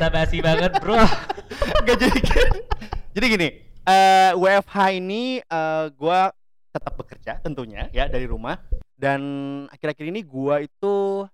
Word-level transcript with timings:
aja 0.00 0.24
sih. 0.28 0.40
Bahasa 0.40 0.56
basi 0.56 0.70
banget, 0.70 0.72
Bro. 0.80 0.96
Gak 1.86 1.96
jadi 2.00 2.20
Jadi 3.10 3.26
gini, 3.26 3.48
eh 3.84 4.32
WFH 4.32 4.76
ini 4.96 5.22
eh 5.44 5.86
gua 5.98 6.32
tetap 6.70 6.94
bekerja 6.94 7.42
tentunya 7.42 7.90
ya 7.90 8.06
dari 8.06 8.30
rumah 8.30 8.62
dan 8.94 9.20
akhir-akhir 9.74 10.06
ini 10.06 10.22
gua 10.22 10.62
itu 10.62 11.26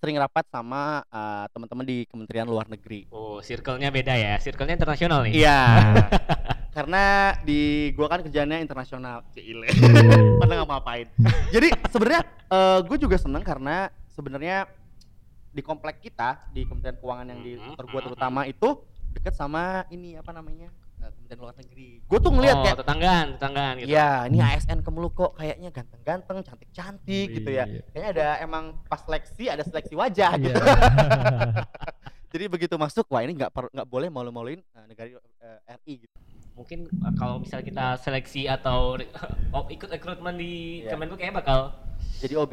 sering 0.00 0.16
rapat 0.20 0.44
sama 0.48 1.04
eh, 1.08 1.46
teman-teman 1.52 1.84
di 1.84 1.98
Kementerian 2.08 2.48
Luar 2.48 2.68
Negeri. 2.68 3.08
Oh, 3.12 3.40
circle-nya 3.44 3.92
beda 3.92 4.16
ya. 4.16 4.36
Circle-nya 4.40 4.76
internasional 4.80 5.28
nih. 5.28 5.44
Iya. 5.44 5.60
Karena 6.76 7.34
di 7.44 7.92
gua 7.96 8.08
kan 8.08 8.20
kerjanya 8.24 8.60
internasional. 8.60 9.24
Cile. 9.36 9.68
Padahal 10.40 10.64
nggak 10.64 10.70
ngapain. 10.72 11.06
Jadi 11.52 11.68
sebenarnya 11.90 12.22
gue 12.82 12.98
juga 12.98 13.14
seneng 13.14 13.46
karena 13.46 13.86
sebenarnya 14.10 14.66
di 15.50 15.60
komplek 15.60 15.98
kita 16.00 16.46
di 16.48 16.62
Kementerian 16.62 16.96
Keuangan 16.96 17.26
yang 17.26 17.40
di 17.40 17.52
Mhm, 17.54 17.62
kantor 17.68 17.84
gua 17.86 18.00
mhm, 18.00 18.06
terutama 18.06 18.40
itu 18.46 18.68
deket 19.10 19.34
sama 19.34 19.62
ini 19.90 20.14
apa 20.14 20.30
namanya 20.30 20.70
eh, 21.00 21.10
Kementerian 21.10 21.40
Luar 21.40 21.54
Negeri. 21.58 21.90
Gue 22.04 22.18
tuh 22.18 22.30
ngeliat 22.30 22.56
oh, 22.56 22.62
kayak 22.62 22.78
tetanggaan, 22.78 23.26
tetanggaan 23.34 23.74
gitu. 23.78 23.88
Iya, 23.90 24.10
ini 24.28 24.38
ASN 24.38 24.78
Kemlu 24.80 25.08
kok 25.10 25.32
kayaknya 25.34 25.70
ganteng-ganteng, 25.70 26.38
cantik-cantik 26.44 27.28
gitu 27.34 27.50
ya. 27.50 27.64
Iya. 27.66 27.82
Kayaknya 27.90 28.10
ada 28.14 28.28
emang 28.40 28.64
pas 28.86 29.02
seleksi 29.02 29.48
ada 29.48 29.64
seleksi 29.64 29.94
wajah 29.96 30.38
Iya. 30.38 30.44
gitu. 30.46 30.60
Jadi 32.30 32.44
begitu 32.46 32.74
masuk, 32.78 33.10
wah 33.10 33.26
ini 33.26 33.34
nggak 33.34 33.50
per- 33.50 33.72
nggak 33.74 33.88
boleh 33.90 34.06
malu-maluin 34.06 34.62
eh, 34.62 34.84
negara 34.86 35.08
eh, 35.18 35.76
RI 35.82 36.06
gitu. 36.06 36.14
Mungkin 36.54 36.90
uh, 37.00 37.12
kalau 37.16 37.40
misalnya 37.40 37.64
kita 37.64 37.86
seleksi 37.98 38.44
atau 38.44 39.00
oh, 39.56 39.64
ikut 39.70 39.88
rekrutmen 39.88 40.36
di 40.36 40.84
Iya. 40.84 40.92
Kemenlu 40.94 41.14
kayaknya 41.16 41.36
bakal 41.40 41.58
Jadi 42.20 42.34
OB. 42.36 42.52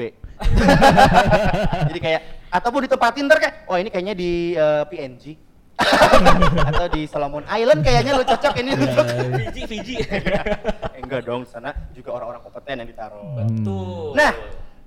Jadi 1.91 1.99
kayak 1.99 2.21
ataupun 2.47 2.87
ditempatin 2.87 3.27
ntar 3.27 3.39
kayak, 3.43 3.55
oh 3.67 3.75
ini 3.75 3.91
kayaknya 3.91 4.15
di 4.15 4.55
eh, 4.55 4.83
PNG. 4.87 5.23
Atau 6.71 6.87
di 6.89 7.05
Solomon 7.05 7.43
Island 7.45 7.83
kayaknya 7.83 8.17
lu 8.17 8.23
cocok 8.23 8.53
ini 8.57 8.71
lu 8.73 8.87
cocok. 8.87 9.15
Fiji, 9.51 9.61
Fiji. 9.67 9.95
Eh, 10.07 11.03
enggak 11.03 11.27
dong, 11.27 11.43
sana 11.45 11.69
juga 11.93 12.15
orang-orang 12.17 12.41
kompeten 12.41 12.81
yang 12.81 12.89
ditaruh. 12.89 13.43
Betul. 13.43 14.15
Nah, 14.17 14.31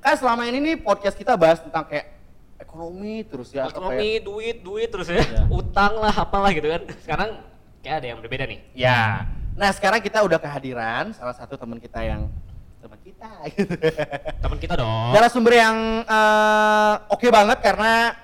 kan 0.01 0.15
selama 0.17 0.49
ini 0.49 0.59
nih 0.59 0.75
podcast 0.81 1.15
kita 1.15 1.37
bahas 1.39 1.61
tentang 1.63 1.87
kayak 1.87 2.11
ekonomi 2.59 3.23
terus 3.23 3.55
ya. 3.55 3.69
apa 3.69 3.77
ekonomi, 3.77 4.01
kayak- 4.19 4.25
duit, 4.25 4.57
duit 4.65 4.89
terus 4.91 5.07
ya. 5.13 5.21
Iya. 5.23 5.43
Utang 5.47 5.93
lah, 6.01 6.15
apalah 6.17 6.51
gitu 6.51 6.69
kan. 6.73 6.83
Sekarang 7.05 7.31
kayak 7.81 7.97
ada 8.05 8.07
yang 8.13 8.19
berbeda 8.21 8.45
nih. 8.45 8.61
Ya. 8.77 9.25
Nah, 9.57 9.71
sekarang 9.73 10.01
kita 10.01 10.21
udah 10.25 10.39
kehadiran 10.41 11.13
salah 11.17 11.37
satu 11.37 11.57
teman 11.57 11.81
kita 11.81 12.01
yang 12.05 12.29
teman 12.81 12.99
kita 13.05 13.29
gitu. 13.53 13.73
Teman 14.41 14.59
kita 14.61 14.75
dong. 14.77 15.13
Narasumber 15.13 15.53
yang 15.57 15.77
eh, 16.05 16.93
oke 17.13 17.27
banget 17.29 17.59
karena 17.61 18.17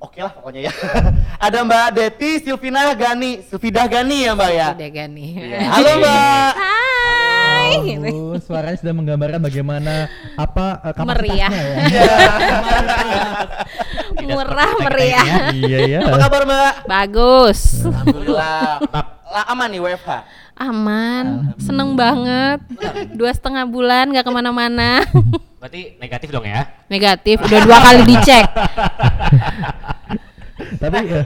oke 0.00 0.18
lah 0.20 0.32
pokoknya 0.32 0.60
ya. 0.68 0.72
Ada 1.44 1.64
Mbak 1.64 1.88
Deti 1.96 2.30
Silvina 2.44 2.92
Gani, 2.96 3.44
Silvidah 3.44 3.88
Gani 3.88 4.28
ya 4.28 4.32
Mbak 4.36 4.50
ya. 4.52 4.68
Udah 4.76 4.90
gani. 4.92 5.26
Iya. 5.40 5.58
Halo 5.68 5.92
Mbak. 6.00 6.52
Hai. 6.56 7.23
Oh, 8.14 8.36
suaranya 8.38 8.78
sudah 8.78 8.94
menggambarkan 8.94 9.40
bagaimana 9.40 10.08
apa 10.34 10.80
kapasitasnya 10.92 11.08
Meriah. 11.10 11.50
ya. 11.52 12.04
Iya. 14.24 14.30
Murah 14.30 14.70
meriah. 14.80 15.26
iya 15.52 15.78
ya. 15.84 16.00
Apa 16.08 16.16
kabar 16.16 16.42
Mbak? 16.48 16.72
Bagus. 16.88 17.84
Alhamdulillah. 17.84 18.80
Lah 19.28 19.44
aman 19.52 19.68
nih 19.68 19.80
WFH. 19.84 20.10
Aman. 20.54 21.52
Seneng 21.60 21.92
banget. 21.92 22.62
Dua 23.12 23.28
setengah 23.34 23.68
bulan 23.68 24.08
nggak 24.08 24.24
ke 24.24 24.32
mana-mana. 24.32 25.04
Berarti 25.60 25.98
negatif 25.98 26.28
dong 26.32 26.46
ya. 26.46 26.72
Negatif. 26.88 27.36
Udah 27.42 27.60
dua 27.64 27.78
kali 27.82 28.00
dicek. 28.06 28.44
Tapi 30.78 30.98
eh, 31.10 31.24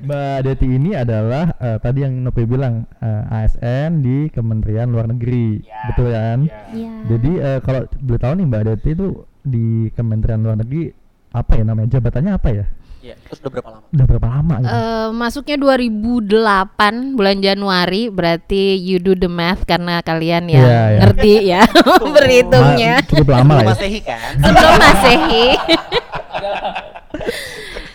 Mbak 0.00 0.38
Deti 0.42 0.66
ini 0.68 0.90
adalah 0.92 1.52
eh, 1.54 1.76
tadi 1.76 1.98
yang 2.00 2.14
Nopi 2.18 2.42
bilang 2.42 2.74
eh, 2.96 3.22
ASN 3.38 4.00
di 4.00 4.28
Kementerian 4.28 4.88
Luar 4.88 5.06
Negeri, 5.06 5.60
Ya, 5.60 5.86
betul 5.86 6.08
kan? 6.10 6.38
Iya. 6.70 6.92
Jadi 7.06 7.30
eh, 7.36 7.58
kalau 7.60 7.80
boleh 7.96 8.18
tahu 8.18 8.32
nih 8.34 8.46
Mbak 8.46 8.62
Deti 8.66 8.88
itu 8.90 9.06
di 9.38 9.66
Kementerian 9.90 10.38
Luar 10.38 10.56
Negeri 10.56 10.88
apa 11.30 11.52
ya 11.52 11.62
namanya 11.62 11.88
jabatannya 11.92 12.32
apa 12.32 12.48
ya? 12.50 12.66
Iya, 13.00 13.16
terus 13.18 13.40
udah 13.40 13.50
berapa 13.50 13.68
lama? 13.70 13.84
Udah 13.88 14.04
berapa 14.06 14.26
lama 14.30 14.54
gitu? 14.58 14.68
Eh, 14.70 15.08
masuknya 15.14 15.56
2008 15.58 17.16
bulan 17.16 17.36
Januari 17.38 18.02
berarti 18.08 18.62
you 18.76 18.96
do 18.96 19.12
the 19.14 19.24
math 19.24 19.64
karena 19.64 20.00
kalian 20.00 20.44
yang 20.46 20.60
Iya, 20.60 20.80
iya. 20.86 21.00
ngerti 21.00 21.32
ya 21.46 21.62
berhitungnya 22.14 22.92
Ma- 22.94 23.06
cukup 23.06 23.28
lama 23.30 23.52
lah 23.54 23.62
ya. 23.62 23.68
Masehi 23.70 24.00
kan? 24.00 24.20
sebelum 24.36 24.74
masehi 24.78 25.46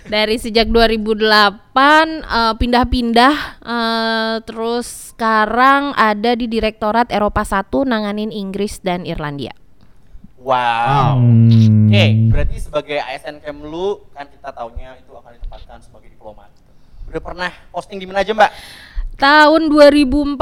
dari 0.05 0.37
sejak 0.37 0.69
2008 0.69 1.21
eh, 1.73 2.53
pindah-pindah 2.57 3.35
eh, 3.61 4.35
terus 4.45 5.15
sekarang 5.15 5.95
ada 5.97 6.35
di 6.37 6.45
Direktorat 6.45 7.09
Eropa 7.09 7.41
1 7.41 7.65
nanganin 7.85 8.29
Inggris 8.29 8.81
dan 8.83 9.03
Irlandia 9.03 9.53
Wow. 10.45 11.17
Hmm. 11.25 11.89
Oke, 11.89 12.05
berarti 12.29 12.61
sebagai 12.61 13.01
ASN 13.01 13.41
Kemlu 13.41 14.13
kan 14.13 14.29
kita 14.29 14.53
taunya 14.53 14.93
itu 14.93 15.09
akan 15.09 15.41
ditempatkan 15.41 15.81
sebagai 15.81 16.13
diplomat. 16.13 16.53
Udah 17.09 17.17
pernah 17.17 17.49
posting 17.73 17.97
di 17.97 18.05
mana 18.05 18.21
aja, 18.21 18.29
Mbak? 18.29 18.51
tahun 19.15 19.71
2014 19.71 20.35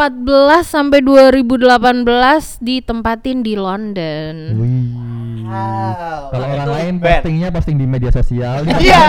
sampai 0.66 1.00
2018 1.06 2.57
ditempatin 2.57 3.46
di 3.46 3.53
London 3.53 4.34
Wih. 4.57 5.12
Wow. 5.53 6.34
Kalau 6.34 6.46
orang 6.50 6.66
Itu 6.66 6.74
lain 6.74 6.96
band. 6.97 7.22
postingnya 7.22 7.47
posting 7.53 7.78
di 7.78 7.86
media 7.86 8.12
sosial. 8.12 8.66
Iya. 8.84 9.06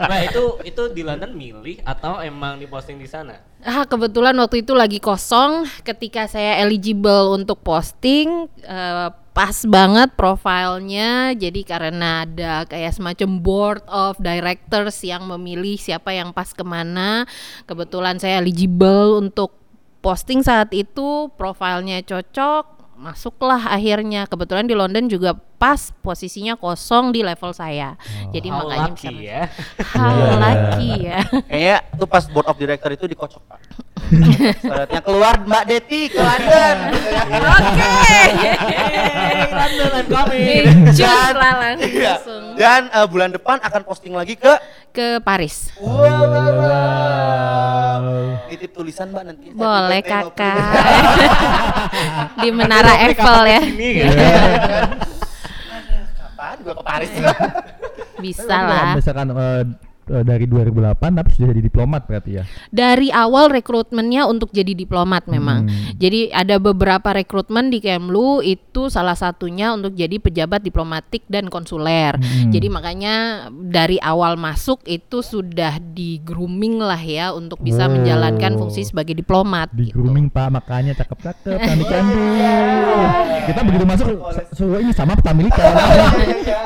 Nah, 0.00 0.20
itu 0.26 0.42
itu 0.64 0.82
di 0.90 1.02
London 1.04 1.34
milih 1.34 1.82
atau 1.84 2.18
emang 2.18 2.58
diposting 2.58 2.98
di 2.98 3.06
sana? 3.06 3.36
Ah, 3.60 3.84
kebetulan 3.84 4.32
waktu 4.38 4.64
itu 4.64 4.72
lagi 4.72 4.98
kosong 4.98 5.68
ketika 5.84 6.24
saya 6.26 6.62
eligible 6.64 7.36
untuk 7.36 7.60
posting 7.60 8.48
eh, 8.64 9.08
pas 9.30 9.56
banget 9.62 10.10
profilnya 10.18 11.30
jadi 11.38 11.60
karena 11.62 12.26
ada 12.26 12.66
kayak 12.66 12.96
semacam 12.96 13.30
board 13.38 13.82
of 13.86 14.18
directors 14.18 14.98
yang 15.06 15.22
memilih 15.28 15.78
siapa 15.78 16.10
yang 16.10 16.34
pas 16.34 16.50
ke 16.50 16.66
mana 16.66 17.24
kebetulan 17.64 18.18
saya 18.18 18.42
eligible 18.42 19.22
untuk 19.22 19.54
posting 20.02 20.42
saat 20.42 20.74
itu 20.74 21.30
profilnya 21.38 22.02
cocok 22.02 22.79
masuklah 23.00 23.58
akhirnya 23.66 24.22
kebetulan 24.24 24.62
di 24.62 24.76
London 24.76 25.08
juga 25.08 25.32
pas 25.56 25.88
posisinya 25.98 26.54
kosong 26.54 27.10
di 27.10 27.20
level 27.20 27.50
saya 27.50 27.96
jadi 28.28 28.46
How 28.46 28.54
makanya 28.60 28.86
lucky 28.86 29.08
bisa 29.08 29.24
ya. 29.24 29.40
How 29.96 30.12
Iya. 30.12 30.36
lucky 30.36 30.90
ya 31.00 31.18
Kayaknya 31.48 31.76
tuh 31.96 32.04
pas 32.04 32.22
board 32.26 32.44
of 32.44 32.54
director 32.54 32.90
itu 32.90 33.06
dikocok, 33.06 33.40
Pak. 33.46 33.58
Suratnya 34.58 35.00
keluar 35.00 35.34
Mbak 35.40 35.62
Deti 35.66 36.08
ke 36.08 36.18
London. 36.18 36.76
Oke. 37.30 38.18
London 39.50 39.90
I'm 39.92 40.06
coming. 40.08 40.64
Lah 40.90 41.76
Iya. 41.78 42.18
langsung 42.18 42.42
Dan 42.54 42.88
eh, 42.88 43.06
bulan 43.06 43.30
depan 43.30 43.56
akan 43.60 43.80
posting 43.84 44.10
lagi 44.10 44.34
ke 44.34 44.50
ke 44.90 45.20
Paris. 45.20 45.70
Wow. 45.78 46.00
Titip 48.50 48.72
tulisan 48.72 49.08
Mbak 49.08 49.22
nanti. 49.22 49.46
Boleh 49.52 50.00
kakak. 50.02 50.58
Di 52.42 52.48
Menara 52.50 52.89
Eiffel 53.06 53.40
ya. 53.46 53.60
Ini 53.62 53.88
kan. 53.94 54.08
Kapan 56.18 56.56
gua 56.64 56.74
ke 56.74 56.84
Paris? 56.84 57.10
Bisa 58.20 58.44
lah. 58.48 58.94
Misalkan 58.98 59.28
eh, 59.32 59.62
eh, 60.10 60.22
dari 60.22 60.44
2008 60.44 60.98
tapi 60.98 61.28
sudah 61.30 61.48
jadi 61.50 61.62
diplomat 61.62 62.02
berarti 62.04 62.30
ya. 62.36 62.44
Dari 62.68 63.08
awal 63.08 63.48
rekrutmennya 63.50 64.26
untuk 64.26 64.50
jadi 64.50 64.74
diplomat 64.74 65.24
memang. 65.26 65.70
Hmm. 65.70 65.94
Jadi 65.96 66.28
ada 66.30 66.58
beberapa 66.58 67.14
rekrutmen 67.14 67.70
di 67.70 67.78
Kemlu 67.78 68.42
itu 68.42 68.86
salah 68.86 69.14
satunya 69.14 69.70
untuk 69.70 69.94
jadi 69.94 70.18
pejabat 70.18 70.60
diplomatik 70.60 71.22
dan 71.26 71.46
konsuler. 71.46 72.18
Hmm. 72.18 72.50
Jadi 72.50 72.66
makanya 72.66 73.14
dari 73.50 73.96
awal 73.96 74.34
masuk 74.34 74.82
itu 74.84 75.20
sudah 75.20 75.78
di 75.78 76.18
grooming 76.18 76.76
lah 76.76 76.98
ya 76.98 77.30
untuk 77.30 77.58
bisa 77.58 77.78
Oh. 77.80 77.92
menjalankan 77.92 78.56
fungsi 78.56 78.82
sebagai 78.82 79.14
diplomat. 79.14 79.70
Di 79.70 79.88
gitu. 79.88 79.98
grooming 79.98 80.26
Pak 80.26 80.48
makanya 80.50 80.92
cakep-cakep 80.94 81.56
cantik-cantik. 81.66 82.20
Kita 83.46 83.60
begitu 83.62 83.84
masuk 83.84 84.06
se- 84.30 84.48
suhu 84.52 84.74
ini 84.76 84.90
sama 84.90 85.14
peta 85.14 85.30
militer. 85.30 85.64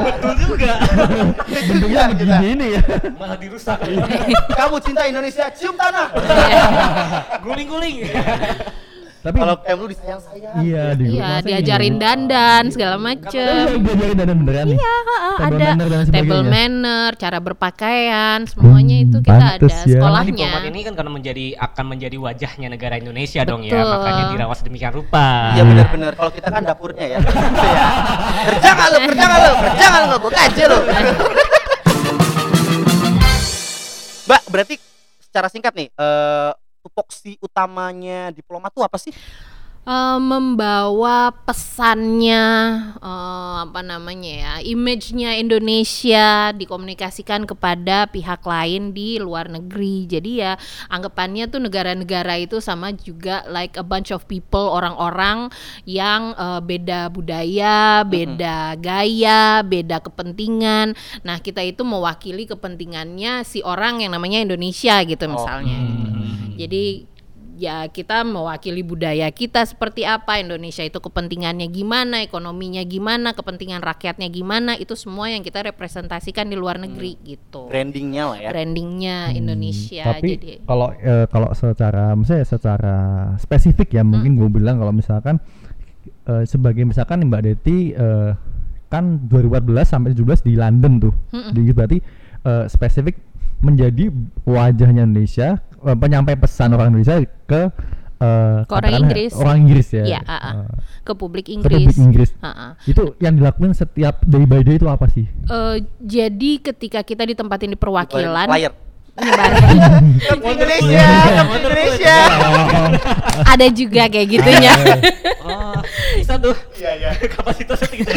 Betul 0.00 0.32
juga. 0.38 0.72
Bentuknya 1.68 2.00
begini 2.10 2.46
ini 2.50 2.66
ya. 2.74 2.82
Malah 3.34 3.42
dirusak. 3.42 3.78
Kamu 4.54 4.76
cinta 4.78 5.02
Indonesia, 5.10 5.50
cium 5.50 5.74
tanah. 5.74 6.06
Guling-guling. 7.44 8.06
Tapi 9.18 9.40
Kalau 9.40 9.56
Kemlu 9.56 9.88
disayang-sayang. 9.88 10.54
iya 10.60 10.92
di 10.92 11.16
Iya, 11.16 11.40
diajarin 11.40 11.96
dandan 11.96 12.68
segala 12.68 12.94
Iya, 12.94 13.02
macem. 13.02 13.66
diajarin 13.80 14.14
dandan 14.14 14.38
beneran 14.38 14.66
nih. 14.68 14.76
Iya, 14.76 14.96
ada 15.40 15.68
table 16.06 16.44
manner, 16.44 17.10
cara 17.16 17.38
berpakaian, 17.40 18.44
semuanya 18.44 18.96
Hmm, 19.00 19.04
itu 19.08 19.18
kita 19.18 19.32
pantes 19.34 19.72
ada 19.74 19.88
ya. 19.88 19.96
Sekolahnya. 19.96 20.28
diplomat 20.30 20.62
ini 20.68 20.80
kan 20.84 20.92
karena 20.94 21.10
menjadi 21.10 21.46
akan 21.58 21.84
menjadi 21.88 22.16
wajahnya 22.20 22.68
negara 22.68 22.94
Indonesia 23.00 23.40
dong 23.42 23.64
ya, 23.64 23.80
makanya 23.80 24.24
dirawat 24.30 24.56
sedemikian 24.60 24.92
rupa. 24.92 25.56
Iya 25.56 25.62
benar-benar. 25.64 26.12
Kalau 26.14 26.30
kita 26.30 26.48
kan 26.52 26.62
dapurnya 26.62 27.06
ya. 27.08 27.18
Kerja 28.52 28.70
nggak 28.70 28.88
lu? 28.92 28.98
Kerja 29.08 29.24
nggak 29.24 29.40
lu? 29.40 29.52
Kerja 29.58 29.84
nggak 29.88 30.02
lu? 30.04 30.16
Gue 30.20 30.30
lu. 30.68 30.78
berarti 34.48 34.80
secara 35.20 35.48
singkat 35.52 35.72
nih, 35.76 35.88
eh 35.92 36.52
tupoksi 36.84 37.40
utamanya 37.40 38.28
diplomat 38.28 38.68
tuh 38.72 38.84
apa 38.84 39.00
sih? 39.00 39.12
Eh, 39.84 40.16
membawa 40.16 41.28
pesannya 41.44 42.40
eh, 43.04 43.56
apa 43.68 43.84
namanya 43.84 44.32
ya 44.32 44.52
image-nya 44.64 45.36
Indonesia 45.36 46.56
dikomunikasikan 46.56 47.44
kepada 47.44 48.08
pihak 48.08 48.40
lain 48.48 48.96
di 48.96 49.20
luar 49.20 49.52
negeri. 49.52 50.08
Jadi 50.08 50.40
ya 50.40 50.56
anggapannya 50.88 51.52
tuh 51.52 51.60
negara-negara 51.68 52.40
itu 52.40 52.64
sama 52.64 52.96
juga 52.96 53.44
like 53.52 53.76
a 53.76 53.84
bunch 53.84 54.08
of 54.08 54.24
people 54.24 54.72
orang-orang 54.72 55.52
yang 55.84 56.32
eh, 56.32 56.64
beda 56.64 57.12
budaya 57.12 58.08
beda 58.08 58.80
gaya 58.80 59.60
beda 59.60 60.00
kepentingan. 60.00 60.96
Nah 61.28 61.44
kita 61.44 61.60
itu 61.60 61.84
mewakili 61.84 62.48
kepentingannya 62.48 63.44
si 63.44 63.60
orang 63.60 64.00
yang 64.00 64.16
namanya 64.16 64.40
Indonesia 64.40 65.04
gitu 65.04 65.28
misalnya. 65.28 65.76
Gitu. 65.76 66.08
Jadi 66.56 66.84
ya 67.54 67.86
kita 67.86 68.26
mewakili 68.26 68.82
budaya 68.82 69.30
kita 69.30 69.62
seperti 69.62 70.02
apa 70.02 70.42
Indonesia 70.42 70.82
itu 70.82 70.98
kepentingannya 70.98 71.70
gimana 71.70 72.22
ekonominya 72.26 72.82
gimana 72.82 73.32
kepentingan 73.32 73.82
rakyatnya 73.82 74.26
gimana 74.30 74.74
itu 74.74 74.98
semua 74.98 75.30
yang 75.30 75.42
kita 75.46 75.62
representasikan 75.70 76.50
di 76.50 76.56
luar 76.58 76.82
negeri 76.82 77.14
gitu 77.22 77.70
Brandingnya 77.70 78.24
lah 78.30 78.38
ya. 78.42 78.50
brandingnya 78.50 79.16
Indonesia 79.34 80.02
Hmm, 80.04 80.12
Tapi 80.18 80.30
jadi 80.36 80.52
kalau 80.66 80.88
eh, 80.94 81.26
kalau 81.30 81.48
secara 81.54 82.04
misalnya 82.18 82.46
secara 82.46 82.96
spesifik 83.38 83.94
ya 83.94 84.02
mungkin 84.02 84.36
gue 84.36 84.48
bilang 84.50 84.82
kalau 84.82 84.90
misalkan 84.90 85.38
eh, 86.28 86.44
sebagai 86.44 86.82
misalkan 86.84 87.24
Mbak 87.24 87.42
Deti 87.44 87.94
eh, 87.94 88.30
kan 88.90 89.26
2014 89.26 89.82
sampai 89.82 90.10
17 90.14 90.46
di 90.46 90.54
London 90.54 90.92
tuh. 91.10 91.14
Mm-mm. 91.34 91.52
Jadi 91.54 91.70
berarti 91.74 91.98
eh, 92.46 92.64
spesifik 92.70 93.16
menjadi 93.64 94.12
wajahnya 94.44 95.08
Indonesia, 95.08 95.58
penyampai 95.92 96.34
pesan 96.34 96.72
orang 96.72 96.88
Indonesia 96.88 97.20
ke 97.44 97.68
eh, 98.16 98.58
Ke 98.64 98.72
orang 98.72 98.92
Inggris. 99.04 99.32
Orang 99.36 99.56
Inggris 99.68 99.88
ya. 99.92 100.04
Iya, 100.08 100.20
ah, 100.24 100.34
ah. 100.34 100.52
Eh, 100.64 100.68
ke 101.04 101.12
publik 101.12 101.52
ke 101.52 101.52
Inggris, 101.52 101.84
publik 101.84 101.98
Inggris. 102.00 102.30
Ah, 102.40 102.48
ah. 102.48 102.70
Itu 102.88 103.12
yang 103.20 103.36
dilakukan 103.36 103.76
setiap 103.76 104.24
day 104.24 104.48
by 104.48 104.64
day 104.64 104.80
itu 104.80 104.88
apa 104.88 105.04
sih? 105.12 105.28
Eh, 105.28 105.76
jadi 106.00 106.50
ketika 106.64 107.04
kita 107.04 107.28
ditempatin 107.28 107.76
di 107.76 107.78
perwakilan 107.78 108.48
Flyer. 108.48 108.72
nyebarin 109.14 109.62
Indonesia, 110.58 111.06
Indonesia. 111.46 112.16
ada 113.54 113.66
juga 113.70 114.10
kayak 114.10 114.26
gitunya 114.26 114.74
Oh, 115.44 115.76
bisa 116.16 116.34
tuh. 116.40 116.56
Iya, 116.74 116.90
iya. 116.98 117.10
Kapasitasnya 117.36 117.86
tinggi. 117.92 118.10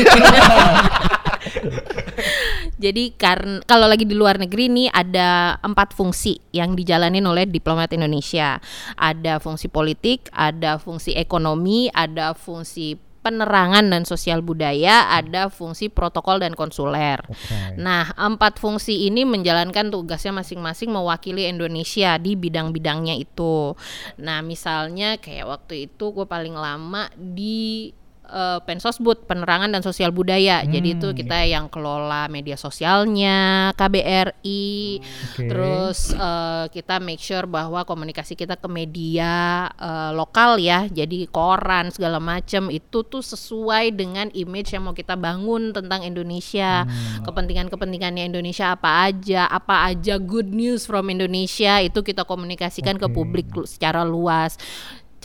Jadi 2.78 3.18
karena 3.18 3.60
kalau 3.66 3.90
lagi 3.90 4.06
di 4.06 4.14
luar 4.14 4.38
negeri 4.38 4.70
nih 4.70 4.88
ada 4.94 5.58
empat 5.66 5.98
fungsi 5.98 6.38
yang 6.54 6.78
dijalanin 6.78 7.26
oleh 7.26 7.50
diplomat 7.50 7.90
Indonesia. 7.94 8.62
Ada 8.98 9.42
fungsi 9.42 9.68
politik, 9.68 10.30
ada 10.34 10.78
fungsi 10.78 11.18
ekonomi, 11.18 11.90
ada 11.90 12.38
fungsi 12.38 12.98
penerangan 13.28 13.92
dan 13.92 14.08
sosial 14.08 14.40
budaya, 14.40 15.12
ada 15.12 15.52
fungsi 15.52 15.92
protokol 15.92 16.40
dan 16.40 16.56
konsuler. 16.56 17.20
Oke. 17.28 17.76
Nah, 17.76 18.16
empat 18.16 18.56
fungsi 18.56 19.04
ini 19.12 19.28
menjalankan 19.28 19.92
tugasnya 19.92 20.32
masing-masing 20.32 20.96
mewakili 20.96 21.44
Indonesia 21.44 22.16
di 22.16 22.40
bidang-bidangnya 22.40 23.20
itu. 23.20 23.76
Nah, 24.24 24.40
misalnya 24.40 25.20
kayak 25.20 25.44
waktu 25.44 25.92
itu 25.92 26.16
gue 26.16 26.24
paling 26.24 26.56
lama 26.56 27.12
di 27.20 27.92
eh, 28.28 28.60
Pensosbud 28.64 29.26
penerangan 29.26 29.72
dan 29.72 29.82
sosial 29.82 30.12
budaya. 30.12 30.64
Jadi 30.68 31.00
itu 31.00 31.08
Hmm, 31.12 31.18
kita 31.18 31.38
yang 31.48 31.66
kelola 31.72 32.28
media 32.28 32.60
sosialnya 32.60 33.72
KBRI. 33.80 35.00
Oke. 35.00 35.48
Terus 35.48 36.12
eh, 36.14 36.66
kita 36.72 37.00
make 37.00 37.24
sure 37.24 37.48
bahwa 37.48 37.88
komunikasi 37.88 38.36
kita 38.36 38.60
ke 38.60 38.68
media 38.68 39.66
eh, 39.80 40.12
lokal 40.14 40.60
ya, 40.60 40.86
jadi 40.92 41.28
koran 41.32 41.90
segala 41.90 42.20
macam 42.20 42.68
itu 42.68 43.04
tuh 43.08 43.24
sesuai 43.24 43.96
dengan 43.96 44.28
image 44.36 44.76
yang 44.76 44.86
mau 44.88 44.96
kita 44.96 45.16
bangun 45.16 45.72
tentang 45.72 46.04
Indonesia, 46.04 46.84
kepentingan-kepentingannya 47.24 48.28
Indonesia 48.28 48.76
apa 48.76 49.10
aja, 49.10 49.48
apa 49.48 49.90
aja 49.90 50.20
good 50.20 50.52
news 50.52 50.84
from 50.84 51.08
Indonesia 51.08 51.80
itu 51.80 52.04
kita 52.04 52.28
komunikasikan 52.28 53.00
ke 53.00 53.08
Oke. 53.08 53.16
publik 53.16 53.48
secara 53.66 54.04
luas. 54.04 54.60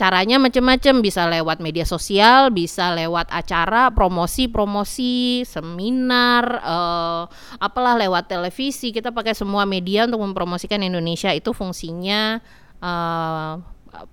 Caranya 0.03 0.35
macam-macam 0.35 0.99
bisa 0.99 1.23
lewat 1.31 1.63
media 1.63 1.87
sosial, 1.87 2.51
bisa 2.51 2.91
lewat 2.91 3.31
acara 3.31 3.87
promosi-promosi, 3.87 5.47
seminar, 5.47 6.43
eh, 6.59 7.23
apalah 7.63 7.95
lewat 7.95 8.27
televisi. 8.27 8.91
Kita 8.91 9.15
pakai 9.15 9.31
semua 9.31 9.63
media 9.63 10.03
untuk 10.03 10.27
mempromosikan 10.27 10.83
Indonesia 10.83 11.31
itu 11.31 11.55
fungsinya 11.55 12.43
eh, 12.83 13.53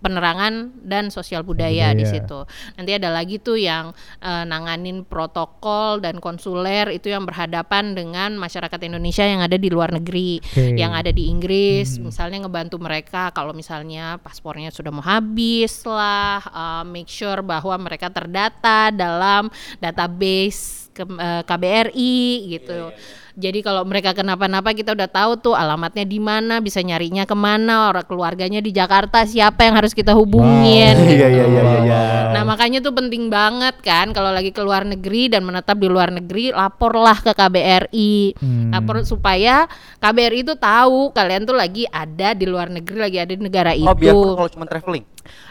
penerangan 0.00 0.76
dan 0.80 1.08
sosial 1.08 1.40
budaya 1.40 1.90
di 1.90 2.04
Budaya. 2.04 2.12
situ. 2.12 2.40
Nanti 2.76 2.92
ada 2.92 3.08
lagi 3.08 3.36
tuh 3.36 3.56
yang 3.56 3.90
eh, 4.20 4.44
nanganin 4.44 5.02
protokol 5.02 5.98
dan 5.98 6.18
konsuler 6.18 6.88
itu 6.90 7.08
yang 7.08 7.24
berhadapan 7.24 7.92
dengan 7.92 8.36
masyarakat 8.36 8.80
Indonesia 8.82 9.24
yang 9.24 9.40
ada 9.40 9.56
di 9.56 9.68
luar 9.68 9.90
negeri 9.90 10.40
Oke. 10.40 10.76
yang 10.76 10.92
ada 10.92 11.08
di 11.08 11.26
Inggris, 11.26 11.96
Hmm. 11.96 12.08
misalnya 12.08 12.44
ngebantu 12.44 12.76
mereka 12.76 13.30
kalau 13.30 13.50
misalnya 13.50 14.16
paspornya 14.16 14.68
sudah 14.68 14.92
mau 14.92 15.02
habis 15.02 15.80
lah, 15.82 16.40
uh, 16.46 16.84
make 16.84 17.08
sure 17.08 17.40
bahwa 17.40 17.76
mereka 17.80 18.08
terdata 18.08 18.88
dalam 18.90 19.48
database 19.80 20.90
ke- 20.92 21.06
uh, 21.06 21.42
KBRI 21.42 22.20
gitu. 22.52 22.92
Jadi 23.40 23.64
kalau 23.64 23.82
mereka 23.82 24.12
kenapa-napa 24.12 24.70
kita 24.70 24.92
udah 24.92 25.08
tahu 25.08 25.32
tuh 25.40 25.54
alamatnya 25.56 26.04
di 26.04 26.20
mana, 26.20 26.60
bisa 26.60 26.78
nyarinya 26.78 27.24
ke 27.24 27.32
mana, 27.32 27.88
orang 27.88 28.04
keluarganya 28.04 28.60
di 28.60 28.68
Jakarta 28.68 29.24
siapa 29.24 29.64
yang 29.64 29.74
harus 29.74 29.90
kita 29.90 30.12
hubungin. 30.12 30.92
Wow. 30.92 31.08
gitu. 31.08 31.16
Iya, 31.16 31.28
iya, 31.32 31.44
iya, 31.48 31.62
iya, 31.64 31.80
iya. 31.82 32.02
Nah 32.30 32.42
makanya 32.44 32.78
tuh 32.78 32.92
penting 32.92 33.26
banget 33.26 33.80
kan 33.80 34.12
kalau 34.12 34.28
lagi 34.28 34.52
ke 34.52 34.60
luar 34.60 34.84
negeri 34.84 35.26
dan 35.26 35.42
menetap 35.42 35.74
di 35.74 35.88
luar 35.88 36.12
negeri 36.12 36.52
laporlah 36.52 37.16
ke 37.16 37.32
KBRI 37.32 38.12
Hmm. 38.36 38.70
lapor 38.70 39.00
supaya 39.02 39.64
KBRI 39.96 40.42
itu 40.42 40.54
tahu 40.54 41.10
kalian 41.10 41.42
tuh 41.42 41.56
lagi 41.56 41.86
ada 41.86 42.32
di 42.32 42.44
luar 42.44 42.68
negeri 42.68 42.98
lagi 43.00 43.18
ada 43.18 43.32
di 43.32 43.40
negara 43.40 43.72
Oh, 43.80 43.96
biar 43.96 44.12
itu. 44.12 44.28
kalau 44.36 44.50
cuma 44.50 44.66
traveling. 44.66 45.04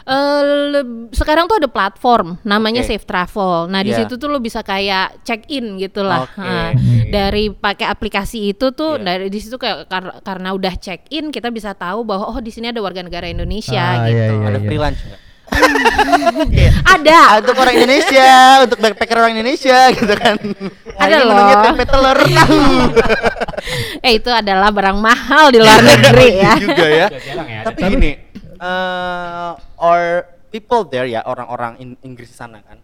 Eh, 0.04 0.42
leb- 0.72 1.12
sekarang 1.12 1.46
tuh 1.46 1.58
ada 1.58 1.66
platform 1.66 2.42
namanya 2.42 2.82
Oke. 2.82 2.90
Safe 2.90 3.04
Travel. 3.04 3.68
Nah 3.68 3.80
di 3.80 3.92
Iya. 3.92 4.04
situ 4.04 4.16
tuh 4.16 4.28
lo 4.28 4.38
bisa 4.38 4.60
kayak 4.60 5.22
check 5.22 5.46
in 5.48 5.78
gitu 5.78 6.02
lah. 6.02 6.26
Oke. 6.26 6.38
Nah, 6.38 6.74
dari 7.08 7.50
pakai 7.50 7.86
aplikasi 7.86 8.50
itu 8.50 8.72
tuh 8.72 8.96
Iya. 8.96 9.06
dari 9.06 9.26
di 9.28 9.40
situ 9.40 9.56
kayak 9.56 9.86
kar- 9.86 10.20
karena 10.20 10.52
udah 10.52 10.74
check 10.76 11.06
in 11.10 11.30
kita 11.30 11.50
bisa 11.50 11.72
tahu 11.72 12.02
bahwa 12.02 12.26
oh 12.28 12.40
di 12.40 12.50
sini 12.50 12.68
ada 12.68 12.80
warga 12.80 13.00
negara 13.00 13.26
Indonesia 13.26 13.78
Ah, 13.80 14.06
gitu. 14.06 14.18
iya, 14.18 14.26
iya. 14.32 14.48
Ada 14.48 14.60
free 14.60 14.78
lunch 14.78 15.00
nggak? 15.00 15.22
Ada. 16.96 17.18
Ah, 17.20 17.36
untuk 17.40 17.58
orang 17.58 17.76
Indonesia, 17.76 18.30
untuk 18.62 18.78
backpacker 18.78 19.18
orang 19.18 19.34
Indonesia 19.34 19.90
gitu 19.92 20.14
kan. 20.14 20.36
Ada 20.94 21.16
loh. 21.20 21.58
tempe 21.64 21.84
telur. 21.86 22.18
Tahu. 22.18 22.60
eh 24.06 24.14
itu 24.16 24.30
adalah 24.30 24.70
barang 24.70 24.98
mahal 24.98 25.50
di 25.50 25.58
luar 25.58 25.82
negeri 25.82 26.30
ya. 26.38 26.54
juga 26.56 26.86
ya. 26.86 27.08
Ya. 27.10 27.62
Tapi 27.66 27.80
gini, 27.88 28.12
eh 28.60 29.52
or 29.78 30.00
people 30.50 30.84
there 30.84 31.06
ya 31.06 31.24
orang-orang 31.24 31.78
In- 31.80 32.02
Inggris 32.02 32.30
di 32.30 32.38
sana 32.38 32.60
kan, 32.60 32.78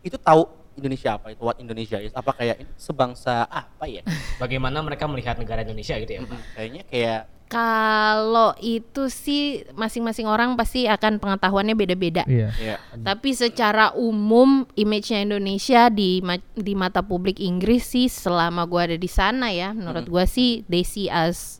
itu 0.00 0.16
tahu 0.16 0.46
Indonesia 0.72 1.14
apa 1.14 1.34
itu 1.34 1.42
what 1.42 1.58
Indonesia 1.58 1.98
is 1.98 2.14
apa 2.14 2.32
kayak 2.32 2.64
sebangsa 2.74 3.44
apa 3.44 3.84
ya? 3.84 4.00
Bagaimana 4.42 4.80
mereka 4.80 5.04
melihat 5.04 5.36
negara 5.36 5.60
Indonesia 5.60 5.94
gitu 5.94 6.08
ya? 6.08 6.20
Mm, 6.22 6.40
Kayaknya 6.54 6.82
kayak 6.88 7.22
Kalau 7.50 8.54
itu 8.62 9.10
sih 9.10 9.66
masing-masing 9.74 10.22
orang 10.22 10.54
pasti 10.54 10.86
akan 10.86 11.18
pengetahuannya 11.18 11.74
beda-beda. 11.74 12.22
Iya. 12.22 12.54
ya 12.54 12.76
Tapi 12.94 13.34
secara 13.34 13.90
umum 13.90 14.70
image-nya 14.78 15.26
Indonesia 15.26 15.90
di 15.90 16.22
ma- 16.22 16.38
di 16.54 16.78
mata 16.78 17.02
publik 17.02 17.42
Inggris 17.42 17.90
sih 17.90 18.06
selama 18.06 18.70
gua 18.70 18.86
ada 18.86 18.94
di 18.94 19.10
sana 19.10 19.50
ya, 19.50 19.74
menurut 19.74 20.06
gua 20.06 20.30
sih 20.30 20.62
they 20.70 20.86
see 20.86 21.10
us 21.10 21.58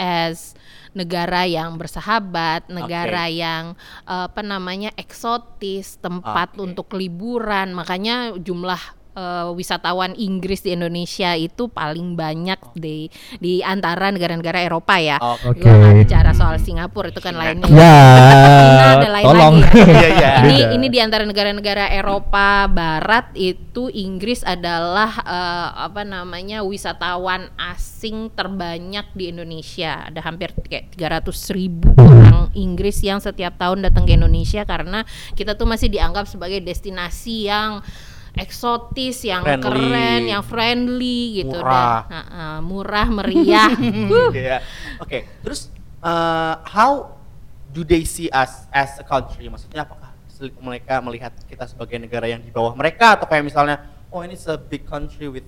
as 0.00 0.56
negara 0.96 1.44
yang 1.44 1.76
bersahabat, 1.76 2.72
negara 2.72 3.28
yang 3.28 3.76
eh, 4.08 4.24
apa 4.32 4.40
namanya 4.40 4.88
eksotis, 4.96 6.00
tempat 6.00 6.56
Oke. 6.56 6.72
untuk 6.72 6.88
liburan. 6.96 7.76
Makanya 7.76 8.40
jumlah 8.40 8.95
eh, 9.16 9.48
wisatawan 9.56 10.12
Inggris 10.14 10.60
di 10.60 10.76
Indonesia 10.76 11.32
itu 11.32 11.72
paling 11.72 12.14
banyak 12.14 12.60
di 12.76 13.08
di 13.40 13.64
antara 13.64 14.12
negara-negara 14.12 14.60
Eropa 14.60 15.00
ya. 15.00 15.16
Oke. 15.18 15.64
Nggak 15.64 15.94
bicara 16.04 16.30
soal 16.36 16.60
Singapura 16.60 17.08
itu 17.08 17.20
kan 17.24 17.34
lainnya. 17.34 17.66
Ya, 17.72 17.96
ada 19.00 19.08
lain 19.08 19.24
tolong. 19.24 19.56
lagi 19.64 19.80
ya. 19.80 19.84
Iya, 19.96 20.08
iya. 20.12 20.32
ini 20.44 20.56
ini 20.76 20.86
di 20.92 20.98
antara 21.00 21.24
negara-negara 21.24 21.88
Eropa 21.88 22.68
Barat 22.68 23.32
itu 23.32 23.88
Inggris 23.88 24.44
adalah 24.44 25.10
eh, 25.24 25.68
apa 25.88 26.04
namanya 26.04 26.60
wisatawan 26.60 27.48
asing 27.56 28.28
terbanyak 28.36 29.08
di 29.16 29.32
Indonesia. 29.32 30.06
Ada 30.12 30.20
hampir 30.20 30.52
kayak 30.68 30.92
300 30.92 31.56
ribu 31.56 31.96
orang 31.96 32.52
Inggris 32.52 33.00
yang 33.00 33.18
setiap 33.22 33.56
tahun 33.56 33.86
datang 33.86 34.04
ke 34.04 34.14
Indonesia 34.14 34.62
karena 34.68 35.02
kita 35.32 35.56
tuh 35.56 35.64
masih 35.64 35.88
dianggap 35.88 36.28
sebagai 36.28 36.60
destinasi 36.60 37.48
yang 37.48 37.80
eksotis, 38.36 39.24
yang 39.24 39.42
Friendly. 39.42 39.64
keren, 39.64 40.20
yang 40.28 40.42
friendly 40.44 41.20
gitu 41.42 41.56
Murah. 41.56 42.04
dan 42.06 42.12
Nah, 42.12 42.24
eh, 42.28 42.58
murah 42.62 43.08
meriah. 43.08 43.70
Huh. 44.12 44.30
Iya. 44.30 44.56
Oke, 45.00 45.24
terus 45.42 45.72
uh, 46.04 46.60
how 46.68 47.16
do 47.72 47.82
they 47.82 48.04
see 48.04 48.28
us 48.30 48.68
as 48.70 49.00
a 49.00 49.04
country? 49.04 49.48
Maksudnya 49.48 49.82
apakah 49.82 50.12
mereka 50.60 51.00
melihat 51.00 51.32
kita 51.48 51.64
sebagai 51.64 51.96
negara 51.96 52.28
yang 52.28 52.44
di 52.44 52.52
bawah 52.52 52.76
mereka 52.76 53.16
atau 53.16 53.24
kayak 53.24 53.48
misalnya 53.48 53.88
oh 54.12 54.20
ini 54.20 54.36
a 54.36 54.60
big 54.60 54.84
country 54.84 55.32
with 55.32 55.46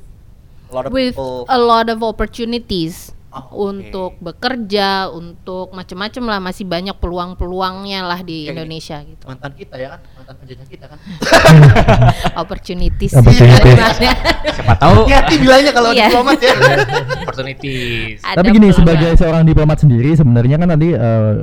a 0.69 0.73
lot 0.73 0.89
of 0.89 0.91
with 0.93 1.13
people. 1.13 1.45
a 1.53 1.61
lot 1.61 1.93
of 1.93 2.01
opportunities 2.01 3.13
Oh, 3.29 3.45
oke. 3.45 3.53
untuk 3.61 4.13
bekerja, 4.19 5.13
untuk 5.13 5.69
macam-macam 5.71 6.23
lah 6.25 6.41
masih 6.41 6.65
banyak 6.65 6.97
peluang-peluangnya 6.97 8.01
lah 8.03 8.21
di 8.21 8.49
Kayak 8.49 8.57
Indonesia 8.57 8.97
gitu. 9.05 9.25
mantan 9.29 9.53
kita 9.53 9.75
ya 9.77 9.89
kan, 9.93 10.01
mantan 10.17 10.35
penjajah 10.41 10.65
kita 10.67 10.85
kan. 10.89 10.99
Opportunities. 12.43 13.13
Opportunities. 13.13 13.61
kalimatnya. 13.61 14.13
Siapa 14.49 14.75
tahu 14.77 14.97
Hati-hati 15.05 15.35
bilangnya 15.39 15.73
kalau 15.73 15.91
Iya. 15.93 16.09
diplomat 16.09 16.39
ya. 16.41 16.53
opportunities. 17.23 18.19
Ada 18.23 18.37
Tapi 18.39 18.49
gini 18.49 18.59
peluang. 18.67 18.79
sebagai 18.81 19.11
seorang 19.17 19.43
diplomat 19.45 19.79
sendiri 19.79 20.11
sebenarnya 20.15 20.57
kan 20.57 20.69
tadi 20.71 20.89
eh 20.91 21.35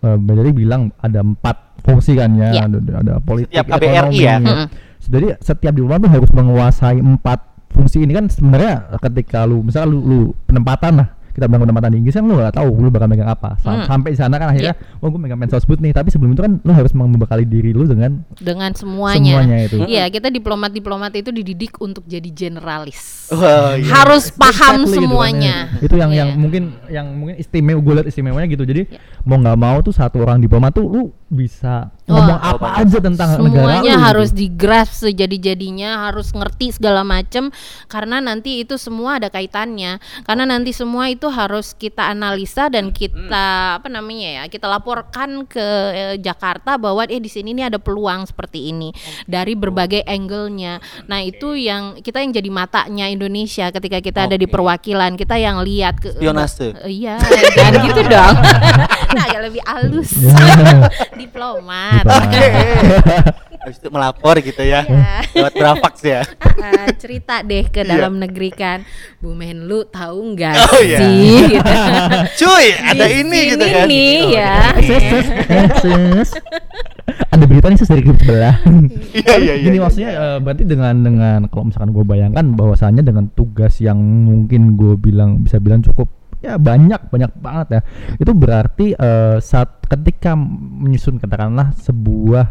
eh, 0.00 0.16
Mbak 0.18 0.34
Jadi 0.36 0.50
bilang 0.52 0.82
ada 0.98 1.20
empat 1.20 1.56
fungsi 1.80 2.12
kan 2.14 2.30
ya, 2.34 2.50
Iya. 2.50 2.62
ada, 2.66 2.78
ada 2.98 3.12
politik, 3.18 3.50
Setiap 3.52 3.66
KBRI 3.68 3.88
ekonomi, 3.88 4.18
ya. 4.18 4.36
Mm-mm. 4.38 4.66
Jadi 5.00 5.26
setiap 5.38 5.72
diplomat 5.72 5.98
tuh 6.02 6.10
harus 6.12 6.30
menguasai 6.30 6.98
empat 6.98 7.38
fungsi 7.70 8.02
ini 8.02 8.12
kan 8.12 8.26
sebenarnya 8.26 8.74
ketika 8.98 9.44
lu 9.44 9.62
misalnya 9.62 9.88
lu, 9.88 9.98
lu 10.02 10.18
penempatan 10.44 10.92
lah 10.98 11.08
kita 11.38 11.46
bilang 11.46 11.62
penempatan 11.62 11.88
di 11.88 11.98
Inggris 11.98 12.12
kan 12.12 12.22
lu 12.22 12.34
gak 12.34 12.52
tahu 12.52 12.68
lu 12.74 12.88
bakal 12.88 13.06
megang 13.06 13.30
apa 13.30 13.54
Sa- 13.56 13.70
Hmm. 13.70 13.86
sampai 13.86 14.10
di 14.10 14.18
sana 14.18 14.34
kan 14.36 14.50
akhirnya 14.50 14.74
Iya. 14.74 14.98
oh 14.98 15.08
gue 15.08 15.20
megang 15.20 15.38
mensosbud 15.38 15.78
nih 15.78 15.92
tapi 15.92 16.08
sebelum 16.08 16.34
itu 16.34 16.42
kan 16.42 16.58
lu 16.58 16.72
harus 16.72 16.90
membekali 16.90 17.44
diri 17.44 17.70
lu 17.70 17.84
dengan 17.84 18.26
dengan 18.34 18.70
semuanya. 18.72 19.38
semuanya 19.38 19.56
itu 19.62 19.76
Iya, 19.80 20.04
kita 20.08 20.28
diplomat-diplomat 20.28 21.14
itu 21.14 21.30
dididik 21.30 21.78
untuk 21.78 22.02
jadi 22.04 22.26
generalis. 22.28 23.30
Wah, 23.30 23.72
iya. 23.72 23.86
Harus 23.86 24.28
paham 24.30 24.82
Exactly 24.82 24.98
gitu 24.98 24.98
kan, 24.98 25.02
semuanya. 25.06 25.56
ya. 25.70 25.80
itu 25.80 25.94
yang 25.94 26.10
yang 26.10 26.28
Iya. 26.28 26.36
mungkin 26.36 26.62
yang 26.88 27.06
mungkin 27.08 27.34
istimewa 27.36 27.78
gue 27.78 27.94
liat 27.94 28.06
istimewanya 28.08 28.48
gitu 28.48 28.64
jadi 28.64 28.82
Iya. 28.84 28.98
mau 29.22 29.38
nggak 29.38 29.56
mau 29.56 29.76
tuh 29.78 29.92
satu 29.92 30.18
orang 30.18 30.38
diplomat 30.38 30.72
tuh 30.72 30.84
lu 30.84 31.02
bisa 31.28 31.92
Wah. 32.08 32.24
ngomong 32.24 32.40
apa 32.40 32.68
aja 32.80 32.98
tentang 33.04 33.28
negara 33.36 33.84
semuanya 33.84 33.94
harus 34.00 34.32
gitu. 34.32 34.48
digrasp 34.48 35.04
sejadi-jadinya 35.04 36.08
harus 36.08 36.32
ngerti 36.32 36.72
segala 36.72 37.04
macam 37.04 37.52
karena 37.84 38.24
nanti 38.24 38.64
itu 38.64 38.80
semua 38.80 39.20
ada 39.20 39.28
kaitannya. 39.28 40.00
Karena 40.24 40.48
nanti 40.48 40.72
semua 40.72 41.12
itu 41.12 41.28
harus 41.28 41.76
kita 41.76 42.08
analisa 42.08 42.72
dan 42.72 42.88
kita 42.96 43.76
apa 43.76 43.88
namanya 43.92 44.40
ya 44.40 44.44
kita 44.48 44.64
laporkan 44.64 45.44
ke 45.44 45.66
eh, 45.92 46.16
Jakarta 46.16 46.80
bahwa 46.80 47.04
eh 47.04 47.20
di 47.20 47.28
sini 47.28 47.52
nih 47.52 47.76
ada 47.76 47.78
peluang 47.80 48.24
seperti 48.24 48.72
ini 48.72 48.88
dari 49.28 49.52
berbagai 49.52 50.08
angle-nya. 50.08 50.80
Nah 51.12 51.20
itu 51.20 51.52
yang 51.60 52.00
kita 52.00 52.24
yang 52.24 52.32
jadi 52.32 52.48
matanya 52.48 53.04
Indonesia 53.12 53.68
ketika 53.68 54.00
kita 54.00 54.32
ada 54.32 54.36
di 54.40 54.48
perwakilan 54.48 55.12
kita 55.20 55.36
yang 55.36 55.60
lihat 55.60 56.00
ke 56.00 56.16
Spionase. 56.16 56.72
Eh, 56.88 57.04
iya 57.04 57.20
jangan 57.52 57.84
gitu 57.84 58.00
dong. 58.16 58.36
Nah 59.08 59.24
agak 59.24 59.42
lebih 59.48 59.62
halus 59.64 60.12
diplomat 61.18 62.04
Oke. 62.06 62.46
Habis 63.58 63.82
itu 63.82 63.90
melapor 63.90 64.38
gitu 64.38 64.62
ya. 64.62 64.86
Iya. 64.86 65.18
Lewat 65.34 65.52
Bravax 65.52 65.94
ya. 66.00 66.22
Ah, 66.58 66.88
cerita 66.94 67.42
deh 67.42 67.66
ke 67.66 67.82
Iya. 67.82 67.90
dalam 67.90 68.16
negeri 68.16 68.48
kan 68.48 68.86
Bu 69.18 69.34
Menlu 69.34 69.82
tahu 69.84 70.32
nggak 70.32 70.54
Oh, 70.64 70.80
iya. 70.80 70.98
sih 70.98 71.36
gitu. 71.50 71.74
Cuy, 72.38 72.66
ada 72.78 73.04
Di 73.04 73.18
ini 73.18 73.40
gitu 73.50 73.64
kan. 73.64 73.84
nih 73.84 74.16
ya 74.32 74.54
Sus, 74.78 75.02
sus, 75.04 75.26
sus. 75.82 76.30
ada 77.28 77.44
berita 77.44 77.66
nih 77.66 77.78
sus 77.78 77.88
dari 77.88 78.02
grup 78.02 78.18
sebelah 78.18 78.56
Iya, 79.12 79.34
iya, 79.36 79.54
iya. 79.58 79.70
iya, 79.70 79.80
maksudnya 79.80 80.10
eh, 80.12 80.38
berarti 80.38 80.62
dengan 80.62 80.94
dengan 80.98 81.38
kalau 81.48 81.68
misalkan 81.68 81.90
gue 81.90 82.04
bayangkan 82.04 82.44
bahwasannya 82.54 83.02
dengan 83.02 83.26
tugas 83.28 83.78
yang 83.78 83.98
mungkin 83.98 84.74
gue 84.74 84.94
bilang 84.94 85.40
bisa 85.40 85.58
bilang 85.58 85.80
cukup 85.80 86.08
ya 86.38 86.54
banyak 86.54 87.10
banyak 87.10 87.32
banget 87.38 87.66
ya 87.70 87.80
itu 88.16 88.32
berarti 88.32 88.86
eh, 88.94 89.36
saat 89.38 89.82
ketika 89.86 90.38
menyusun 90.38 91.18
katakanlah 91.18 91.74
sebuah 91.74 92.46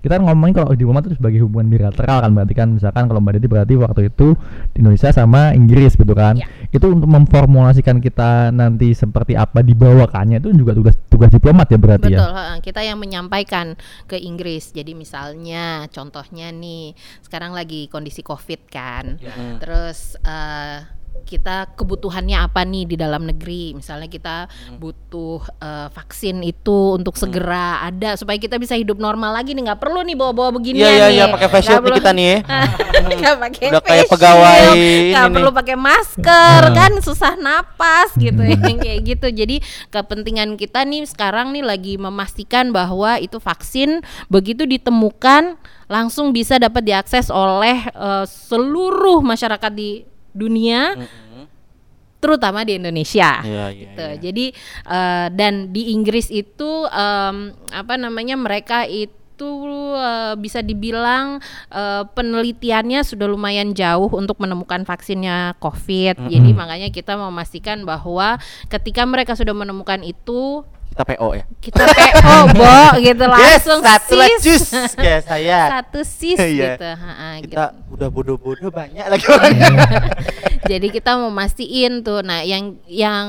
kita 0.00 0.16
kan 0.16 0.24
ngomongin 0.24 0.56
kalau 0.56 0.72
diplomat 0.72 1.12
itu 1.12 1.20
sebagai 1.20 1.44
hubungan 1.44 1.68
bilateral 1.68 2.24
kan 2.24 2.32
berarti 2.32 2.54
kan 2.56 2.72
misalkan 2.72 3.04
kalau 3.04 3.20
mbak 3.20 3.36
Diti 3.36 3.52
berarti 3.52 3.74
waktu 3.76 4.08
itu 4.08 4.32
di 4.72 4.80
Indonesia 4.80 5.12
sama 5.12 5.52
Inggris 5.52 5.92
gitu 5.92 6.16
kan 6.16 6.40
Ya. 6.40 6.48
itu 6.72 6.88
untuk 6.88 7.04
memformulasikan 7.04 8.00
kita 8.00 8.48
nanti 8.48 8.96
seperti 8.96 9.36
apa 9.36 9.60
dibawakannya 9.60 10.40
itu 10.40 10.56
juga 10.56 10.72
tugas 10.72 10.96
tugas 11.12 11.28
diplomat 11.28 11.68
ya 11.68 11.76
berarti 11.76 12.08
ya 12.08 12.16
Betul, 12.16 12.32
heeh. 12.32 12.56
kita 12.64 12.80
yang 12.80 12.96
menyampaikan 12.96 13.76
ke 14.08 14.16
Inggris. 14.16 14.72
Jadi 14.72 14.96
misalnya, 14.96 15.84
contohnya 15.92 16.48
nih, 16.48 16.96
sekarang 17.20 17.52
lagi 17.52 17.84
kondisi 17.92 18.24
COVID 18.24 18.72
kan, 18.72 19.20
Mm. 19.20 19.60
terus 19.60 20.16
eh, 20.24 20.80
kita 21.20 21.78
kebutuhannya 21.78 22.34
apa 22.34 22.66
nih 22.66 22.90
di 22.90 22.96
dalam 22.98 23.22
negeri? 23.22 23.70
Misalnya 23.72 24.10
kita 24.10 24.36
butuh 24.76 25.46
eh, 25.62 25.88
vaksin 25.90 26.42
itu 26.42 26.98
untuk 26.98 27.14
segera 27.14 27.86
ada 27.86 28.18
supaya 28.18 28.34
kita 28.34 28.58
bisa 28.58 28.74
hidup 28.74 28.98
normal 28.98 29.34
lagi 29.34 29.54
nih, 29.54 29.70
nggak 29.70 29.78
perlu 29.78 30.02
nih 30.02 30.18
bawa-bawa 30.18 30.50
Iya, 30.60 30.74
iya, 30.90 31.06
nih. 31.06 31.14
iya, 31.14 31.24
pakai 31.30 31.48
face 31.48 31.66
shield 31.66 31.82
nih 31.82 31.94
kita 32.02 32.10
nih 32.10 32.26
ya. 32.26 32.38
Nggak 33.10 33.36
pakai 33.40 33.66
Udah 33.70 33.82
kayak 33.82 34.06
pegawai 34.06 34.60
nggak 35.10 35.26
nih. 35.26 35.34
perlu 35.34 35.50
pakai 35.50 35.76
masker 35.78 36.62
kan 36.72 36.92
susah 37.00 37.32
napas 37.36 38.12
gitu 38.14 38.42
yang 38.44 38.78
kayak 38.84 39.00
gitu 39.06 39.26
jadi 39.30 39.56
kepentingan 39.88 40.54
kita 40.54 40.84
nih 40.84 41.06
sekarang 41.08 41.50
nih 41.50 41.64
lagi 41.64 41.94
memastikan 41.96 42.70
bahwa 42.70 43.16
itu 43.18 43.40
vaksin 43.40 44.04
begitu 44.28 44.66
ditemukan 44.68 45.56
langsung 45.90 46.30
bisa 46.30 46.60
dapat 46.60 46.86
diakses 46.86 47.32
oleh 47.32 47.82
eh, 47.88 48.24
seluruh 48.26 49.24
masyarakat 49.24 49.72
di 49.74 50.09
dunia 50.30 50.94
Mm-mm. 50.94 51.44
terutama 52.20 52.62
di 52.62 52.76
Indonesia 52.76 53.40
Iya, 53.40 53.48
iya, 53.48 53.64
gitu. 53.72 54.04
iya. 54.04 54.16
Jadi 54.20 54.46
eh, 54.86 55.26
dan 55.32 55.72
di 55.72 55.92
Inggris 55.92 56.28
itu 56.28 56.84
em, 56.86 57.56
apa 57.72 57.94
namanya 57.96 58.36
mereka 58.36 58.84
itu 58.84 59.48
eh, 59.96 60.36
bisa 60.36 60.60
dibilang 60.60 61.40
eh, 61.72 62.04
penelitiannya 62.12 63.00
sudah 63.02 63.24
lumayan 63.24 63.72
jauh 63.72 64.12
untuk 64.12 64.36
menemukan 64.36 64.84
vaksinnya 64.84 65.56
COVID. 65.58 66.28
Jadi 66.28 66.50
makanya 66.52 66.88
kita 66.92 67.16
memastikan 67.16 67.88
bahwa 67.88 68.36
ketika 68.68 69.08
mereka 69.08 69.32
sudah 69.32 69.56
menemukan 69.56 70.04
itu 70.04 70.60
Kita 71.00 71.16
PO 71.16 71.28
ya. 71.32 71.44
kita 71.64 71.82
PO, 71.88 72.36
Bo, 72.60 72.76
gitu 73.00 73.24
langsung 73.32 73.80
satu 73.80 74.12
lah 74.20 74.28
sis. 74.36 74.68
kayak 74.92 75.24
saya. 75.24 75.58
Satu 75.80 76.00
sis 76.04 76.36
Iya. 76.52 76.76
gitu. 76.76 76.84
Ha-ha, 76.84 77.28
gitu. 77.40 77.56
Kita 77.56 77.64
udah 77.88 78.08
bodoh-bodoh 78.12 78.68
banyak 78.68 79.00
lagi 79.08 79.24
orangnya. 79.24 79.68
Jadi 80.70 80.92
kita 80.92 81.16
mau 81.16 81.32
mastiin 81.32 82.04
tuh. 82.04 82.20
Nah, 82.20 82.44
yang 82.44 82.76
yang 82.84 83.26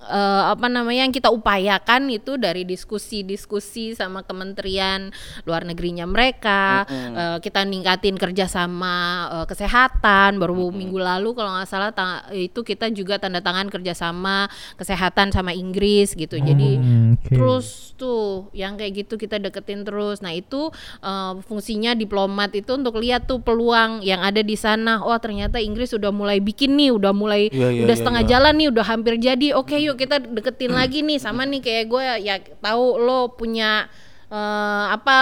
eh, 0.00 0.42
apa 0.48 0.70
namanya 0.70 1.02
yang 1.02 1.12
kita 1.12 1.28
upayakan 1.28 2.08
itu 2.08 2.38
dari 2.38 2.62
diskusi-diskusi 2.62 3.92
sama 3.92 4.22
kementerian 4.22 5.10
luar 5.44 5.66
negerinya 5.66 6.06
mereka. 6.06 6.86
Mm-mm. 6.86 7.12
Eh, 7.18 7.38
kita 7.42 7.66
ningkatin 7.66 8.14
kerjasama 8.16 8.96
eh, 9.42 9.46
kesehatan. 9.50 10.38
Baru 10.38 10.70
minggu 10.70 10.96
lalu 10.96 11.34
kalau 11.34 11.58
nggak 11.58 11.68
salah 11.68 11.90
itu 12.30 12.62
kita 12.62 12.86
juga 12.94 13.18
tanda 13.18 13.42
tangan 13.42 13.66
kerjasama 13.66 14.46
kesehatan 14.78 15.34
sama 15.34 15.50
Inggris 15.50 16.14
gitu. 16.14 16.38
Jadi 16.38 16.78
Hmm, 16.80 16.99
oke. 17.16 17.28
terus 17.30 17.66
tuh 17.94 18.48
yang 18.52 18.74
kayak 18.74 19.04
gitu 19.04 19.14
kita 19.14 19.36
deketin 19.36 19.84
terus 19.84 20.20
nah 20.20 20.32
itu 20.32 20.72
eh, 21.00 21.32
fungsinya 21.44 21.92
diplomat 21.92 22.52
itu 22.52 22.72
untuk 22.72 22.96
lihat 22.96 23.24
tuh 23.24 23.38
peluang 23.38 24.00
yang 24.00 24.20
ada 24.20 24.40
di 24.40 24.54
sana 24.54 25.00
oh 25.00 25.16
ternyata 25.16 25.56
Inggris 25.56 25.92
udah 25.92 26.08
mulai 26.08 26.40
bikin 26.40 26.74
nih 26.74 26.90
udah 26.90 27.12
mulai 27.12 27.48
Iya, 27.50 27.68
iya, 27.70 27.82
udah 27.84 27.94
iya, 27.94 28.00
setengah 28.00 28.22
iya. 28.24 28.30
jalan 28.30 28.54
nih 28.56 28.68
udah 28.68 28.84
hampir 28.84 29.14
jadi 29.16 29.46
oke 29.52 29.76
yuk 29.76 29.96
kita 29.96 30.16
deketin 30.18 30.72
lagi 30.72 31.00
nih 31.00 31.16
sama 31.16 31.44
nih 31.44 31.60
kayak 31.60 31.84
gue 31.86 32.02
ya 32.20 32.34
tahu 32.58 32.96
lo 32.96 33.32
punya 33.32 33.84
eh, 34.28 34.84
apa 34.88 35.16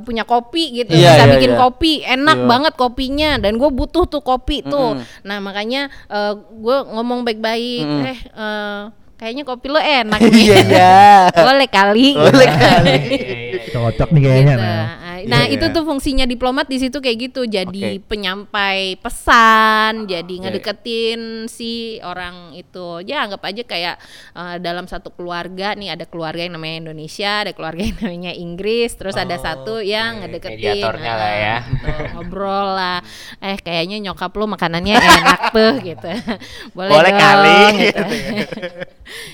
punya 0.00 0.22
kopi 0.22 0.78
gitu 0.78 0.92
Iya, 0.92 1.16
bisa 1.16 1.24
iya, 1.24 1.32
bikin 1.34 1.52
iya. 1.52 1.58
kopi 1.58 1.92
enak 2.02 2.38
Iya. 2.38 2.46
banget 2.46 2.72
kopinya 2.76 3.30
dan 3.38 3.56
gue 3.56 3.70
butuh 3.70 4.04
tuh 4.04 4.20
kopi 4.20 4.62
tuh 4.62 4.94
Mm-mm. 5.00 5.26
nah 5.26 5.38
makanya 5.38 5.90
gue 6.52 6.76
ngomong 6.86 7.24
baik-baik 7.24 7.82
Mm-mm. 7.82 8.06
eh 8.06 8.20
eh, 8.30 8.82
kayaknya 9.22 9.46
kopi 9.46 9.70
lo 9.70 9.78
enak 9.78 10.18
nih 10.34 10.42
Iya, 10.42 10.56
iya. 10.66 10.98
boleh 11.30 11.68
kali 11.70 12.18
Boleh 12.18 12.42
gitu. 12.42 12.58
kali. 12.66 12.94
cocok 13.70 14.08
nih 14.10 14.20
kayaknya 14.20 14.54
Gitu. 14.58 14.66
nah. 14.66 14.86
Nah, 15.28 15.46
Iya, 15.46 15.54
itu 15.58 15.66
iya. 15.68 15.74
tuh 15.74 15.84
fungsinya 15.84 16.24
diplomat 16.26 16.66
di 16.66 16.78
situ 16.80 16.98
kayak 16.98 17.18
gitu. 17.30 17.42
Jadi 17.46 17.98
Oke. 18.00 18.06
penyampai 18.08 18.96
pesan, 18.98 20.06
jadi 20.06 20.34
iya. 20.34 20.42
ngedeketin 20.48 21.46
si 21.46 21.98
orang 22.02 22.54
itu. 22.56 23.02
Ya 23.06 23.26
anggap 23.26 23.42
aja 23.46 23.62
kayak 23.62 23.96
eh, 24.34 24.56
dalam 24.58 24.86
satu 24.88 25.12
keluarga 25.12 25.74
nih 25.76 25.94
ada 25.94 26.04
keluarga 26.08 26.42
yang 26.46 26.54
namanya 26.58 26.88
Indonesia, 26.88 27.46
ada 27.46 27.52
keluarga 27.54 27.82
yang 27.84 27.98
namanya 28.02 28.32
Inggris, 28.34 28.94
terus 28.96 29.14
ada 29.14 29.36
satu 29.38 29.78
yang 29.82 30.18
oke. 30.18 30.30
ngedeketin 30.30 30.60
Mediatornya 30.62 31.12
lah 31.12 31.28
ah, 31.28 31.34
ya. 31.36 31.56
gitu, 31.62 31.88
ngobrol 32.16 32.66
lah. 32.74 32.98
Eh 33.42 33.56
kayaknya 33.60 33.96
nyokap 34.10 34.32
lu 34.34 34.46
makanannya 34.50 34.96
enak 34.98 35.40
tuh 35.56 35.72
gitu. 35.82 36.10
Boleh, 36.72 36.90
Boleh 36.92 37.12
dong, 37.12 37.20
kali, 37.20 37.60
gitu. 37.78 38.02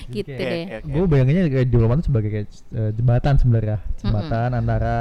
gitu 0.09 0.31
Oke. 0.33 0.43
deh. 0.43 0.63
Oke. 0.81 0.89
gue 0.89 1.05
bayanginnya 1.07 1.43
kayak 1.47 1.67
diplomat 1.69 1.95
itu 2.01 2.05
sebagai 2.11 2.29
kayak 2.29 2.47
eh, 2.75 2.91
jembatan 2.95 3.33
sebenarnya 3.39 3.77
jembatan 4.01 4.49
antara 4.55 4.97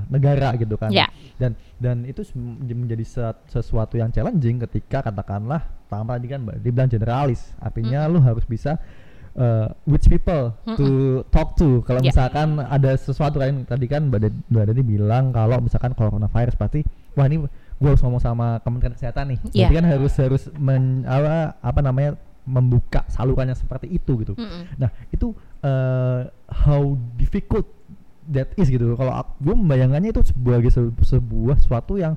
eh, 0.00 0.04
negara 0.08 0.56
gitu 0.56 0.74
kan 0.74 0.88
Ya. 0.88 1.06
dan 1.36 1.52
dan 1.76 2.02
itu 2.02 2.24
menjadi 2.64 3.04
se- 3.04 3.40
sesuatu 3.46 3.94
yang 3.94 4.08
challenging 4.08 4.56
ketika 4.64 5.04
katakanlah 5.04 5.60
pertama 5.84 6.16
tadi 6.16 6.26
kan 6.26 6.40
dibilang 6.58 6.88
generalis 6.88 7.52
artinya 7.58 8.06
lu 8.06 8.18
harus 8.18 8.42
bisa 8.44 8.80
uh, 9.34 9.68
which 9.84 10.06
people 10.06 10.54
to 10.74 10.88
talk 11.28 11.54
to 11.54 11.84
kalau 11.84 12.00
Ya. 12.00 12.10
misalkan 12.10 12.58
ada 12.58 12.94
sesuatu 12.94 13.38
kan 13.38 13.64
tadi 13.64 13.84
kan 13.84 14.08
Mbak 14.08 14.20
Ded- 14.20 14.42
Mbak 14.48 14.64
Dede 14.66 14.82
bilang 14.82 15.30
kalau 15.30 15.58
misalkan 15.58 15.92
coronavirus 15.92 16.56
pasti 16.56 16.80
wah 17.12 17.26
ini 17.26 17.42
gue 17.76 17.88
harus 17.88 18.00
ngomong 18.00 18.20
sama 18.20 18.60
Kementerian 18.60 18.92
Kesehatan 18.92 19.34
nih 19.34 19.38
Ya. 19.50 19.66
berarti 19.66 19.74
kan 19.74 19.86
harus 19.88 20.12
harus 20.14 20.42
men, 20.54 21.02
apa, 21.04 21.56
apa 21.58 21.80
namanya 21.80 22.14
membuka 22.40 23.04
salurannya 23.06 23.54
seperti 23.54 23.86
itu 23.88 24.16
gitu 24.18 24.32
Mm-mm. 24.34 24.74
nah 24.76 24.90
itu 25.08 25.30
uh, 25.60 26.24
how 26.48 26.82
difficult 27.14 27.68
that 28.26 28.52
is 28.54 28.66
gitu 28.66 28.92
kalau 28.94 29.10
gue 29.36 29.54
membayangkannya 29.54 30.10
itu 30.10 30.22
sebagai 30.26 30.68
se- 30.68 30.92
sebuah 31.08 31.56
sesuatu 31.56 31.94
yang 31.94 32.14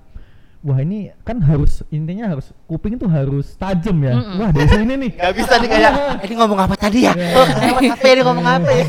wah 0.59 0.79
ini 0.79 1.11
kan 1.21 1.39
harus 1.39 1.83
intinya 1.89 2.23
harus 2.25 2.55
kuping 2.63 2.95
itu 2.95 3.03
harus 3.05 3.51
tajam 3.53 3.99
ya 3.99 4.15
Mm-mm. 4.15 4.39
wah 4.39 4.49
dari 4.49 4.69
sini 4.69 4.93
nih 4.97 5.11
Gak 5.13 5.33
bisa 5.35 5.53
nih 5.57 5.69
kayak 5.69 5.91
"Eh, 6.23 6.25
ini 6.25 6.33
ngomong 6.35 6.55
apa 6.57 6.75
tadi 6.75 7.03
ya? 7.03 7.11
Oh, 7.11 7.43
lewat 7.43 7.81
HP 7.89 8.03
ini 8.09 8.21
ngomong 8.21 8.45
apa 8.45 8.69
ya? 8.71 8.85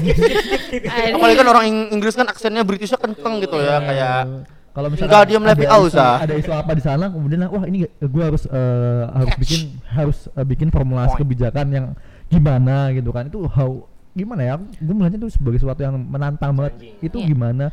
Apalagi 1.11 1.37
kan 1.37 1.49
orang 1.49 1.65
Ing- 1.67 1.91
Inggris 1.91 2.15
kan 2.15 2.27
aksennya 2.27 2.63
Britishnya 2.63 2.95
kenceng 2.97 3.39
gitu 3.41 3.59
ya 3.59 3.79
kayak 3.81 4.47
kalau 4.71 4.91
Enggak, 4.91 5.23
diam 5.27 5.43
ada 5.43 5.55
Leviosa. 5.55 5.87
isu- 5.87 6.19
ada 6.21 6.35
isu 6.37 6.51
apa 6.53 6.71
di 6.73 6.83
sana 6.83 7.05
kemudian 7.07 7.43
wah 7.45 7.63
ini 7.63 7.87
gue 7.87 8.23
harus 8.23 8.43
eh, 8.45 9.03
harus 9.09 9.35
bikin 9.37 9.61
harus 9.89 10.19
eh, 10.29 10.43
bikin 10.43 10.69
formulasi 10.69 11.11
Point. 11.11 11.21
kebijakan 11.23 11.67
yang 11.71 11.87
gimana 12.27 12.91
gitu 12.91 13.11
kan 13.11 13.27
itu 13.27 13.47
how 13.47 13.87
gimana 14.15 14.43
ya? 14.43 14.55
Gue 14.79 14.95
melihatnya 14.95 15.21
itu 15.21 15.35
sebagai 15.35 15.59
sesuatu 15.59 15.83
yang 15.83 15.99
menantang 15.99 16.55
banget. 16.55 16.75
Itu 17.03 17.19
Iya. 17.19 17.29
gimana 17.29 17.67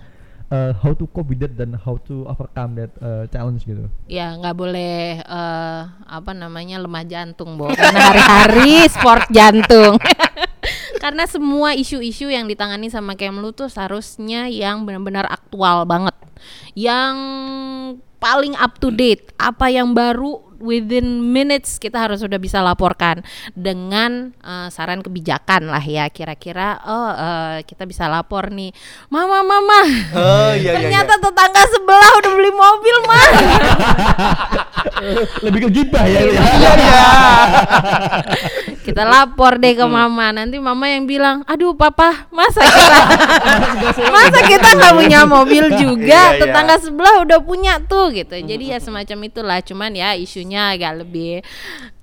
eh, 0.51 0.75
how 0.83 0.91
to 0.91 1.07
cope 1.07 1.31
with 1.31 1.39
that 1.39 1.55
dan 1.55 1.71
how 1.79 1.95
to 1.95 2.27
overcome 2.27 2.75
that 2.75 2.91
eh, 3.00 3.24
challenge 3.31 3.63
gitu? 3.63 3.88
Ya 4.05 4.36
nggak 4.36 4.51
boleh 4.51 5.24
eh, 5.24 5.81
apa 5.88 6.31
namanya 6.36 6.81
lemah 6.81 7.07
jantung 7.07 7.55
Bo. 7.55 7.71
Karena 7.77 8.12
hari-hari 8.12 8.83
sport 8.91 9.31
jantung. 9.31 9.95
Karena 11.01 11.25
semua 11.25 11.74
isu-isu 11.74 12.29
yang 12.29 12.45
ditangani 12.45 12.91
sama 12.91 13.17
Kemlu 13.17 13.55
tuh 13.55 13.71
seharusnya 13.71 14.45
yang 14.51 14.86
benar-benar 14.86 15.25
aktual 15.25 15.88
banget. 15.88 16.13
Yang 16.77 17.15
paling 18.21 18.53
up 18.53 18.77
to 18.77 18.93
date 18.93 19.33
apa 19.41 19.74
yang 19.74 19.98
baru 19.98 20.50
within 20.61 21.33
minutes 21.33 21.81
kita 21.81 21.97
harus 21.97 22.21
sudah 22.21 22.37
bisa 22.37 22.61
laporkan 22.61 23.25
dengan 23.57 24.31
eh, 24.39 24.67
saran 24.69 25.01
kebijakan 25.01 25.67
lah 25.67 25.83
ya. 25.83 26.07
Kira-kira 26.13 26.79
oh 26.85 27.09
eh, 27.11 27.57
kita 27.65 27.89
bisa 27.89 28.05
lapor 28.07 28.53
nih 28.53 28.71
mama 29.09 29.41
mama. 29.41 29.81
Oh 30.13 30.51
iya 30.53 30.71
iya. 30.71 30.73
ternyata 30.77 31.13
tetangga 31.17 31.63
sebelah 31.67 32.11
udah 32.21 32.31
beli 32.37 32.51
mobil 32.53 32.95
mah 33.09 33.27
lebih 35.45 35.59
ke 35.67 35.69
gibah 35.81 36.05
ya 36.05 36.21
Iya 36.29 36.71
iya. 36.77 37.05
kita 38.85 39.07
lapor 39.07 39.61
deh 39.61 39.73
ke 39.73 39.85
mama. 39.87 40.35
Nanti 40.35 40.57
mama 40.59 40.85
yang 40.91 41.07
bilang 41.07 41.47
aduh 41.47 41.71
papa 41.73 42.27
masa 42.29 42.59
kita 42.61 42.99
masa 44.15 44.39
kita 44.43 44.67
nggak 44.75 44.93
punya 44.97 45.19
mobil 45.23 45.63
juga? 45.79 46.03
Iya, 46.11 46.25
iya. 46.35 46.39
tetangga 46.43 46.75
sebelah 46.81 47.23
udah 47.23 47.39
punya 47.39 47.79
tuh 47.87 48.11
gitu. 48.11 48.35
Jadi 48.35 48.75
ya 48.75 48.77
semacam 48.83 49.17
itulah. 49.31 49.59
Cuman 49.63 49.95
ya 49.95 50.13
isunya 50.17 50.50
agak 50.60 50.91
lebih 51.00 51.40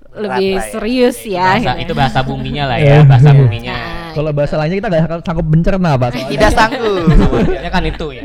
lebih 0.09 0.57
lah 0.57 0.65
ya. 0.65 0.71
serius 0.73 1.17
ya 1.21 1.45
bahasa, 1.53 1.71
gitu. 1.77 1.85
itu 1.85 1.93
bahasa 1.93 2.19
buminya 2.25 2.63
lah 2.65 2.77
Iya. 2.81 2.95
ya 2.97 2.99
bahasa 3.05 3.29
buminya 3.29 3.77
Nah, 4.09 4.17
kalau 4.17 4.33
bahasa 4.33 4.57
lainnya 4.57 4.81
kita 4.81 4.89
nggak 4.89 5.21
sanggup 5.21 5.45
mencerna 5.45 5.91
pak 5.93 6.09
soalnya. 6.17 6.29
Tidak 6.33 6.49
sanggup. 6.57 7.13
ya 7.65 7.69
kan 7.69 7.83
itu 7.85 8.07
ya 8.09 8.23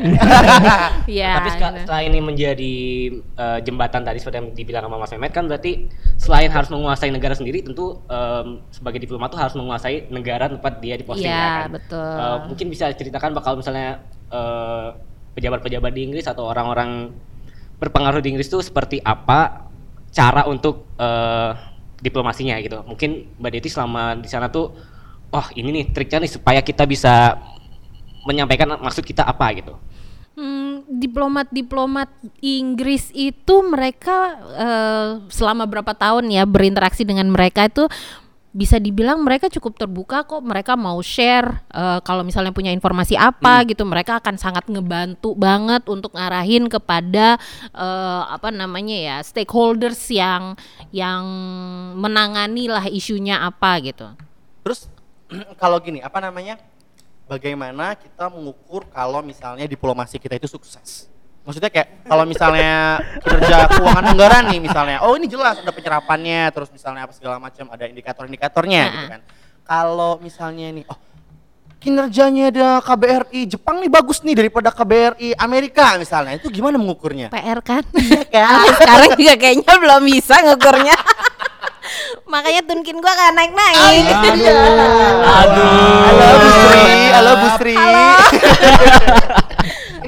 ya 1.21 1.31
tapi 1.37 1.49
gitu. 1.53 1.61
setelah 1.85 2.01
ini 2.01 2.19
menjadi 2.25 2.73
eh, 3.37 3.59
jembatan 3.61 4.01
tadi 4.01 4.17
seperti 4.17 4.37
yang 4.41 4.49
dibilang 4.57 4.83
sama 4.89 4.97
Mas 4.97 5.13
Mehmet 5.13 5.29
kan 5.29 5.45
berarti 5.45 5.85
selain 6.17 6.49
harus 6.49 6.73
menguasai 6.73 7.13
negara 7.13 7.37
sendiri 7.37 7.61
tentu 7.61 8.01
em, 8.09 8.65
sebagai 8.73 8.97
diplomat 8.97 9.29
tuh 9.29 9.37
harus 9.37 9.53
menguasai 9.53 10.09
negara 10.09 10.49
tempat 10.49 10.81
dia 10.81 10.97
diposting 10.97 11.29
Iya, 11.29 11.37
ya 11.37 11.45
kan 11.45 11.69
betul. 11.69 12.01
Eh, 12.17 12.37
mungkin 12.49 12.65
bisa 12.73 12.85
ceritakan 12.89 13.37
bakal 13.37 13.61
misalnya 13.61 14.01
eh, 14.33 14.87
pejabat-pejabat 15.37 15.91
di 15.93 16.01
Inggris 16.01 16.25
atau 16.25 16.49
orang-orang 16.49 17.13
berpengaruh 17.77 18.25
di 18.25 18.33
Inggris 18.33 18.49
tuh 18.49 18.65
seperti 18.65 18.97
apa 19.05 19.69
cara 20.15 20.47
untuk 20.47 20.87
eh, 20.95 21.51
diplomasinya 21.99 22.55
gitu. 22.63 22.79
Mungkin 22.87 23.35
Mbak 23.35 23.51
Deti 23.51 23.67
selama 23.67 24.15
di 24.15 24.31
sana 24.31 24.47
tuh 24.47 24.71
oh 25.35 25.47
ini 25.59 25.83
nih 25.83 25.85
triknya 25.91 26.23
nih 26.23 26.31
supaya 26.31 26.63
kita 26.63 26.87
bisa 26.87 27.35
menyampaikan 28.23 28.79
maksud 28.79 29.03
kita 29.03 29.27
apa 29.27 29.51
gitu. 29.59 29.75
Hmm, 30.35 30.83
diplomat-diplomat 30.87 32.11
Inggris 32.43 33.11
itu 33.15 33.55
mereka 33.63 34.39
eh, 34.55 35.09
selama 35.31 35.67
berapa 35.67 35.91
tahun 35.95 36.31
ya 36.31 36.43
berinteraksi 36.47 37.03
dengan 37.03 37.27
mereka 37.31 37.67
itu 37.67 37.87
bisa 38.55 38.79
dibilang 38.79 39.19
mereka 39.19 39.51
cukup 39.51 39.75
terbuka 39.75 40.23
kok 40.23 40.39
mereka 40.39 40.79
mau 40.79 40.95
share 41.03 41.59
eh, 41.75 41.99
kalau 42.07 42.23
misalnya 42.23 42.55
punya 42.55 42.71
informasi 42.71 43.19
apa 43.19 43.67
gitu 43.67 43.83
mereka 43.83 44.23
akan 44.23 44.39
sangat 44.39 44.63
ngebantu 44.71 45.35
banget 45.35 45.83
untuk 45.91 46.15
ngarahin 46.15 46.71
kepada 46.71 47.35
eh, 47.75 48.23
apa 48.31 48.55
namanya 48.55 48.95
ya 48.95 49.17
stakeholders 49.19 50.07
yang 50.07 50.55
yang 50.95 51.27
menangani 51.99 52.71
lah 52.71 52.87
isunya 52.87 53.43
apa 53.43 53.83
gitu. 53.83 54.07
Terus 54.63 54.87
kalau 55.61 55.77
gini, 55.83 55.99
apa 55.99 56.23
namanya? 56.23 56.55
Bagaimana 57.25 57.97
kita 57.97 58.29
mengukur 58.29 58.85
kalau 58.93 59.25
misalnya 59.25 59.65
diplomasi 59.65 60.21
kita 60.21 60.37
itu 60.37 60.45
sukses? 60.45 61.09
Maksudnya 61.45 61.69
kayak 61.69 62.09
kalau 62.09 62.25
misalnya 62.25 62.97
kinerja 63.21 63.69
keuangan 63.69 64.05
negara 64.17 64.41
nih 64.49 64.57
misalnya, 64.57 64.97
oh 65.05 65.13
ini 65.13 65.29
jelas 65.29 65.61
ada 65.61 65.69
penyerapannya, 65.69 66.49
terus 66.49 66.73
misalnya 66.73 67.05
apa 67.05 67.13
segala 67.13 67.37
macam 67.37 67.69
ada 67.69 67.85
indikator-indikatornya 67.85 68.81
gitu 68.89 69.05
Nah. 69.05 69.11
kan. 69.13 69.21
Kalau 69.65 70.17
misalnya 70.17 70.73
nih, 70.73 70.85
oh 70.89 70.97
kinerjanya 71.77 72.49
ada 72.49 72.81
KBRI 72.81 73.45
Jepang 73.45 73.77
nih 73.77 73.93
bagus 73.93 74.25
nih 74.25 74.33
daripada 74.33 74.73
KBRI 74.73 75.37
Amerika 75.37 75.93
misalnya, 76.01 76.41
itu 76.41 76.49
gimana 76.49 76.81
mengukurnya? 76.81 77.29
PR 77.29 77.61
kan? 77.61 77.85
kan? 78.33 78.65
Sampai 78.65 78.73
sekarang 78.81 79.09
juga 79.13 79.33
kayaknya 79.37 79.73
belum 79.77 80.01
bisa 80.01 80.35
ngukurnya. 80.49 80.97
Makanya 82.25 82.65
tunkin 82.65 82.97
gua 82.97 83.13
gak 83.13 83.37
naik-naik. 83.37 84.01
Iya. 84.33 84.65
Halo 85.29 85.69
Bu 86.41 86.49
Sri, 86.57 86.89
halo 87.13 87.31
Bu 87.37 87.47
Sri. 87.61 87.77
Ini 87.77 89.44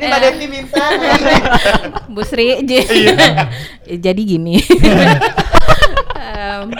Mbak 0.07 0.19
Devi 0.21 0.45
minta. 0.47 0.85
Bu 2.13 2.21
Sri 2.21 2.63
j- 2.63 2.87
jadi 4.05 4.21
gini. 4.23 4.57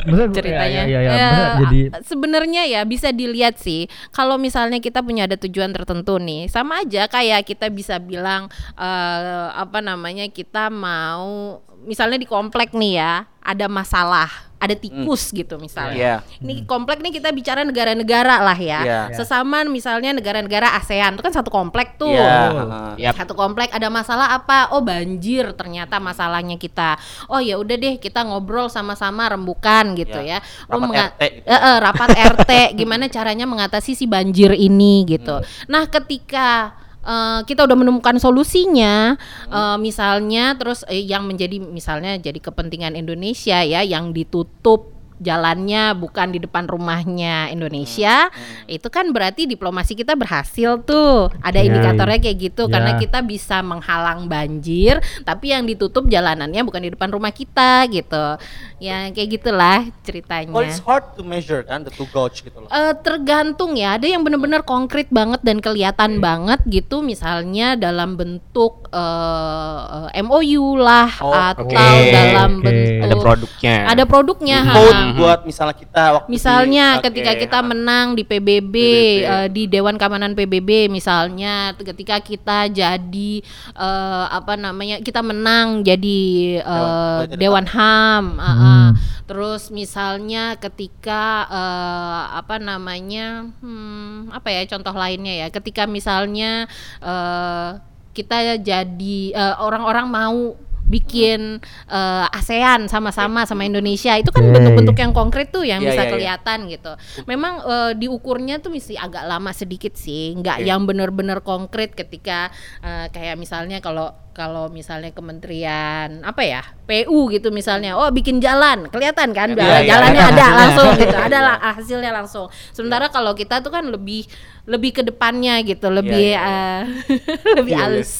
Maksudnya, 0.08 0.32
ceritanya. 0.34 0.82
ya, 0.86 1.00
ya, 1.00 1.00
ya, 1.02 1.14
Ya, 1.14 1.30
jadi- 1.62 1.88
a- 1.92 2.04
sebenarnya 2.04 2.64
ya 2.66 2.82
bisa 2.84 3.12
dilihat 3.12 3.60
sih 3.60 3.86
kalau 4.10 4.36
misalnya 4.38 4.80
kita 4.80 5.02
punya 5.02 5.28
ada 5.28 5.36
tujuan 5.36 5.72
tertentu 5.72 6.18
nih 6.18 6.48
sama 6.48 6.82
aja 6.82 7.06
kayak 7.08 7.44
kita 7.44 7.68
bisa 7.68 8.00
bilang 8.00 8.48
eh, 8.76 9.48
apa 9.52 9.80
namanya 9.80 10.28
kita 10.28 10.70
mau 10.70 11.60
misalnya 11.86 12.18
di 12.18 12.28
komplek 12.28 12.74
nih 12.74 12.94
ya 12.98 13.14
ada 13.44 13.68
masalah 13.70 14.48
ada 14.58 14.74
tikus 14.74 15.30
gitu 15.30 15.62
misalnya. 15.62 15.94
Iya. 15.94 16.16
ini 16.42 16.66
komplek 16.66 16.98
nih 17.06 17.22
kita 17.22 17.30
bicara 17.30 17.62
negara-negara 17.62 18.42
lah 18.42 18.58
ya. 18.58 18.80
Iya. 18.82 19.02
sesama 19.14 19.62
misalnya 19.70 20.18
negara-negara 20.18 20.74
ASEAN 20.82 21.14
itu 21.14 21.22
kan 21.22 21.30
satu 21.30 21.54
komplek 21.54 22.02
tuh. 22.02 22.10
Iya. 22.10 22.98
Yap. 22.98 23.14
satu 23.22 23.38
komplek 23.38 23.70
ada 23.70 23.86
masalah 23.94 24.34
apa? 24.34 24.74
Oh 24.74 24.82
banjir 24.82 25.54
ternyata 25.54 26.02
masalahnya 26.02 26.58
kita. 26.58 26.98
Oh 27.30 27.38
ya 27.38 27.62
udah 27.62 27.78
deh 27.78 28.02
kita 28.02 28.26
ngobrol 28.26 28.66
sama-sama 28.66 29.30
rembukan 29.30 29.94
gitu 29.94 30.18
Ya, 30.18 30.42
ya, 30.42 30.66
rapat 30.66 30.82
menga- 30.82 31.12
RT 31.14 31.22
gitu. 31.22 31.46
Eh, 31.46 31.54
eh, 31.54 31.78
rapat 31.78 32.10
RT 32.18 32.52
gimana 32.74 33.06
caranya 33.14 33.46
mengatasi 33.46 33.94
si 33.94 34.10
banjir 34.10 34.58
ini 34.58 35.06
gitu. 35.06 35.38
Nah 35.70 35.86
ketika 35.86 36.74
eh, 37.08 37.40
kita 37.48 37.64
udah 37.64 37.78
menemukan 37.80 38.20
solusinya. 38.20 39.16
Eh, 39.48 39.78
misalnya 39.80 40.60
terus 40.60 40.84
eh, 40.92 41.08
yang 41.08 41.24
menjadi 41.24 41.64
misalnya 41.64 42.20
jadi 42.20 42.38
kepentingan 42.44 43.00
Indonesia 43.00 43.64
ya 43.64 43.82
yang 43.82 44.12
ditutup 44.12 44.97
jalannya 45.18 45.94
bukan 45.94 46.32
di 46.32 46.40
depan 46.40 46.66
rumahnya 46.66 47.50
Indonesia. 47.50 48.30
Itu 48.66 48.88
kan 48.88 49.10
berarti 49.12 49.46
diplomasi 49.46 49.94
kita 49.94 50.14
berhasil 50.14 50.82
tuh. 50.82 51.30
Ada 51.42 51.60
Ya, 51.62 51.74
indikatornya 51.74 52.20
kayak 52.22 52.38
gitu 52.38 52.64
karena 52.68 52.96
Ya. 52.96 53.00
kita 53.02 53.20
bisa 53.22 53.60
menghalang 53.62 54.30
banjir 54.30 54.98
tapi 55.26 55.52
yang 55.52 55.66
ditutup 55.66 56.06
jalanannya 56.08 56.62
bukan 56.64 56.82
di 56.86 56.92
depan 56.94 57.10
rumah 57.10 57.34
kita 57.34 57.86
gitu. 57.90 58.38
Ya 58.78 59.10
kayak 59.10 59.30
gitulah 59.42 59.80
ceritanya. 60.02 60.54
Well, 60.54 60.66
it's 60.66 60.80
hard 60.80 61.18
to 61.18 61.26
measure 61.26 61.66
kan 61.66 61.84
the 61.84 61.92
two 61.92 62.06
gauge 62.10 62.46
gitu 62.46 62.58
loh. 62.62 62.70
Eh, 62.70 62.94
tergantung 63.02 63.74
ya. 63.74 63.98
Ada 63.98 64.08
yang 64.14 64.22
benar-benar 64.22 64.62
konkret 64.64 65.10
banget 65.10 65.42
dan 65.42 65.60
kelihatan 65.60 66.22
banget 66.22 66.62
gitu 66.70 67.02
misalnya 67.02 67.74
dalam 67.74 68.16
bentuk 68.16 68.87
eh, 68.98 69.78
eh, 70.12 70.24
MOU 70.24 70.76
lah 70.76 71.10
Oh, 71.20 71.30
atau 71.32 71.64
oke, 71.64 71.78
dalam 72.10 72.52
oke. 72.52 72.64
bentuk 72.64 72.98
ada 73.00 73.16
produknya 73.16 73.76
ada 73.86 74.04
produknya 74.04 74.58
ha. 74.60 74.74
Code 74.74 75.04
buat 75.14 75.40
misalnya 75.44 75.76
kita 75.76 76.04
waktu 76.12 76.28
Misalnya 76.28 76.86
di- 76.90 77.04
ketika 77.06 77.32
oke. 77.32 77.40
kita 77.40 77.60
menang 77.62 78.08
di 78.12 78.24
PBB, 78.24 78.48
PBB. 78.58 78.76
eh, 79.24 79.48
di 79.48 79.64
Dewan 79.66 79.96
Keamanan 79.96 80.34
PBB 80.34 80.88
misalnya 80.88 81.54
ketika 81.74 82.18
kita 82.20 82.68
jadi 82.68 83.32
eh, 83.72 84.26
apa 84.28 84.54
namanya 84.56 84.98
kita 85.00 85.22
menang 85.22 85.82
jadi 85.82 86.22
eh, 86.60 87.22
Dewan- 87.30 87.38
Dewan 87.38 87.66
HAM, 87.68 88.26
ah, 88.38 88.50
ah. 88.50 88.88
Terus 89.24 89.70
misalnya 89.70 90.56
ketika 90.56 91.24
eh, 91.46 92.22
apa 92.34 92.58
namanya, 92.58 93.44
hmm, 93.58 94.32
apa 94.32 94.48
ya 94.50 94.64
contoh 94.68 94.94
lainnya 94.94 95.36
ya, 95.38 95.48
ketika 95.50 95.84
misalnya 95.86 96.64
eh, 97.02 97.70
kita 98.18 98.58
jadi 98.58 99.18
eh, 99.38 99.56
orang-orang 99.62 100.08
mau 100.10 100.58
bikin 100.88 101.60
eh, 101.88 102.26
ASEAN 102.32 102.88
sama-sama 102.88 103.44
sama 103.44 103.64
Indonesia 103.64 104.16
itu 104.16 104.32
kan 104.32 104.44
bentuk-bentuk 104.48 104.96
yang 104.96 105.12
konkret 105.12 105.52
tuh 105.52 105.64
yang 105.64 105.80
Iya, 105.80 105.92
bisa 105.92 106.02
iya, 106.02 106.04
iya. 106.04 106.14
kelihatan 106.16 106.60
gitu. 106.68 106.92
Memang 107.28 107.54
eh, 107.62 107.92
diukurnya 107.96 108.58
tuh 108.58 108.72
mesti 108.72 108.96
agak 108.96 109.24
lama 109.24 109.52
sedikit 109.52 109.94
sih, 109.94 110.34
nggak 110.36 110.64
Oke. 110.64 110.68
yang 110.68 110.88
bener-bener 110.88 111.44
konkret 111.44 111.92
ketika 111.92 112.50
eh, 112.82 113.12
kayak 113.12 113.36
misalnya 113.36 113.78
kalau 113.80 114.10
kalau 114.32 114.70
misalnya 114.70 115.10
kementerian 115.10 116.22
apa 116.22 116.46
ya 116.46 116.62
PU 116.86 117.26
gitu 117.34 117.50
misalnya, 117.50 117.98
oh 117.98 118.14
bikin 118.14 118.38
jalan 118.38 118.86
kelihatan 118.88 119.34
kan, 119.34 119.58
Iya, 119.58 119.82
iya, 119.82 119.98
jalannya 119.98 120.22
ada 120.22 120.30
ada 120.30 120.38
hasilnya. 120.38 120.60
langsung 120.62 120.88
gitu, 120.96 121.18
ada 121.28 121.38
lah 121.42 121.56
hasilnya 121.74 122.12
langsung. 122.14 122.46
Sementara 122.70 123.10
kalau 123.10 123.34
kita 123.34 123.60
tuh 123.60 123.74
kan 123.74 123.90
lebih 123.90 124.30
lebih 124.70 124.94
ke 124.94 125.02
depannya 125.02 125.58
gitu, 125.66 125.90
lebih 125.90 126.38
iya, 126.38 126.46
eh, 126.46 126.82
lebih 127.58 127.74
Iya, 127.74 127.82
iya. 127.82 127.90
halus. 127.90 128.14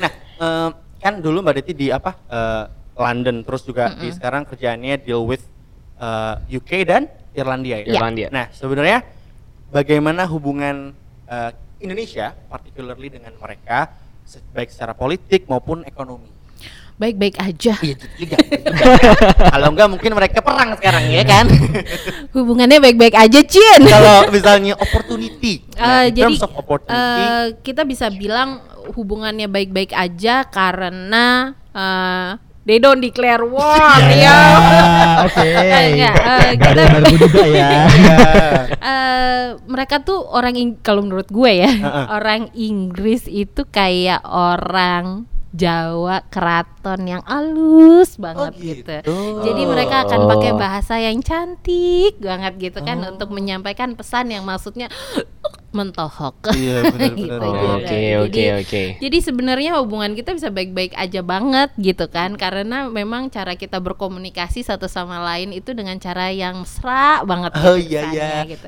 Nah, 0.00 0.12
em, 0.40 0.70
kan 1.00 1.18
dulu 1.18 1.40
Mbak 1.40 1.54
Deti 1.58 1.72
di 1.72 1.86
apa? 1.88 2.12
eh, 2.28 2.64
London 3.00 3.40
terus 3.40 3.64
juga 3.64 3.96
di 3.96 4.12
sekarang 4.12 4.44
kerjaannya 4.44 5.00
deal 5.00 5.24
with 5.24 5.40
eh, 5.96 6.34
UK 6.60 6.70
dan 6.84 7.08
Irlandia 7.32 7.80
ya. 7.80 7.96
Irlandia. 7.96 8.28
Nah, 8.28 8.52
sebenarnya 8.52 9.00
bagaimana 9.72 10.28
hubungan 10.28 10.92
eh, 11.24 11.50
Indonesia 11.80 12.36
particularly 12.52 13.08
dengan 13.08 13.32
mereka 13.40 13.88
baik 14.52 14.70
secara 14.70 14.92
politik 14.94 15.48
maupun 15.48 15.82
ekonomi? 15.88 16.28
Baik-baik 17.00 17.40
aja. 17.40 17.80
Iya 17.80 17.96
gitu 17.96 18.04
juga. 18.20 18.36
Kalau 19.56 19.72
enggak 19.72 19.88
mungkin 19.88 20.12
mereka 20.12 20.44
perang 20.44 20.76
sekarang 20.76 21.08
ya 21.08 21.24
kan. 21.24 21.48
Hubungannya 22.36 22.76
baik-baik 22.76 23.16
aja, 23.16 23.40
Cin. 23.40 23.88
Kalau 23.88 24.28
misalnya 24.28 24.76
opportunity. 24.76 25.64
Nah, 25.80 26.04
Eh, 26.04 26.12
in 26.12 26.20
jadi 26.20 26.36
terms 26.36 26.44
of 26.44 26.52
opportunity 26.52 27.24
eh, 27.24 27.46
kita 27.64 27.88
bisa 27.88 28.12
bilang 28.12 28.60
hubungannya 28.92 29.48
baik-baik 29.48 29.96
aja 29.96 30.44
karena 30.44 31.56
eh, 31.72 32.36
they 32.68 32.76
don't 32.76 33.00
declare 33.00 33.48
war 33.48 33.96
ya. 34.12 34.36
Oke. 35.24 35.40
Enggak, 35.40 36.14
eh, 36.20 36.52
Gak 36.60 36.70
ada 36.76 36.80
yang 36.84 36.94
baru 37.00 37.14
juga 37.16 37.42
ya. 37.48 37.70
Eh, 38.76 39.44
mereka 39.64 40.04
tuh 40.04 40.20
orang 40.20 40.52
kalau 40.84 41.00
menurut 41.00 41.32
gue 41.32 41.64
ya 41.64 41.72
Heeh. 41.72 42.04
orang 42.12 42.52
Inggris 42.52 43.24
itu 43.24 43.64
kayak 43.64 44.20
orang 44.28 45.24
Jawa 45.50 46.22
keraton 46.30 47.10
yang 47.10 47.22
halus 47.26 48.14
banget 48.14 48.54
gitu. 48.54 48.86
gitu. 48.86 49.18
Jadi 49.42 49.62
mereka 49.66 50.06
akan 50.06 50.30
pakai 50.30 50.52
Oh. 50.54 50.58
bahasa 50.58 50.94
yang 50.96 51.18
cantik 51.20 52.22
banget 52.22 52.54
gitu 52.60 52.78
kan 52.80 53.02
Oh. 53.02 53.10
untuk 53.10 53.34
menyampaikan 53.34 53.98
pesan 53.98 54.30
yang 54.30 54.46
maksudnya 54.46 54.86
mentohok. 55.70 56.50
Iya 56.50 56.86
benar-benar. 56.86 57.14
Gitu, 57.20 57.34
benar. 57.34 57.50
gitu. 57.50 57.74
Oke, 57.78 58.00
oke, 58.20 58.44
oke. 58.62 58.82
Jadi 58.98 59.18
sebenarnya 59.20 59.70
hubungan 59.78 60.14
kita 60.14 60.34
bisa 60.34 60.50
baik-baik 60.50 60.94
aja 60.94 61.22
banget 61.22 61.70
gitu 61.76 62.06
kan 62.06 62.34
karena 62.34 62.86
memang 62.86 63.30
cara 63.30 63.54
kita 63.54 63.78
berkomunikasi 63.78 64.62
satu 64.62 64.86
sama 64.86 65.22
lain 65.22 65.50
itu 65.50 65.70
dengan 65.70 65.98
cara 65.98 66.30
yang 66.30 66.62
mesra 66.62 67.22
banget 67.22 67.54
Oh, 67.58 67.74
gitu 67.74 67.90
iya, 67.90 68.02
iya. 68.10 68.30
gitu. 68.46 68.66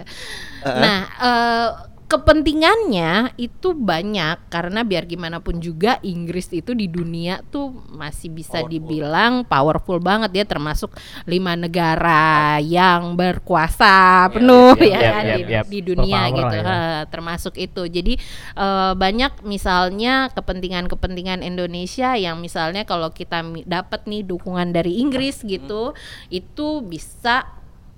Nah, 0.62 0.98
eh, 1.10 1.68
kepentingannya 2.12 3.40
itu 3.40 3.72
banyak 3.72 4.52
karena 4.52 4.84
biar 4.84 5.08
gimana 5.08 5.40
pun 5.40 5.56
juga 5.64 5.96
Inggris 6.04 6.52
itu 6.52 6.76
di 6.76 6.84
dunia 6.84 7.40
tuh 7.48 7.72
masih 7.88 8.28
bisa 8.28 8.60
Powerful. 8.60 8.68
dibilang 8.68 9.32
powerful 9.48 9.96
banget 9.96 10.30
dia 10.36 10.44
termasuk 10.44 10.92
lima 11.24 11.56
negara 11.56 12.60
yang 12.60 13.16
berkuasa 13.16 14.28
penuh 14.28 14.76
yap, 14.84 14.92
ya 14.92 15.00
yap, 15.00 15.08
kan 15.08 15.24
di, 15.24 15.42
di 15.72 15.80
dunia 15.80 16.20
Superpower 16.28 16.36
gitu. 16.36 16.56
ya. 16.60 16.76
Termasuk 17.08 17.54
itu. 17.56 17.82
Jadi 17.88 18.14
eh, 18.60 18.92
banyak 18.92 19.32
misalnya 19.48 20.28
kepentingan-kepentingan 20.36 21.40
Indonesia 21.40 22.12
yang 22.20 22.44
misalnya 22.44 22.84
kalau 22.84 23.08
kita 23.08 23.40
dapat 23.64 24.04
nih 24.04 24.20
dukungan 24.28 24.68
dari 24.76 25.00
Inggris 25.00 25.40
gitu 25.40 25.96
itu 26.28 26.68
bisa 26.84 27.48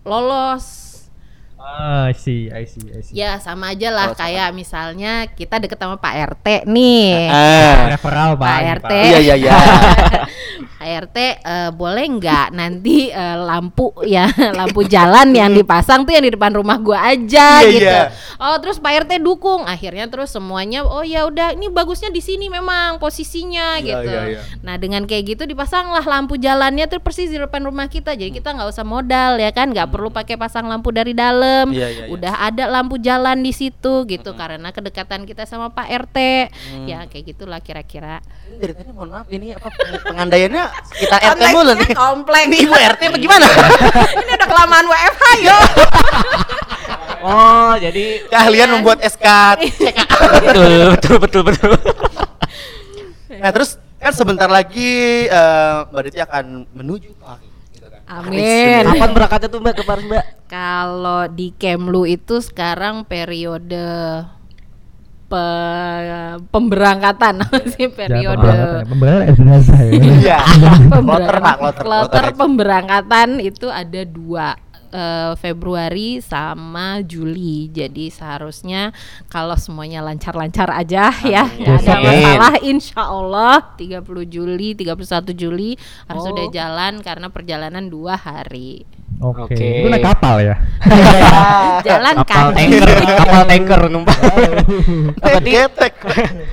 lolos 0.06 0.93
Ah, 1.64 2.06
I 2.06 2.14
see, 2.14 2.52
I 2.52 2.68
see, 2.68 2.84
I 2.86 3.00
see. 3.00 3.16
Ya 3.16 3.40
sama 3.40 3.72
aja 3.72 3.88
lah 3.88 4.06
Oh, 4.06 4.12
sama. 4.12 4.20
kayak 4.20 4.48
misalnya 4.52 5.12
kita 5.26 5.56
deket 5.56 5.80
sama 5.80 5.96
Pak 5.96 6.12
RT 6.36 6.46
nih. 6.68 7.32
Ah. 7.32 7.88
Referral 7.90 8.36
Pak. 8.36 8.44
Pak 8.46 8.60
RT. 8.84 8.92
Iya 8.92 9.18
iya 9.18 9.34
iya. 9.34 9.56
Pak 10.76 10.88
RT 11.08 11.16
eh, 11.40 11.70
boleh 11.72 12.04
nggak 12.12 12.52
nanti 12.52 13.08
eh, 13.08 13.36
lampu 13.38 13.88
ya 14.04 14.28
lampu 14.60 14.84
jalan 14.84 15.32
yang 15.32 15.48
dipasang 15.50 16.04
tuh 16.04 16.12
yang 16.12 16.20
di 16.22 16.30
depan 16.30 16.52
rumah 16.52 16.76
gua 16.76 17.08
aja 17.08 17.64
Iya, 17.64 17.70
gitu. 17.72 17.88
iya. 17.88 18.02
Oh 18.36 18.60
terus 18.60 18.76
Pak 18.76 19.08
RT 19.08 19.18
dukung. 19.18 19.64
Akhirnya 19.64 20.04
terus 20.06 20.28
semuanya 20.28 20.84
oh 20.84 21.00
ya 21.00 21.24
udah 21.24 21.56
ini 21.56 21.72
bagusnya 21.72 22.12
di 22.12 22.20
sini 22.20 22.46
memang 22.46 23.00
posisinya 23.00 23.80
Iya, 23.80 23.84
gitu. 23.96 24.10
iya, 24.12 24.20
iya. 24.28 24.40
Nah 24.60 24.76
dengan 24.76 25.08
kayak 25.08 25.24
gitu 25.32 25.42
dipasanglah 25.44 26.04
lampu 26.04 26.36
jalannya 26.36 26.84
tuh 26.84 27.00
persis 27.00 27.32
di 27.32 27.40
depan 27.40 27.64
rumah 27.64 27.88
kita. 27.88 28.12
Jadi 28.12 28.36
kita 28.36 28.52
nggak 28.52 28.68
usah 28.68 28.84
modal 28.84 29.40
ya 29.40 29.48
kan, 29.48 29.72
nggak 29.72 29.88
perlu 29.88 30.12
pakai 30.12 30.36
pasang 30.36 30.68
lampu 30.68 30.92
dari 30.92 31.16
dalam. 31.16 31.53
Hmm. 31.62 31.70
Iya, 31.70 31.86
iya, 31.88 32.02
iya. 32.04 32.10
Udah 32.10 32.34
ada 32.42 32.64
lampu 32.66 32.98
jalan 32.98 33.38
di 33.38 33.50
situ 33.50 33.94
gitu 34.04 34.30
karena 34.34 34.68
kedekatan 34.68 35.22
kita 35.22 35.44
sama 35.44 35.68
Pak 35.68 35.86
RT. 35.86 36.18
Hmm. 36.50 36.86
Ya 36.86 37.06
kayak 37.06 37.24
gitulah 37.26 37.58
kira-kira. 37.58 38.18
Ini 38.44 38.56
dari 38.58 38.72
tadi 38.72 38.90
mohon 38.90 39.10
maaf 39.10 39.28
ini 39.28 39.50
apa 39.50 39.68
peng- 39.68 40.02
pengandaiannya 40.04 40.64
kita 40.92 41.16
RT 41.32 41.42
mulu 41.52 41.72
nih. 41.74 41.92
kompleks. 41.92 42.44
Ini 42.44 42.56
Ibu 42.60 42.74
RT 42.74 43.00
apa 43.04 43.18
gimana? 43.18 43.46
Ini 44.20 44.32
udah 44.34 44.48
kelamaan 44.48 44.86
WFH 44.86 45.24
yo. 45.40 45.58
Oh, 47.24 47.72
jadi 47.80 48.28
Keahlian 48.28 48.68
membuat 48.68 49.00
SK 49.00 49.24
betul, 50.44 50.92
betul, 50.92 51.16
betul, 51.16 51.40
betul. 51.42 51.72
Nah 53.40 53.48
terus 53.48 53.80
kan 53.96 54.12
sebentar 54.12 54.44
lagi 54.44 54.92
eh, 55.24 55.76
Mbak 55.88 56.02
Diti 56.04 56.20
akan 56.20 56.44
menuju 56.76 57.16
Paris. 57.16 57.48
Amin. 58.04 58.84
Kapan 58.86 59.10
berangkatnya 59.12 59.48
tuh 59.48 59.60
Mbak 59.60 59.74
ke 59.74 59.82
Paris, 59.82 60.04
Mbak? 60.04 60.24
Kalau 60.46 61.22
di 61.26 61.48
Kemlu 61.52 62.04
itu 62.04 62.38
sekarang 62.38 63.02
periode 63.02 63.80
pe- 65.24 66.38
pemberangkatan 66.46 67.40
sih 67.72 67.88
periode 67.88 68.84
Pemberangkatan 68.84 69.24
ya, 69.24 69.32
jenazah 69.34 69.80
ya. 69.80 69.90
Iya. 69.90 70.38
Kloter 70.44 70.92
Pemberang- 70.92 71.42
Pak, 71.42 71.56
kloter. 71.58 71.82
kloter 71.82 72.24
aja. 72.26 72.36
pemberangkatan 72.36 73.28
itu 73.40 73.66
ada 73.66 74.02
dua 74.04 74.48
eh, 74.94 75.32
Februari 75.34 76.22
sama 76.22 77.02
Juli 77.02 77.66
jadi 77.68 78.08
seharusnya 78.08 78.94
kalau 79.26 79.58
semuanya 79.58 80.00
lancar-lancar 80.00 80.70
aja 80.70 81.10
ya 81.34 81.42
nggak 81.50 81.82
ada 81.82 81.94
masalah 81.98 82.54
Insya 82.62 83.02
Allah 83.02 83.58
30 83.74 84.00
Juli 84.24 84.78
31 84.78 84.94
Juli 85.34 85.74
harus 86.06 86.22
Oh. 86.22 86.30
sudah 86.30 86.46
jalan 86.48 87.02
karena 87.02 87.26
perjalanan 87.28 87.84
dua 87.84 88.14
hari 88.14 88.86
Oke. 89.22 89.46
Oke. 89.46 89.62
Itu 89.78 89.86
naik 89.86 90.02
kapal 90.02 90.42
ya. 90.42 90.58
jalan 91.86 92.14
Kapal 92.18 92.50
kaki 92.50 92.56
tanker, 92.58 92.88
kapal 93.14 93.42
tanker 93.46 93.80
numpang. 93.86 94.18
berarti 95.22 95.50
Getek. 95.54 95.94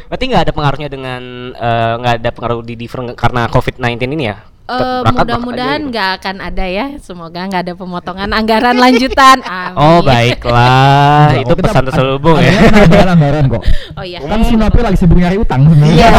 berarti 0.05 0.23
nggak 0.29 0.43
ada 0.45 0.53
pengaruhnya 0.53 0.89
dengan 0.91 1.21
eh, 1.51 1.93
nggak 1.97 2.13
ada 2.21 2.29
pengaruh 2.29 2.61
di 2.61 2.77
different 2.77 3.17
karena 3.17 3.49
COVID-19 3.49 3.97
ini 4.13 4.29
ya? 4.29 4.37
Eh, 4.63 5.01
mudah-mudahan 5.03 5.81
gitu. 5.81 5.89
nggak 5.89 6.09
akan 6.17 6.35
ada 6.39 6.63
ya 6.63 6.85
semoga 6.97 7.43
nggak 7.43 7.61
ada 7.61 7.73
pemotongan 7.75 8.29
anggaran 8.29 8.77
lanjutan 8.77 9.43
Amin. 9.47 9.75
Oh 9.75 9.99
baiklah, 9.99 11.35
itu 11.35 11.51
kita 11.51 11.65
pesan 11.65 11.83
terselubung 11.85 12.37
ya. 12.37 12.55
Ada 12.55 12.79
anggaran 12.85 13.09
anggaran 13.11 13.43
kok. 13.49 13.63
oh 13.99 14.05
iya 14.05 14.19
Kan 14.21 14.39
Sinapi 14.41 14.79
lagi 14.79 14.95
sibuk 14.95 15.17
nyari 15.17 15.35
utang 15.35 15.65
sebenarnya. 15.65 15.91
Iya. 15.91 16.09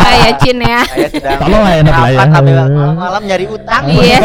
kayak 0.00 0.32
Cin 0.40 0.58
ya 0.58 0.80
Saya 0.86 1.08
sedang 1.10 1.38
Tolong 1.38 1.60
lah 1.60 1.74
enak 1.76 1.92
lah 1.92 2.08
ya. 2.08 2.16
rapat 2.16 2.28
sampai 2.32 2.52
malam-malam 2.54 3.22
nyari 3.26 3.46
utang. 3.46 3.82
Yes. 3.90 4.24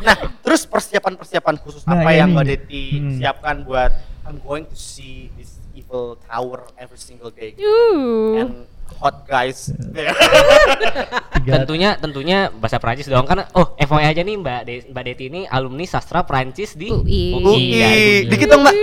nah, 0.00 0.16
terus 0.42 0.62
persiapan-persiapan 0.66 1.54
khusus 1.60 1.82
Nah, 1.84 1.96
apa 1.96 2.10
yang. 2.12 2.28
Mbak 2.32 2.44
Deti 2.44 2.84
Hmm. 2.92 3.16
siapkan 3.16 3.62
buat 3.62 3.92
I'm 4.22 4.36
going 4.40 4.64
to 4.64 4.76
see 4.76 5.32
this 5.34 5.56
evil 5.72 6.20
tower 6.22 6.68
every 6.76 6.98
single 6.98 7.30
day 7.30 7.56
Uh. 7.56 8.36
and 8.36 8.52
hot 8.98 9.22
guys. 9.24 9.70
Tentunya 11.40 11.96
tentunya 11.96 12.50
bahasa 12.52 12.76
Prancis 12.76 13.06
dong 13.06 13.24
kan. 13.24 13.46
Oh, 13.54 13.74
FYI 13.74 14.12
aja 14.12 14.22
nih 14.22 14.36
Mbak 14.36 14.60
De- 14.62 14.86
Mbak 14.90 15.02
Deti 15.04 15.24
ini 15.26 15.40
alumni 15.46 15.86
sastra 15.86 16.22
Prancis 16.22 16.74
di 16.74 16.90
UI. 16.90 17.34
UI. 17.34 17.64
ya, 17.72 17.88
Dikit 18.26 18.48
dong, 18.48 18.60
Mbak. 18.60 18.74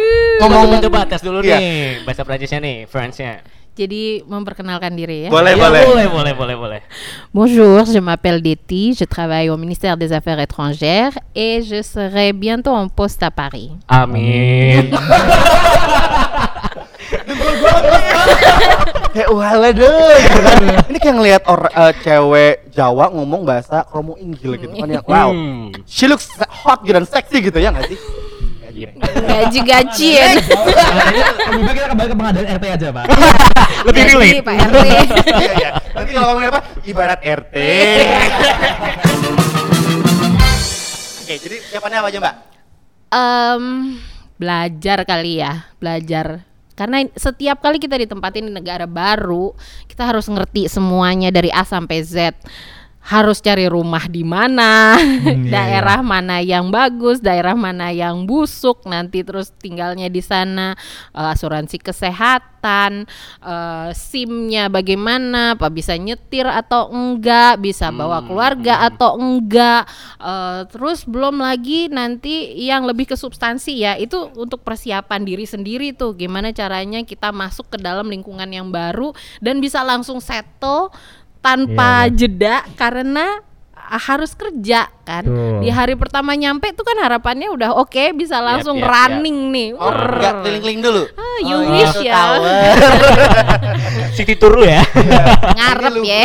Ngomong 0.41 0.63
coba, 0.67 0.84
coba 0.84 1.00
tes 1.06 1.22
dulu 1.22 1.39
Iya. 1.41 1.58
nih 1.58 1.72
bahasa 2.04 2.22
Prancisnya 2.24 2.60
nih, 2.60 2.78
French-nya. 2.86 3.46
Jadi 3.78 4.26
memperkenalkan 4.26 4.98
diri 4.98 5.26
ya. 5.26 5.30
Boleh, 5.30 5.54
Iya, 5.54 5.62
boleh. 5.70 5.82
boleh, 5.86 6.08
boleh, 6.10 6.34
boleh, 6.34 6.56
boleh. 6.58 6.82
Bonjour, 7.30 7.86
je 7.86 8.02
m'appelle 8.02 8.41
Deti, 8.41 8.98
je 8.98 9.06
travaille 9.06 9.54
au 9.54 9.58
ministère 9.58 9.98
des 10.02 10.10
Affaires 10.12 10.39
étrangères 10.41 11.13
et 11.38 11.62
je 11.62 11.86
serai 11.86 12.34
bientôt 12.34 12.74
en 12.74 12.89
poste 12.89 13.22
à 13.22 13.30
Paris. 13.30 13.70
Amin. 13.88 14.89
kayak 19.13 19.30
wala 19.32 19.70
deh 19.72 20.15
gitu 20.24 20.39
kan. 20.39 20.58
Ini 20.88 20.98
kayak 20.98 21.15
ngelihat 21.15 21.43
or 21.48 21.62
eh, 21.70 21.93
cewek 22.04 22.56
Jawa 22.74 23.10
ngomong 23.12 23.41
bahasa 23.48 23.84
kromo 23.88 24.15
inggil 24.20 24.60
gitu 24.60 24.74
kan 24.78 24.89
yang 24.89 25.06
wow. 25.06 25.30
Hmm. 25.34 25.72
She 25.88 26.06
looks 26.06 26.28
hot 26.48 26.84
gitu 26.84 26.96
dan 26.96 27.08
sexy 27.08 27.41
gitu 27.41 27.58
ya 27.58 27.72
nggak 27.74 27.88
sih? 27.89 28.00
Iya. 28.78 28.93
Gaji-gajian. 29.26 30.36
Lebih 30.38 31.63
baik 31.65 31.76
kita 31.82 31.88
kembali 31.89 32.08
ke 32.13 32.15
pengadilan 32.22 32.48
RT 32.62 32.65
aja, 32.78 32.88
Pak. 32.93 33.06
Lebih 33.89 34.02
Gaji, 34.06 34.13
relate. 34.13 34.38
Pak 34.46 34.56
RT. 34.70 34.78
Iya 35.34 35.52
iya. 35.58 35.70
Nanti 35.98 36.12
kalau 36.13 36.26
ngomongin 36.30 36.50
apa? 36.54 36.62
Ibarat 36.86 37.20
RT. 37.26 37.56
Oke, 41.26 41.34
jadi 41.41 41.58
siapannya 41.74 41.98
apa 41.98 42.08
aja, 42.13 42.17
Mbak? 42.22 42.36
Em, 43.17 43.63
belajar 44.38 45.00
kali 45.10 45.34
ya, 45.41 45.65
belajar. 45.82 46.46
Karena 46.77 47.01
setiap 47.17 47.57
kali 47.65 47.81
kita 47.81 47.97
ditempatin 47.97 48.45
di 48.45 48.53
negara 48.53 48.85
baru, 48.85 49.57
kita 49.89 50.05
harus 50.05 50.29
ngerti 50.29 50.69
semuanya 50.69 51.33
dari 51.33 51.49
A 51.49 51.65
sampai 51.65 52.05
Z. 52.05 52.37
Harus 53.08 53.39
cari 53.39 53.72
rumah 53.72 54.04
di 54.12 54.28
mana, 54.28 55.00
iya, 55.00 55.48
daerah 55.48 56.04
mana 56.04 56.43
yang 56.43 56.67
bagus, 56.67 57.24
daerah 57.24 57.56
mana 57.56 57.88
yang 57.88 58.28
busuk, 58.28 58.84
nanti 58.84 59.24
terus 59.24 59.48
tinggalnya 59.56 60.12
di 60.12 60.20
sana, 60.20 60.76
eh, 61.15 61.32
asuransi 61.32 61.80
kesehatan, 61.80 63.08
eh, 63.48 63.89
SIM-nya 63.96 64.67
bagaimana, 64.67 65.56
apa 65.56 65.72
bisa 65.72 65.96
nyetir 65.96 66.52
atau 66.52 66.91
enggak, 66.91 67.63
bisa 67.63 67.96
bawa 67.96 68.28
keluarga 68.28 68.84
atau 68.91 69.15
enggak, 69.15 69.88
eh, 70.20 70.67
terus 70.67 71.08
belum 71.08 71.39
lagi 71.39 71.88
nanti 71.88 72.60
yang 72.60 72.84
lebih 72.84 73.08
ke 73.08 73.15
substansi 73.15 73.88
ya, 73.88 73.96
itu 73.96 74.36
untuk 74.36 74.67
persiapan 74.67 75.24
diri 75.24 75.48
sendiri 75.48 75.96
tuh, 75.96 76.12
gimana 76.12 76.52
caranya 76.52 77.08
kita 77.08 77.32
masuk 77.32 77.72
ke 77.72 77.80
dalam 77.80 78.12
lingkungan 78.12 78.52
yang 78.52 78.67
baru 78.67 79.15
dan 79.39 79.63
bisa 79.63 79.80
langsung 79.80 80.20
settle 80.20 80.91
tanpa 81.39 82.08
Iya, 82.08 82.13
jeda 82.13 82.56
karena 82.76 83.41
ah, 83.76 84.02
harus 84.02 84.34
kerja 84.34 84.89
kan 85.08 85.24
Betul. 85.24 85.63
di 85.63 85.70
hari 85.72 85.96
pertama 85.96 86.36
nyampe 86.36 86.76
tuh 86.76 86.84
kan 86.84 87.00
harapannya 87.00 87.48
udah 87.48 87.80
oke 87.80 88.12
bisa 88.13 88.43
langsung 88.43 88.76
yap, 88.76 88.84
yap. 88.84 88.91
running 88.91 89.39
nih 89.50 89.70
Oh, 89.74 89.88
enggak 89.88 90.34
keliling-keliling 90.43 90.82
dulu. 90.84 91.04
Ah, 91.15 91.38
you 91.39 91.56
Oh, 91.56 91.72
wish 91.72 91.96
ya. 92.04 92.22
City 94.13 94.36
tour 94.41 94.58
ya. 94.60 94.82
ngarep 95.54 95.93
Lupa, 95.96 96.08
ya. 96.08 96.24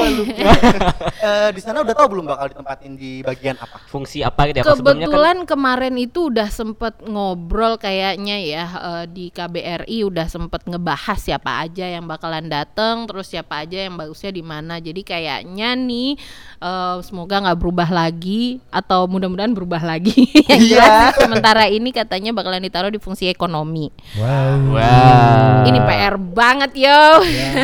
Eh, 1.22 1.48
di 1.54 1.60
sana 1.62 1.84
udah 1.84 1.94
tahu 1.94 2.06
belum 2.16 2.26
bakal 2.26 2.50
ditempatin 2.50 2.92
di 2.96 3.20
bagian 3.20 3.54
apa? 3.54 3.78
Fungsi 3.86 4.24
apa 4.24 4.50
gitu 4.50 4.58
ya? 4.58 4.64
Kan 4.64 4.74
Kebetulan 4.74 5.38
kemarin 5.44 5.94
itu 5.94 6.32
udah 6.32 6.48
sempet 6.48 6.98
ngobrol 7.04 7.76
kayaknya 7.76 8.36
ya 8.40 8.64
eh, 8.66 9.04
di 9.06 9.30
KBRI 9.30 10.02
udah 10.02 10.26
sempet 10.26 10.64
ngebahas 10.64 11.18
siapa 11.20 11.62
aja 11.62 11.86
yang 11.86 12.08
bakalan 12.08 12.48
dateng, 12.48 13.06
terus 13.06 13.30
siapa 13.30 13.62
aja 13.62 13.86
yang 13.86 13.94
bagusnya 13.94 14.32
di 14.32 14.42
mana. 14.42 14.80
Jadi 14.80 15.02
kayaknya 15.04 15.76
nih 15.76 16.16
eh, 16.58 16.96
semoga 17.04 17.38
nggak 17.38 17.58
berubah 17.60 17.88
lagi 17.92 18.58
atau 18.72 19.04
mudah-mudahan 19.04 19.52
berubah 19.52 19.84
lagi. 19.84 20.24
yang 20.50 20.58
Iya. 20.58 20.68
jelas 20.80 20.92
sih 20.96 21.28
sementara 21.28 21.68
ini 21.68 21.92
katanya 21.92 22.32
bakalan 22.32 22.64
ditaruh 22.64 22.88
di 22.88 22.96
fungsi 22.96 23.28
ekonomi. 23.28 23.92
Wow. 24.16 24.80
Wow. 24.80 25.68
Ini 25.68 25.78
PR 25.84 26.16
banget 26.16 26.72
yo. 26.74 27.00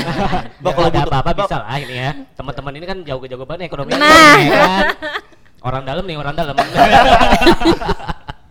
Mbak 0.60 0.72
kalau 0.76 0.88
ada 0.92 1.00
apa-apa 1.08 1.30
bisa 1.32 1.56
lah 1.64 1.76
ini 1.80 1.94
ya. 1.96 2.12
Teman-teman 2.36 2.72
ini 2.76 2.84
kan 2.84 2.98
jago-jago 3.00 3.44
banget 3.48 3.72
ekonomi. 3.72 3.96
Nah. 3.96 4.36
ya 4.36 4.52
kan? 4.52 4.86
Orang 5.58 5.82
dalam 5.82 6.04
nih, 6.06 6.14
orang 6.14 6.34
dalam. 6.36 6.54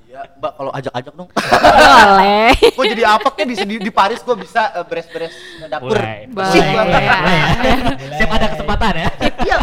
Iya, 0.07 0.21
Mbak 0.41 0.51
kalau 0.57 0.71
ajak-ajak 0.73 1.13
dong. 1.13 1.29
Boleh. 1.29 2.51
gue 2.57 2.85
jadi 2.89 3.03
apa 3.05 3.27
kayak 3.31 3.47
di, 3.47 3.55
di, 3.63 3.75
di 3.85 3.91
Paris 3.93 4.19
gue 4.25 4.33
bisa 4.33 4.73
eh, 4.73 4.85
beres-beres 4.87 5.35
dapur. 5.69 5.93
Mulai. 5.93 6.25
Boleh. 6.31 6.63
Gua. 6.73 6.83
Mulai 6.83 7.03
ya. 7.05 7.17
Siap 8.17 8.29
ada 8.33 8.47
kesempatan 8.51 8.93
ya. 8.97 9.09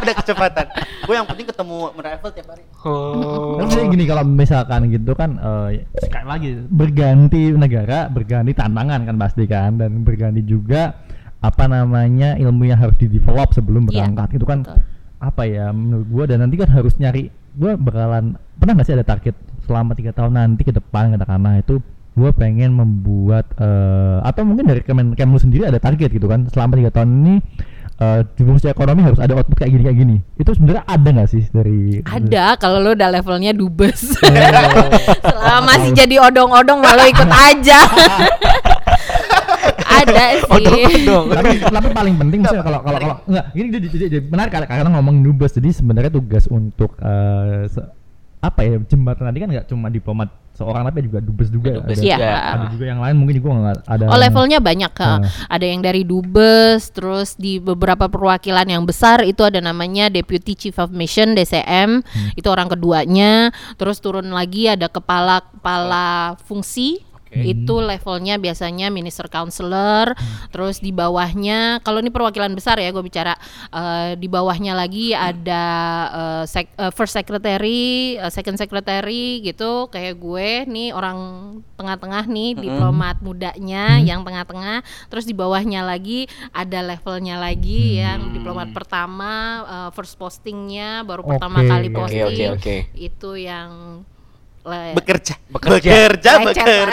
Ada 0.05 0.13
kecepatan. 0.21 0.67
Gue 1.09 1.15
yang 1.17 1.25
penting 1.25 1.47
ketemu 1.49 1.77
Meravel 1.97 2.31
tiap 2.31 2.49
hari. 2.53 2.65
Oh. 2.85 3.57
Kan 3.57 3.89
gini 3.89 4.05
kalau 4.05 4.23
misalkan 4.23 4.93
gitu 4.93 5.13
kan 5.17 5.41
eh, 5.41 5.89
sekali 5.97 6.27
lagi 6.29 6.49
berganti 6.69 7.57
negara, 7.57 8.13
berganti 8.13 8.53
tantangan 8.53 9.09
kan 9.09 9.17
pasti 9.17 9.49
kan 9.49 9.81
dan 9.81 10.05
berganti 10.05 10.45
juga 10.45 10.93
apa 11.41 11.65
namanya 11.69 12.41
ilmu 12.41 12.65
yang 12.65 12.81
harus 12.81 12.97
di 12.97 13.09
develop 13.09 13.53
sebelum 13.53 13.85
Iya, 13.89 14.09
berangkat 14.09 14.41
itu 14.41 14.47
kan 14.49 14.65
betul. 14.65 14.81
apa 15.21 15.43
ya 15.45 15.67
menurut 15.77 16.07
gua 16.09 16.25
dan 16.25 16.41
nanti 16.41 16.57
kan 16.57 16.73
harus 16.73 16.97
nyari 16.97 17.29
gua 17.53 17.77
bakalan 17.77 18.41
pernah 18.57 18.73
nggak 18.81 18.87
sih 18.89 18.97
ada 18.97 19.05
target 19.05 19.37
selama 19.69 19.93
tiga 19.93 20.17
tahun 20.17 20.41
nanti 20.41 20.65
ke 20.65 20.73
depan 20.73 21.13
katakanlah 21.13 21.61
itu 21.61 21.85
gua 22.17 22.33
pengen 22.33 22.73
membuat 22.73 23.45
eh, 23.61 24.19
atau 24.25 24.41
mungkin 24.41 24.65
dari 24.65 24.81
Kemen 24.81 25.13
Kemlu 25.13 25.37
sendiri 25.37 25.69
ada 25.69 25.77
target 25.77 26.17
gitu 26.17 26.25
kan 26.25 26.49
selama 26.49 26.81
tiga 26.81 26.89
tahun 26.89 27.13
ini 27.13 27.35
eh, 28.01 28.21
di 28.35 28.43
fungsi 28.43 28.67
ekonomi 28.67 29.07
harus 29.07 29.21
ada 29.23 29.39
output 29.39 29.59
kayak 29.59 29.71
gini 29.71 29.83
kayak 29.87 29.99
gini 29.99 30.17
itu 30.39 30.51
sebenarnya 30.55 30.85
ada 30.87 31.09
nggak 31.15 31.29
sih 31.31 31.45
dari 31.55 32.03
Ada 32.03 32.59
kalau 32.59 32.79
lo 32.83 32.91
udah 32.95 33.09
levelnya 33.11 33.53
dubes. 33.55 34.19
Oh. 34.19 34.21
Selama 35.31 35.61
masih 35.67 35.91
jadi 35.95 36.17
odong-odong 36.23 36.79
malah 36.83 37.07
ikut 37.07 37.31
aja. 37.31 37.79
ada 40.03 40.25
sih. 40.43 40.51
Odong-odong. 40.51 41.25
tapi, 41.31 41.51
tapi 41.63 41.89
paling 41.95 42.15
penting 42.19 42.41
sih 42.45 42.59
kalau 42.61 42.81
kalau 42.83 42.99
kalau 42.99 43.17
enggak 43.31 43.45
ini 43.55 43.69
jadi, 43.71 43.87
jadi, 43.91 44.05
jadi 44.11 44.25
benar 44.27 44.47
karena 44.51 44.91
ngomongin 44.99 45.23
dubes 45.23 45.55
jadi 45.55 45.71
sebenarnya 45.71 46.13
tugas 46.13 46.45
untuk 46.51 46.99
eh, 46.99 47.71
se- 47.71 47.89
apa 48.45 48.61
ya 48.61 48.77
jembatan 48.85 49.25
tadi 49.25 49.39
kan 49.41 49.49
nggak 49.49 49.67
cuma 49.73 49.89
diplomat 49.89 50.29
seorang 50.55 50.87
tapi 50.87 51.03
juga 51.03 51.19
dubes 51.19 51.49
juga 51.51 51.81
Dubes 51.83 51.99
ada, 51.99 52.05
juga. 52.05 52.31
ada 52.31 52.65
juga 52.71 52.85
yang 52.87 53.01
lain 53.03 53.15
mungkin 53.19 53.35
juga 53.41 53.49
nggak 53.51 53.79
ada 53.89 54.05
Oh 54.13 54.19
levelnya 54.21 54.59
banyak. 54.63 54.93
Nah. 54.95 55.27
Ada 55.51 55.67
yang 55.67 55.81
dari 55.83 56.07
dubes, 56.07 56.95
terus 56.95 57.35
di 57.35 57.59
beberapa 57.59 58.07
perwakilan 58.07 58.69
yang 58.69 58.85
besar 58.87 59.25
itu 59.27 59.43
ada 59.43 59.59
namanya 59.59 60.07
Deputy 60.07 60.55
Chief 60.55 60.77
of 60.79 60.95
Mission 60.95 61.35
DCM, 61.35 62.05
Hmm. 62.05 62.31
itu 62.39 62.47
orang 62.47 62.71
keduanya. 62.71 63.51
Terus 63.75 63.99
turun 63.99 64.31
lagi 64.31 64.71
ada 64.71 64.87
kepala 64.87 65.43
kepala 65.43 66.39
fungsi. 66.47 67.03
Itu 67.43 67.83
levelnya 67.83 68.39
biasanya 68.39 68.95
minister 68.95 69.27
counselor, 69.27 70.15
terus 70.55 70.79
di 70.79 70.95
bawahnya 70.95 71.83
kalau 71.83 71.99
ini 71.99 72.15
perwakilan 72.15 72.55
besar 72.55 72.79
ya 72.79 72.95
gue 72.95 73.03
bicara 73.03 73.35
eh, 73.75 74.15
di 74.15 74.31
bawahnya 74.31 74.79
lagi 74.79 75.11
ada 75.11 75.65
eh, 76.13 76.45
sek- 76.47 76.77
eh, 76.79 76.93
first 76.95 77.19
secretary, 77.19 78.15
eh, 78.15 78.31
second 78.31 78.55
secretary 78.55 79.43
gitu 79.43 79.91
kayak 79.91 80.21
gue 80.21 80.69
nih 80.71 80.95
orang 80.95 81.19
tengah-tengah 81.75 82.25
nih 82.31 82.55
diplomat 82.55 83.19
mudanya 83.19 83.99
yang 83.99 84.23
tengah-tengah, 84.23 84.87
terus 85.11 85.27
di 85.27 85.35
bawahnya 85.35 85.83
lagi 85.83 86.31
ada 86.55 86.85
levelnya 86.85 87.41
lagi 87.41 87.99
yang 87.99 88.31
diplomat 88.31 88.71
pertama 88.71 89.33
eh, 89.65 89.91
first 89.97 90.15
postingnya 90.21 91.03
baru 91.03 91.27
pertama 91.27 91.65
Oke. 91.65 91.71
kali 91.71 91.89
Oke, 91.89 91.95
oke, 91.95 91.99
posting 91.99 92.51
oke. 92.55 92.77
itu 92.95 93.31
yang 93.41 93.71
le- 94.65 94.95
Bekerja. 94.95 95.35
Bekerja. 95.47 95.91
Bekerja, 95.91 96.31
Lecet, 96.35 96.57
bekerja. 96.57 96.87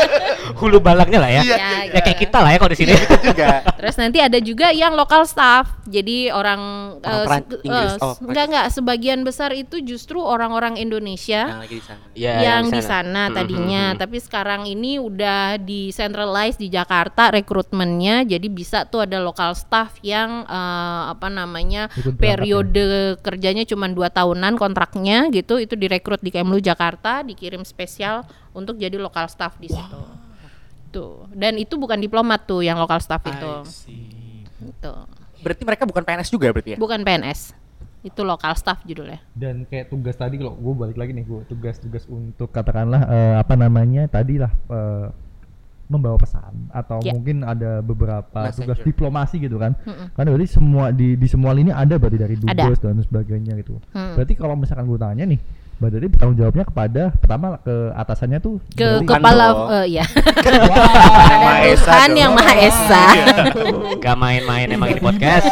Hulu 0.60 0.78
balangnya 0.78 1.18
lah 1.18 1.30
ya. 1.30 1.42
Iya, 1.42 1.56
Ya, 1.56 1.70
Ya 1.90 2.00
kayak 2.00 2.18
kita 2.18 2.38
lah 2.38 2.50
ya 2.50 2.58
kalau 2.58 2.70
di 2.70 2.78
sini. 2.78 2.92
Itu 2.92 3.16
juga. 3.22 3.62
Terus 3.78 3.96
nanti 3.96 4.18
ada 4.18 4.38
juga 4.38 4.66
yang 4.70 4.92
lokal 4.92 5.24
staff. 5.24 5.70
Jadi 5.84 6.28
orang, 6.28 6.60
Orang 7.00 7.42
eh, 7.50 7.66
Inggris. 7.66 7.92
eh, 7.92 7.98
Oh, 8.00 8.14
enggak 8.22 8.44
enggak 8.46 8.66
sebagian 8.70 9.20
besar 9.20 9.50
itu 9.50 9.80
justru 9.80 10.18
orang-orang 10.18 10.76
Indonesia 10.76 11.46
Yang 11.46 11.60
lagi 11.60 11.74
di 11.74 11.84
sana. 11.84 12.00
Iya, 12.12 12.32
yang 12.38 12.64
di 12.68 12.80
sana 12.80 13.22
Hmm, 13.22 13.34
tadinya. 13.34 13.84
hmm, 13.84 13.92
hmm. 13.92 14.00
Tapi 14.00 14.16
sekarang 14.18 14.60
ini 14.64 14.92
udah 14.96 15.40
di 15.56 15.90
centralize 15.90 16.56
di 16.56 16.68
Jakarta 16.68 17.30
rekrutmennya. 17.30 18.22
Jadi 18.24 18.46
bisa 18.48 18.84
tuh 18.84 19.02
ada 19.02 19.18
lokal 19.18 19.54
staff 19.54 19.96
yang 20.00 20.44
eh, 20.44 21.02
apa 21.08 21.28
namanya 21.28 21.88
berangkat 21.88 22.18
periode 22.20 22.86
kerjanya 23.18 23.64
cuma 23.64 23.86
dua 23.86 24.08
tahunan 24.08 24.54
kontraknya 24.54 25.28
gitu. 25.30 25.56
Itu 25.56 25.74
direkrut 25.74 26.20
di 26.20 26.30
Kemlu 26.30 26.58
Jakarta, 26.58 26.88
dikirim 26.96 27.62
spesial 27.62 28.22
untuk 28.50 28.74
jadi 28.74 28.96
lokal 28.96 29.26
staff 29.26 29.54
di 29.56 29.68
situ. 29.68 30.00
Tuh. 30.90 31.30
Dan 31.30 31.54
itu 31.56 31.74
bukan 31.74 31.96
diplomat 31.96 32.44
tuh 32.44 32.60
yang 32.60 32.74
lokal 32.76 32.98
staff 32.98 33.22
itu. 33.22 33.52
Gitu. 34.60 34.94
Berarti 35.40 35.62
mereka 35.62 35.84
bukan 35.84 36.02
PNS 36.02 36.28
juga 36.28 36.50
berarti 36.50 36.74
ya? 36.74 36.78
Bukan 36.78 37.00
PNS. 37.00 37.54
Itu 38.00 38.22
lokal 38.22 38.54
staff 38.54 38.80
judulnya. 38.82 39.20
dan 39.30 39.62
kayak 39.62 39.88
tugas 39.88 40.14
tadi 40.14 40.34
kalau 40.34 40.52
gue 40.54 40.74
balik 40.74 40.96
lagi 40.96 41.12
nih 41.12 41.20
gue 41.22 41.44
tugas-tugas 41.46 42.04
untuk 42.06 42.48
katakanlah 42.48 43.04
eh, 43.04 43.34
apa 43.36 43.54
namanya 43.54 44.04
tadi 44.06 44.36
lah 44.36 44.48
eh, 44.48 45.12
membawa 45.84 46.16
pesan 46.16 46.70
atau 46.70 47.02
Ya. 47.02 47.12
mungkin 47.12 47.42
ada 47.42 47.80
beberapa 47.80 48.46
Messenger. 48.46 48.72
tugas 48.72 48.78
diplomasi 48.82 49.36
gitu 49.38 49.58
kan 49.58 49.76
Mm-mm. 49.80 50.14
karena 50.14 50.28
berarti 50.30 50.48
semua 50.48 50.84
di 50.90 51.12
di 51.12 51.26
semua 51.26 51.50
lini 51.50 51.68
ada 51.68 51.98
berarti 51.98 52.16
dari 52.16 52.36
dubes 52.36 52.78
dan 52.78 52.96
sebagainya 53.00 53.58
gitu 53.58 53.76
Hmm. 53.90 54.14
berarti 54.14 54.32
kalau 54.32 54.54
misalkan 54.54 54.86
gue 54.86 54.96
tanya 54.96 55.24
nih 55.26 55.40
berarti 55.80 56.12
bertanggung 56.12 56.36
jawabnya 56.36 56.64
kepada 56.68 57.02
pertama 57.16 57.56
ke 57.64 57.72
atasannya 57.96 58.38
tuh 58.44 58.60
Ke 58.76 59.00
kepala 59.00 59.80
eh, 59.80 59.96
ya. 59.96 60.04
Maha 61.40 61.64
Esa 61.64 61.88
Tuhan 61.88 62.12
yang 62.12 62.32
Maha 62.36 62.54
Esa. 62.60 63.04
Gak 64.04 64.16
main-main 64.20 64.68
emang 64.68 64.92
ini 64.92 65.00
podcast. 65.00 65.48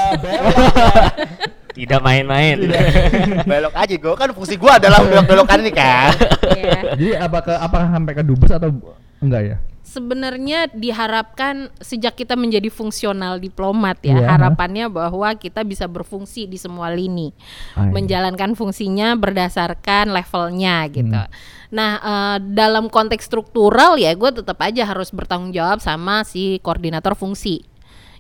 Tidak 1.79 2.01
main-main. 2.03 2.59
Belok 3.49 3.73
aja 3.73 3.95
gue 3.97 4.15
kan 4.19 4.29
fungsi 4.37 4.61
gue 4.61 4.69
adalah 4.69 5.01
belok-belokan 5.01 5.65
ini 5.65 5.73
kan. 5.73 6.13
Iya. 6.59 6.79
jadi 6.99 7.09
apa 7.23 7.39
ke 7.41 7.55
apakah 7.55 7.89
sampai 7.89 8.13
ke 8.19 8.23
dubes 8.27 8.51
atau 8.51 8.69
Enggak 9.21 9.43
ya? 9.45 9.57
sebenarnya 9.89 10.69
diharapkan 10.69 11.73
sejak 11.81 12.13
kita 12.21 12.37
menjadi 12.37 12.69
fungsional 12.69 13.41
diplomat 13.41 13.97
ya 14.05 14.21
Iya. 14.21 14.37
harapannya 14.37 14.93
bahwa 14.93 15.33
kita 15.33 15.65
bisa 15.65 15.89
berfungsi 15.89 16.45
di 16.45 16.61
semua 16.61 16.93
lini 16.93 17.33
Ah, 17.73 17.89
iya. 17.89 17.97
menjalankan 17.97 18.53
fungsinya 18.53 19.17
berdasarkan 19.17 20.13
levelnya 20.13 20.85
gitu. 20.93 21.09
Hmm. 21.17 21.33
Nah 21.73 21.93
eh, 22.05 22.37
dalam 22.53 22.93
konteks 22.93 23.25
struktural 23.33 23.97
ya 23.97 24.13
gue 24.13 24.29
tetap 24.29 24.61
aja 24.61 24.85
harus 24.85 25.09
bertanggung 25.09 25.57
jawab 25.57 25.81
sama 25.81 26.21
si 26.29 26.61
koordinator 26.61 27.17
fungsi 27.17 27.65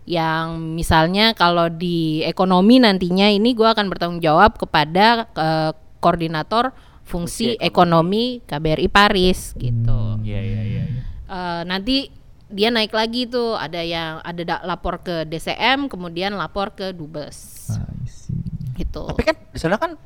yang 0.08 0.72
misalnya 0.72 1.36
kalau 1.36 1.68
di 1.68 2.24
ekonomi 2.24 2.80
nantinya 2.80 3.28
ini 3.28 3.52
gue 3.52 3.68
akan 3.68 3.92
bertanggung 3.92 4.24
jawab 4.24 4.56
kepada 4.56 5.28
eh, 5.36 5.72
koordinator 6.00 6.72
fungsi 7.08 7.56
Fungsi 7.56 7.58
ekonomi 7.58 8.24
KBRI 8.44 8.86
Paris 8.86 9.56
gitu. 9.56 10.00
Iya 10.20 10.38
iya 10.38 10.60
iya. 10.60 10.82
iya. 10.84 11.02
Eh, 11.24 11.62
nanti 11.64 12.12
dia 12.46 12.68
naik 12.68 12.92
lagi 12.92 13.24
tuh 13.24 13.52
ada 13.52 13.80
yang 13.80 14.20
ada 14.20 14.42
da- 14.42 14.62
lapor 14.62 15.00
ke 15.00 15.24
DCM 15.24 15.88
kemudian 15.88 16.32
lapor 16.32 16.70
ke 16.70 16.92
dubes 16.92 17.68
see. 17.68 18.36
gitu. 18.76 19.04
Tapi 19.04 19.22
kan 19.22 19.36
di 19.48 19.58
sana 19.58 19.76
kan 19.76 19.96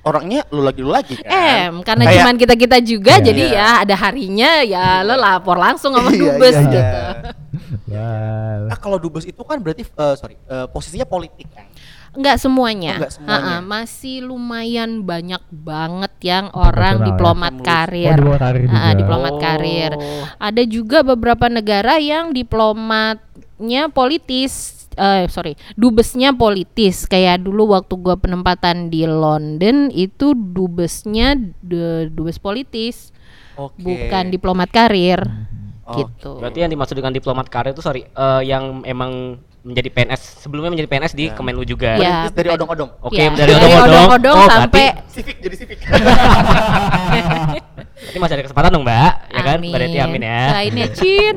orangnya 0.00 0.48
lu 0.48 0.60
lagi 0.60 0.80
lu 0.80 0.88
lagi 0.88 1.16
kan. 1.16 1.28
Em, 1.28 1.74
karena 1.80 2.04
Kayak- 2.04 2.16
cuman 2.16 2.34
kita 2.36 2.54
kita 2.56 2.78
juga, 2.80 3.12
Iya. 3.16 3.24
jadi 3.24 3.44
ya 3.50 3.68
ada 3.80 3.94
harinya 3.96 4.50
ya 4.60 4.84
lo 5.00 5.12
lapor 5.14 5.56
langsung 5.56 5.92
sama 5.92 6.08
Iya, 6.12 6.16
dubes 6.18 6.54
iya, 6.56 6.64
gitu. 6.64 6.80
iya. 6.80 7.00
Wah. 7.90 8.56
Nah, 8.70 8.78
kalau 8.78 8.96
dubes 8.96 9.24
itu 9.24 9.42
kan 9.42 9.58
berarti 9.58 9.84
eh, 9.84 10.14
sorry 10.16 10.36
eh, 10.36 10.66
posisinya 10.68 11.04
politik 11.04 11.48
kan. 11.50 11.68
Enggak 12.10 12.42
semuanya. 12.42 12.92
Oh, 12.94 13.00
enggak 13.02 13.14
semuanya. 13.14 13.38
Ha-ha, 13.54 13.62
masih 13.62 14.16
lumayan 14.26 15.06
banyak 15.06 15.42
banget 15.48 16.12
yang 16.26 16.46
orang 16.50 16.96
ya? 16.98 17.06
diplomat 17.14 17.54
Yang 17.54 17.66
karir. 17.66 18.10
Oh, 18.10 18.16
diplomat 18.18 18.42
karir 18.42 18.66
juga. 18.66 18.98
diplomat 18.98 19.32
Oh. 19.32 19.40
karir. 19.40 19.92
Ada 20.36 20.62
juga 20.66 20.98
beberapa 21.06 21.46
negara 21.46 21.94
yang 22.02 22.34
diplomatnya 22.34 23.88
politis. 23.90 24.52
Eh 24.98 25.30
sorry, 25.30 25.54
dubesnya 25.78 26.34
politis. 26.34 27.06
Kayak 27.06 27.46
dulu 27.46 27.78
waktu 27.78 27.94
gua 27.94 28.18
penempatan 28.18 28.90
di 28.90 29.06
London 29.06 29.86
itu 29.88 30.34
dubesnya 30.34 31.38
de- 31.62 32.10
dubes 32.10 32.42
politis, 32.42 33.14
Oke. 33.54 33.78
bukan 33.80 34.34
diplomat 34.34 34.68
karir. 34.74 35.22
Oh, 35.86 35.94
gitu. 35.94 36.42
Berarti 36.42 36.58
yang 36.62 36.70
dimaksud 36.70 36.98
dengan 36.98 37.14
diplomat 37.14 37.46
karir 37.46 37.70
itu 37.70 37.82
sorry, 37.82 38.02
eh, 38.02 38.42
yang 38.42 38.82
emang 38.82 39.38
menjadi 39.60 39.88
PNS 39.88 40.40
sebelumnya 40.40 40.72
menjadi 40.72 40.88
PNS 40.88 41.12
di 41.12 41.24
Ya. 41.28 41.34
Kemenlu 41.34 41.62
juga. 41.62 41.96
Ya. 41.96 42.26
Dari 42.28 42.48
odong-odong. 42.48 42.90
Oke, 43.00 43.20
Ya, 43.20 43.28
dari 43.30 43.52
dari 43.52 43.74
odong-odong. 43.76 44.36
oh, 44.36 44.48
sampai 44.48 44.86
Civic 45.10 45.36
jadi 45.38 45.56
civic. 45.56 45.78
berarti 48.00 48.18
masih 48.18 48.34
ada 48.34 48.44
kesempatan 48.48 48.70
dong, 48.72 48.84
Mbak. 48.84 49.12
Ya 49.28 49.42
kan? 49.44 49.56
Amin. 49.60 49.72
Berarti 49.72 49.98
amin 50.00 50.22
ya. 50.24 50.40
Doainnya 50.50 50.86
Cin. 50.90 51.34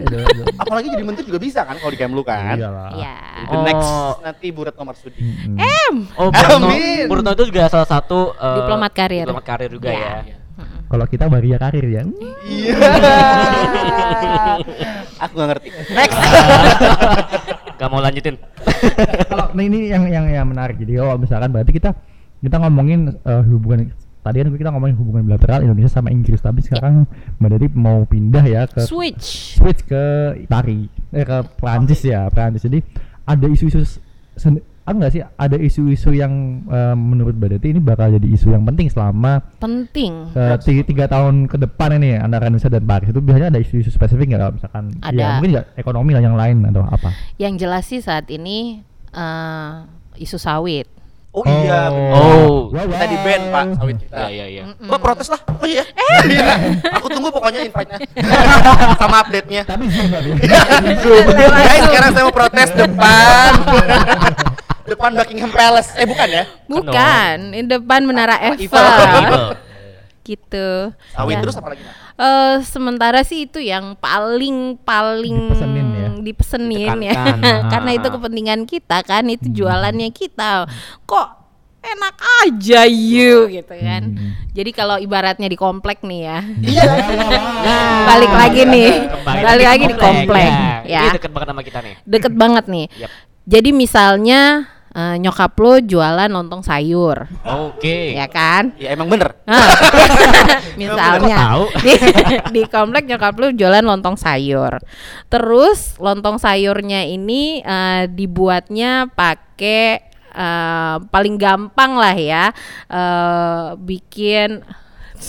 Apalagi 0.56 0.88
jadi 0.90 1.04
menteri 1.04 1.24
juga 1.28 1.38
bisa 1.38 1.60
kan 1.62 1.76
kalau 1.76 1.92
di 1.92 2.00
Kemlu 2.00 2.24
kan. 2.24 2.56
Iyalah. 2.56 2.90
ya. 2.96 3.16
The 3.46 3.58
next 3.62 3.84
Oh. 3.86 4.16
nanti 4.24 4.48
Bu 4.50 4.64
Retno 4.64 4.84
Marsudi. 4.84 5.20
Mm-mm. 5.20 5.94
Oh, 6.16 6.32
Burno, 6.32 6.56
Amin. 6.64 7.06
Burno 7.06 7.30
itu 7.32 7.44
juga 7.52 7.68
salah 7.68 7.86
satu 7.86 8.32
eh, 8.32 8.58
Diplomat 8.58 8.92
karir. 8.92 9.26
Diplomat 9.28 9.46
karir 9.46 9.70
juga 9.70 9.90
Ya. 9.92 10.43
Kalau 10.88 11.06
kita 11.10 11.26
baria 11.26 11.58
karir 11.58 11.86
ya. 11.90 12.02
Iya. 12.46 12.76
Aku 15.26 15.34
gak 15.40 15.48
ngerti. 15.56 15.68
Next. 15.94 16.18
Gak 17.82 17.90
mau 17.90 18.00
lanjutin. 18.00 18.38
Kalau 19.28 19.50
nah 19.52 19.64
ini 19.64 19.90
yang 19.90 20.06
yang 20.08 20.26
yang 20.30 20.46
menarik. 20.46 20.78
Jadi 20.78 21.02
kalau 21.02 21.18
misalkan 21.18 21.50
berarti 21.50 21.72
kita 21.74 21.90
kita 22.44 22.56
ngomongin 22.62 23.18
eh, 23.24 23.44
hubungan 23.50 23.90
tadi 24.24 24.40
kan 24.40 24.56
kita 24.56 24.72
ngomongin 24.72 24.96
hubungan 24.96 25.24
bilateral 25.28 25.68
Indonesia 25.68 25.92
sama 25.92 26.08
Inggris 26.08 26.40
tapi 26.40 26.64
sekarang 26.64 27.04
Mbak 27.44 27.76
mau 27.76 28.08
pindah 28.08 28.44
ya 28.48 28.64
ke 28.72 28.88
Switch. 28.88 29.60
switch 29.60 29.84
ke 29.84 30.04
Itali 30.48 30.88
eh 31.12 31.28
ke 31.28 31.44
Prancis 31.60 32.00
ya 32.08 32.32
Prancis 32.32 32.64
jadi 32.64 32.80
ada 33.28 33.52
isu-isu 33.52 33.84
sen- 34.40 34.64
ah, 34.84 34.92
enggak 34.92 35.12
sih 35.12 35.22
ada 35.24 35.56
isu-isu 35.56 36.12
yang 36.12 36.32
eh, 36.66 36.92
menurut 36.94 37.34
Mbak 37.34 37.50
Dati 37.56 37.68
ini 37.72 37.80
bakal 37.80 38.12
jadi 38.12 38.28
isu 38.28 38.52
yang 38.52 38.64
penting 38.64 38.88
selama 38.88 39.40
Penting. 39.58 40.28
eh, 40.32 40.56
tiga, 40.60 40.82
tiga 40.84 41.06
tahun 41.08 41.48
ke 41.48 41.56
depan 41.58 41.96
ini 41.96 42.16
antara 42.16 42.48
Indonesia 42.48 42.68
dan 42.68 42.84
Paris 42.84 43.08
itu 43.08 43.20
biasanya 43.20 43.48
ada 43.50 43.60
isu-isu 43.60 43.90
spesifik 43.90 44.36
nggak 44.36 44.42
kalau 44.42 44.54
misalkan 44.54 44.84
Ada. 45.00 45.16
ya 45.16 45.28
mungkin 45.38 45.52
nggak 45.56 45.68
ekonomi 45.76 46.12
lah 46.12 46.22
yang 46.22 46.36
lain 46.36 46.58
atau 46.68 46.84
apa 46.84 47.10
Yang 47.36 47.54
jelas 47.58 47.84
sih 47.88 48.00
saat 48.00 48.28
ini 48.28 48.84
eh, 49.10 49.72
isu 50.20 50.36
sawit. 50.36 50.88
Oh 51.34 51.42
iya. 51.42 51.90
bener. 51.90 52.14
Oh. 52.14 52.70
Wow, 52.70 52.86
Kita 52.94 53.06
di 53.10 53.18
band 53.18 53.44
Pak 53.50 53.66
sawit 53.74 53.98
kita. 53.98 54.16
Iya, 54.30 54.30
iya, 54.30 54.46
iya. 54.46 54.64
Wah 54.86 55.02
protes 55.02 55.34
lah. 55.34 55.42
Oh 55.42 55.66
iya. 55.66 55.82
Iya. 56.24 56.46
Aku 57.02 57.10
tunggu 57.10 57.34
pokoknya 57.34 57.66
invite-nya. 57.66 57.98
Sama 59.02 59.26
update-nya. 59.26 59.66
tapi 59.66 59.90
Zoom 59.90 60.14
tadi 60.14 60.30
Guys, 61.58 61.82
sekarang 61.90 62.10
saya 62.14 62.24
mau 62.30 62.36
protes 62.38 62.70
depan. 62.78 63.50
Depan 65.04 65.20
Buckingham 65.20 65.52
Palace. 65.52 65.92
Eh 66.00 66.08
bukan 66.08 66.28
ya? 66.32 66.44
Bukan, 66.64 67.36
di 67.52 67.68
depan 67.68 68.08
Menara 68.08 68.40
Eiffel. 68.40 68.80
Eiffel. 68.80 69.46
gitu. 70.24 70.96
Sawit 71.12 71.36
Ya. 71.36 71.42
terus 71.44 71.56
apa 71.60 71.76
lagi? 71.76 71.84
Eh, 72.16 72.56
sementara 72.64 73.20
sih 73.28 73.44
itu 73.44 73.60
yang 73.60 74.00
paling 74.00 74.80
paling 74.80 75.52
Dipesenin 75.52 75.88
ya? 75.92 76.08
dipesenin 76.24 76.98
ya. 77.04 77.14
Karena 77.74 77.92
itu 77.92 78.08
Ah. 78.08 78.14
kepentingan 78.16 78.64
kita 78.64 79.04
kan, 79.04 79.28
itu 79.28 79.52
Hmm. 79.52 79.56
jualannya 79.60 80.08
kita. 80.16 80.64
Kok 81.04 81.28
enak 81.84 82.16
aja 82.48 82.88
you 82.88 83.52
gitu 83.52 83.76
kan. 83.76 84.16
Hmm. 84.16 84.32
Jadi 84.56 84.72
kalau 84.72 84.96
ibaratnya 84.96 85.52
di 85.52 85.60
komplek 85.60 86.00
nih 86.08 86.22
ya. 86.24 86.40
Iya. 86.64 86.84
Nah, 87.64 88.08
Balik 88.08 88.32
lagi 88.32 88.62
nih. 88.64 88.92
kembali 89.08 89.40
Balik 89.44 89.68
lagi 89.68 89.84
di 89.88 89.96
komplek. 89.96 90.52
Ya. 90.52 90.72
Ya. 90.88 91.02
Ini 91.04 91.16
deket 91.16 91.32
banget 91.32 91.48
sama 91.52 91.62
kita 91.64 91.80
nih. 91.80 91.94
Deket 92.04 92.34
banget 92.34 92.66
nih. 92.72 92.86
Yap. 92.96 93.12
Jadi 93.44 93.70
misalnya 93.76 94.40
eh, 94.94 95.16
nyokap 95.18 95.54
lo 95.58 95.78
jualan 95.78 96.30
lontong 96.30 96.62
sayur, 96.62 97.26
Oke. 97.44 98.14
ya 98.14 98.26
kan? 98.26 98.72
Ya 98.78 98.94
emang 98.94 99.10
bener. 99.10 99.34
Nah, 99.44 99.70
misalnya 100.80 101.38
Kok 101.38 101.44
tahu? 101.46 101.64
di, 101.82 101.94
di 102.50 102.62
komplek 102.66 103.04
nyokap 103.06 103.34
lu 103.36 103.54
jualan 103.54 103.82
lontong 103.82 104.16
sayur. 104.16 104.82
Terus 105.28 105.98
lontong 105.98 106.38
sayurnya 106.38 107.06
ini 107.06 107.60
eh, 107.60 108.06
dibuatnya 108.08 109.06
pakai 109.10 110.02
eh, 110.30 110.96
paling 111.04 111.36
gampang 111.38 111.94
lah 111.94 112.14
ya 112.14 112.50
eh, 112.90 113.68
bikin 113.78 114.62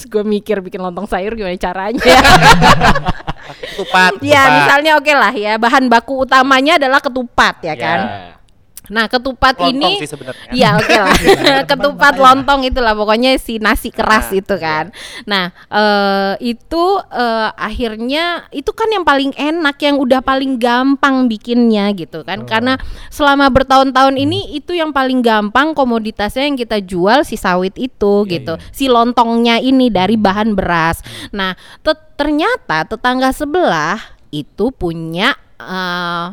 gue 0.05 0.25
mikir 0.27 0.59
bikin 0.59 0.83
lontong 0.83 1.07
sayur 1.07 1.33
gimana 1.33 1.55
caranya 1.55 2.03
Ketupat. 3.55 4.19
ya 4.19 4.43
ketupat. 4.43 4.57
misalnya 4.59 4.93
oke 4.99 5.13
lah 5.13 5.31
ya 5.31 5.55
bahan 5.55 5.87
baku 5.87 6.27
utamanya 6.27 6.81
adalah 6.81 6.99
ketupat 6.99 7.63
ya 7.63 7.75
kan 7.77 8.01
Ya. 8.03 8.33
Nah 8.93 9.09
ketupat 9.09 9.57
Lontong 9.57 9.81
ini 9.81 9.91
sih 9.97 10.09
sebenarnya. 10.13 10.51
Iya 10.53 10.69
oke 10.79 10.97
lah 11.01 11.17
ketupat 11.71 12.15
lontong 12.21 12.69
itulah 12.69 12.93
pokoknya 12.93 13.41
si 13.41 13.57
nasi 13.57 13.89
keras 13.89 14.29
Nah, 14.29 14.37
itu 14.37 14.55
kan. 14.61 14.85
Nah 15.25 15.45
eh, 15.73 16.35
itu 16.53 16.85
eh, 17.09 17.49
akhirnya 17.57 18.45
itu 18.53 18.69
kan 18.77 18.93
yang 18.93 19.09
paling 19.09 19.33
enak 19.33 19.77
yang 19.81 19.97
udah 19.97 20.21
paling 20.21 20.61
gampang 20.61 21.33
bikinnya 21.33 21.97
gitu 21.97 22.21
kan. 22.29 22.45
Karena 22.45 22.77
selama 23.09 23.49
bertahun-tahun 23.49 24.21
ini 24.21 24.53
itu 24.53 24.77
yang 24.77 24.93
paling 24.93 25.25
gampang 25.25 25.73
komoditasnya 25.73 26.45
yang 26.45 26.61
kita 26.61 26.85
jual 26.85 27.25
si 27.25 27.41
sawit 27.41 27.73
itu 27.81 28.29
gitu. 28.29 28.61
Si 28.69 28.93
lontongnya 28.93 29.65
ini 29.65 29.89
dari 29.89 30.21
bahan 30.21 30.53
beras. 30.53 31.01
Nah 31.33 31.57
te- 31.81 32.13
ternyata 32.21 32.85
tetangga 32.85 33.33
sebelah 33.33 33.97
itu 34.29 34.69
punya 34.77 35.33
eh, 35.57 36.27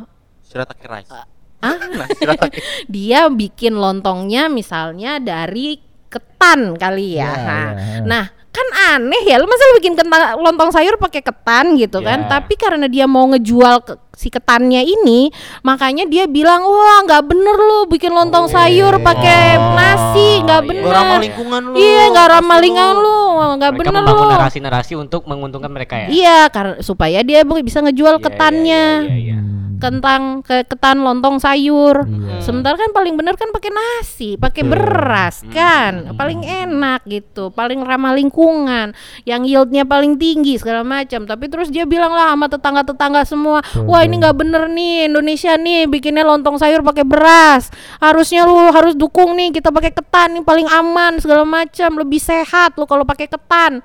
Shirataki 0.51 0.83
rice. 0.83 1.30
Ah 1.61 1.77
dia 2.93 3.29
bikin 3.29 3.77
lontongnya 3.77 4.49
misalnya 4.49 5.17
dari 5.21 5.79
ketan 6.11 6.75
kali 6.75 7.15
ya. 7.15 7.31
Ya, 7.31 7.39
Nah, 7.39 7.67
ya. 7.71 7.99
nah, 8.03 8.25
kan 8.51 8.67
aneh 8.99 9.23
ya, 9.23 9.39
lu 9.39 9.47
masa 9.47 9.63
lu 9.71 9.79
bikin 9.79 9.95
kentang, 9.95 10.35
lontong 10.43 10.75
sayur 10.75 10.99
pakai 10.99 11.23
ketan 11.23 11.79
gitu 11.79 12.03
kan? 12.03 12.27
Ya. 12.27 12.37
Tapi 12.37 12.59
karena 12.59 12.91
dia 12.91 13.07
mau 13.07 13.31
ngejual 13.31 13.79
ke, 13.87 13.93
si 14.21 14.29
ketannya 14.29 14.85
ini, 14.85 15.33
makanya 15.65 16.05
dia 16.05 16.29
bilang, 16.29 16.61
wah 16.61 17.01
nggak 17.09 17.25
bener 17.25 17.57
lu 17.57 17.89
bikin 17.89 18.13
lontong 18.13 18.45
sayur 18.45 19.01
pakai 19.01 19.57
nasi, 19.73 20.45
nggak 20.45 20.61
iya. 20.61 20.69
bener. 20.69 20.85
Gak 20.85 20.97
ramah 21.01 21.17
lingkungan 21.17 21.61
lu. 21.65 21.73
Iya, 21.73 22.03
nggak 22.13 22.27
ramah 22.29 22.57
lingkungan 22.61 22.97
lu, 23.01 23.19
nggak 23.57 23.71
bener 23.81 24.01
lu. 24.05 24.23
narasi-narasi 24.29 24.93
untuk 24.93 25.25
menguntungkan 25.25 25.73
mereka 25.73 25.97
ya. 25.97 26.07
Iya, 26.13 26.39
karena 26.53 26.73
supaya 26.85 27.25
dia 27.25 27.41
bisa 27.41 27.81
ngejual 27.81 28.21
Iya, 28.21 28.25
ketannya. 28.29 28.85
iya, 29.09 29.09
iya, 29.09 29.17
iya. 29.17 29.39
Kentang 29.81 30.45
ke 30.45 30.61
ketan 30.69 31.01
lontong 31.01 31.41
sayur. 31.41 32.05
Iya. 32.05 32.37
Sementara 32.45 32.77
kan 32.77 32.93
paling 32.93 33.17
bener 33.17 33.33
kan 33.33 33.49
pakai 33.49 33.73
nasi, 33.73 34.37
pakai 34.37 34.61
beras 34.61 35.41
kan, 35.49 36.13
paling 36.13 36.45
enak 36.45 37.01
gitu, 37.09 37.49
paling 37.49 37.81
ramah 37.81 38.13
lingkungan, 38.13 38.93
yang 39.25 39.41
yieldnya 39.41 39.81
paling 39.81 40.21
tinggi 40.21 40.61
segala 40.61 40.85
macam. 40.85 41.25
Tapi 41.25 41.49
terus 41.49 41.73
dia 41.73 41.89
bilang 41.89 42.13
lah 42.13 42.29
sama 42.29 42.45
tetangga-tetangga 42.45 43.25
semua, 43.25 43.65
wah 43.89 44.05
ini 44.11 44.19
nggak 44.19 44.35
bener 44.35 44.67
nih 44.67 45.07
Indonesia 45.07 45.55
nih 45.55 45.87
bikinnya 45.87 46.21
lontong 46.21 46.55
sayur 46.55 46.81
pakai 46.81 47.01
beras. 47.01 47.71
Harusnya 47.97 48.43
lu 48.43 48.69
harus 48.69 48.91
dukung 48.93 49.31
nih 49.31 49.51
kita 49.51 49.69
pakai 49.69 49.89
ketan 49.89 50.35
nih 50.35 50.43
paling 50.43 50.67
aman 50.67 51.15
segala 51.17 51.41
macam, 51.41 51.95
lebih 51.95 52.19
sehat 52.19 52.75
lu 52.75 52.83
kalau 52.83 53.01
pakai 53.01 53.25
ketan. 53.25 53.79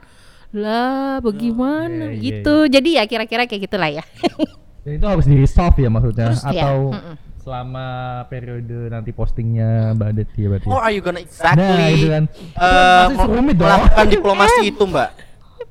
lah 0.49 1.21
bagaimana 1.21 2.09
Iya, 2.09 2.13
iya, 2.13 2.23
gitu 2.23 2.57
jadi 2.67 2.89
ya 2.95 3.05
kira-kira 3.05 3.45
kayak 3.45 3.63
gitulah 3.63 3.91
ya 3.93 4.01
Dan 4.83 4.93
itu 4.95 5.05
harus 5.05 5.27
di 5.27 5.37
resolve 5.37 5.77
ya 5.77 5.91
maksudnya 5.91 6.33
Terus, 6.33 6.43
ya, 6.45 6.51
atau 6.55 6.77
mm-mm. 6.91 7.15
selama 7.37 7.87
periode 8.27 8.89
nanti 8.89 9.11
postingnya 9.11 9.93
Mbak 9.93 10.11
Deti 10.13 10.41
ya 10.41 10.49
berarti. 10.49 10.67
Or 10.67 10.81
are 10.81 10.91
you 10.91 10.99
gonna 10.99 11.19
Nah, 11.19 11.27
exactly 11.27 11.85
itu 11.93 12.07
kan. 12.09 12.25
eh, 12.25 12.33
Itu 12.33 12.57
mel- 12.57 13.11
masih 13.13 13.29
rumit 13.29 13.55
dong. 13.55 13.67
melakukan 13.69 14.07
diplomasi 14.09 14.61
itu, 14.73 14.83
Mbak? 14.83 15.09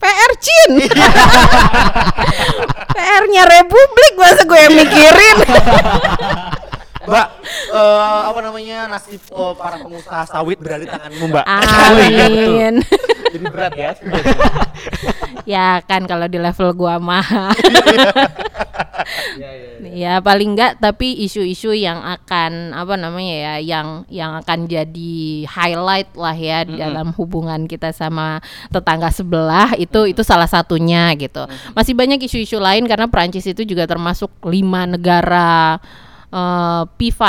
PR 0.06 0.32
Cin. 0.38 0.72
PR-nya 2.96 3.44
Republik 3.50 4.14
masa 4.22 4.46
gue 4.46 4.60
yang 4.60 4.76
mikirin 4.78 5.38
Mbak, 7.06 7.28
eh, 7.74 8.20
apa 8.30 8.40
namanya 8.42 8.78
nasib 8.90 9.22
eh, 9.22 9.54
para 9.58 9.78
pengusaha 9.82 10.24
sawit 10.26 10.58
berada 10.58 10.84
di 10.84 10.90
tanganmu, 10.90 11.26
Mbak. 11.30 11.46
Amin. 11.46 12.74
Jadi 13.36 13.46
berat 13.52 13.74
ya. 13.76 13.92
ya 15.44 15.68
kan 15.84 16.08
kalau 16.08 16.26
di 16.26 16.40
level 16.40 16.72
gua 16.74 16.98
mah. 16.98 17.52
Ya 19.96 20.18
paling 20.20 20.58
enggak 20.58 20.82
tapi 20.82 21.14
isu-isu 21.24 21.72
yang 21.72 22.02
akan 22.02 22.74
apa 22.74 22.96
namanya 22.98 23.36
ya 23.36 23.54
yang 23.62 23.88
yang 24.12 24.36
akan 24.42 24.66
jadi 24.66 25.46
highlight 25.46 26.12
lah 26.18 26.36
ya 26.36 26.66
di 26.66 26.76
dalam 26.76 27.14
hubungan 27.16 27.70
kita 27.70 27.94
sama 27.94 28.44
tetangga 28.74 29.14
sebelah 29.14 29.78
itu 29.78 30.10
itu 30.10 30.20
salah 30.26 30.50
satunya 30.50 31.14
gitu. 31.16 31.46
Masih 31.78 31.94
banyak 31.94 32.20
isu-isu 32.28 32.58
lain 32.60 32.90
karena 32.90 33.08
Prancis 33.08 33.46
itu 33.46 33.64
juga 33.64 33.86
termasuk 33.86 34.32
lima 34.44 34.90
negara 34.90 35.80
eh, 36.32 36.82
P5 36.98 37.22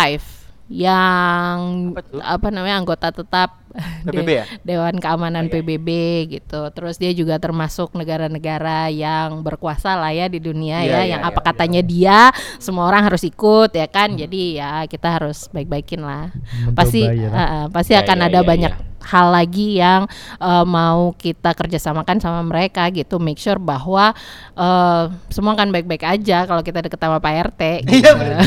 yang 0.66 1.94
Apa 1.94 2.03
apa 2.26 2.47
namanya 2.51 2.82
anggota 2.82 3.14
tetap 3.14 3.66
PBB 4.07 4.31
ya? 4.31 4.45
Dewan 4.62 4.97
Keamanan 4.97 5.51
PBB 5.51 5.89
gitu. 6.31 6.68
Terus 6.72 6.97
dia 6.97 7.12
juga 7.12 7.37
termasuk 7.37 7.93
negara-negara 7.93 8.89
yang 8.89 9.43
berkuasa 9.43 9.99
lah 9.99 10.12
ya 10.14 10.27
di 10.31 10.39
dunia 10.41 10.83
Iya, 10.83 10.91
ya, 10.91 10.99
iya, 11.03 11.03
yang 11.16 11.22
iya, 11.24 11.31
apa 11.33 11.41
katanya 11.43 11.81
dia 11.83 12.18
semua 12.61 12.87
orang 12.89 13.07
harus 13.07 13.22
ikut 13.27 13.74
ya 13.74 13.87
kan. 13.91 14.14
Jadi 14.14 14.59
ya 14.61 14.85
kita 14.87 15.20
harus 15.20 15.49
baik-baikin 15.51 16.01
lah. 16.03 16.31
Mencoba 16.33 16.77
Pasti 16.77 17.03
ya. 17.05 17.31
uh, 17.31 17.41
uh, 17.41 17.64
pasti 17.72 17.93
Ya, 17.97 18.05
akan 18.05 18.18
ya, 18.20 18.27
ada 18.29 18.41
ya, 18.43 18.45
banyak 18.45 18.74
ya. 18.77 18.85
hal 19.07 19.27
lagi 19.33 19.79
yang 19.79 20.05
uh, 20.37 20.66
mau 20.66 21.14
kita 21.16 21.55
kerjasamakan 21.57 22.20
sama 22.20 22.45
mereka 22.45 22.85
gitu. 22.93 23.16
Make 23.16 23.41
sure 23.41 23.57
bahwa 23.57 24.12
uh, 24.53 25.05
semua 25.33 25.57
akan 25.57 25.72
baik-baik 25.72 26.05
aja 26.05 26.45
kalau 26.45 26.61
kita 26.61 26.85
deket 26.85 27.01
sama 27.01 27.16
Pak 27.22 27.57
RT. 27.57 27.62
Iya, 27.89 27.89
gitu. 27.89 28.11
bener. 28.20 28.41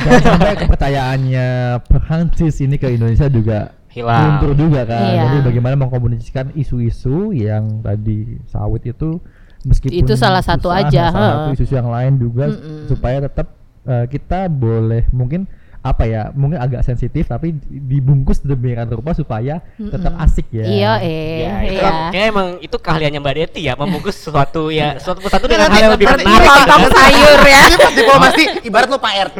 Dan 0.00 0.20
sampai 0.24 0.54
kepercayaannya 0.56 1.48
Prancis 1.84 2.56
ini 2.64 2.80
ke 2.80 2.88
Indonesia 2.94 3.28
juga 3.28 3.76
Hilang. 3.94 4.42
luntur 4.42 4.52
juga 4.58 4.82
kan. 4.82 5.00
Iya. 5.06 5.22
Jadi 5.30 5.38
bagaimana 5.46 5.74
mengkomunikasikan 5.78 6.50
isu-isu 6.58 7.30
yang 7.30 7.78
tadi 7.80 8.42
sawit 8.50 8.82
itu 8.84 9.22
meskipun 9.62 9.94
Itu 9.94 10.18
salah 10.18 10.42
satu 10.42 10.68
susah, 10.68 10.82
aja, 10.84 11.04
salah 11.14 11.30
satu 11.30 11.48
isu-isu 11.54 11.74
yang 11.78 11.88
lain 11.88 12.12
juga 12.18 12.50
Mm-mm. 12.50 12.90
supaya 12.90 13.22
tetap 13.22 13.54
eh, 13.86 14.04
kita 14.10 14.50
boleh 14.50 15.06
mungkin 15.14 15.46
apa 15.84 16.08
ya 16.08 16.32
mungkin 16.32 16.56
agak 16.56 16.80
sensitif 16.80 17.28
tapi 17.28 17.52
dibungkus 17.68 18.40
demikian 18.40 18.88
rupa 18.88 19.12
supaya 19.12 19.60
tetap 19.76 20.16
asik 20.16 20.48
ya. 20.48 20.64
Iya, 20.64 20.92
eh, 21.04 21.36
Ya, 21.44 21.54
itu 21.60 21.76
iya. 21.76 21.84
kan 21.84 21.94
kayak 22.08 22.26
emang 22.32 22.48
itu 22.64 22.76
keahliannya 22.80 23.20
Mbak 23.20 23.34
Deti 23.36 23.60
ya, 23.68 23.76
membungkus 23.76 24.16
sesuatu 24.16 24.72
ya, 24.72 24.96
suatu 24.96 25.20
satu 25.28 25.44
dengan 25.44 25.68
hal 25.68 25.84
yang 25.84 25.92
lebih 25.92 26.08
menarik. 26.08 26.40
Lontong 26.40 26.88
sayur 26.88 27.40
ya. 27.44 27.60
Ini 27.68 27.76
pas 27.76 27.92
diplomasi 27.92 28.42
ibarat 28.64 28.88
lo 28.88 28.96
Pak 28.96 29.12
RT. 29.28 29.36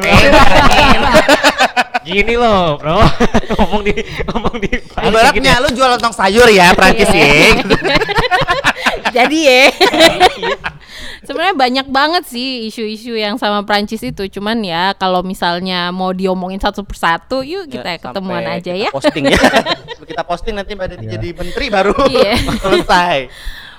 Gini 2.05 2.37
loh, 2.37 2.77
bro. 2.77 3.01
ngomong 3.57 3.81
di 3.81 3.93
ngomong 4.29 4.55
di 4.61 4.69
Ibaratnya 4.77 5.57
lu 5.59 5.73
jual 5.73 5.89
lontong 5.89 6.13
sayur 6.13 6.45
ya 6.47 6.69
Prancis 6.77 7.09
ya. 7.09 7.25
Jadi 9.15 9.39
ya. 9.41 9.63
Sebenarnya 11.25 11.55
banyak 11.57 11.87
banget 11.89 12.23
sih 12.29 12.69
isu-isu 12.69 13.17
yang 13.17 13.41
sama 13.41 13.65
Prancis 13.65 14.05
itu. 14.05 14.29
Cuman 14.29 14.61
ya 14.61 14.93
kalau 14.93 15.25
misalnya 15.25 15.89
mau 15.89 16.13
diomongin 16.13 16.61
satu 16.61 16.85
persatu, 16.85 17.41
yuk 17.41 17.65
kita 17.65 17.97
Ya, 17.97 17.97
ketemuan 17.97 18.45
aja 18.45 18.69
kita 18.69 18.83
ya. 18.85 18.89
Posting 18.93 19.25
ya. 19.25 19.39
kita 20.09 20.21
posting 20.21 20.53
nanti 20.53 20.77
Mbak 20.77 20.87
Deti 20.93 21.05
Iya. 21.05 21.11
jadi 21.17 21.29
menteri 21.33 21.65
baru 21.73 21.95
Iya. 22.05 22.33
selesai. 22.61 23.17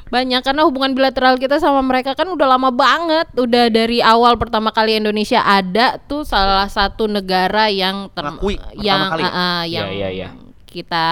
Banyak 0.06 0.46
karena 0.46 0.62
hubungan 0.62 0.94
bilateral 0.94 1.34
kita 1.34 1.58
sama 1.58 1.82
mereka 1.82 2.14
kan 2.14 2.30
udah 2.30 2.46
lama 2.46 2.70
banget. 2.70 3.26
Udah 3.34 3.66
dari 3.66 3.98
awal 3.98 4.38
pertama 4.38 4.70
kali 4.70 4.94
Indonesia 4.96 5.42
ada 5.42 5.98
tuh 6.06 6.22
salah 6.22 6.70
satu 6.70 7.10
negara 7.10 7.66
yang 7.66 8.06
ter- 8.14 8.38
yang 8.78 9.10
kali 9.10 9.24
ya? 9.26 9.30
ah, 9.30 9.34
ah, 9.34 9.62
yang 9.66 9.88
Iya, 9.90 10.08
iya, 10.08 10.08
iya. 10.14 10.28
kita 10.70 11.06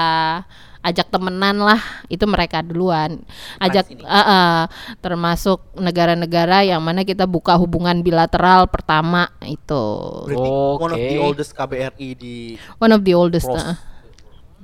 ajak 0.84 1.08
temenan 1.08 1.64
lah 1.64 1.80
itu 2.12 2.28
mereka 2.28 2.60
duluan 2.60 3.24
ajak 3.56 3.88
ah, 4.04 4.20
ah, 4.20 4.58
termasuk 5.00 5.64
negara-negara 5.80 6.60
yang 6.60 6.84
mana 6.84 7.08
kita 7.08 7.24
buka 7.24 7.56
hubungan 7.56 8.04
bilateral 8.04 8.68
pertama 8.68 9.32
itu 9.48 9.84
Berarti 10.28 10.50
one 10.52 10.92
of 10.92 11.00
the 11.00 11.18
oldest 11.18 11.56
KBRI 11.56 12.08
di 12.12 12.36
one 12.76 12.92
of 12.92 13.00
the 13.00 13.16
oldest 13.16 13.48
Pros. 13.48 13.64
ah. 13.64 13.80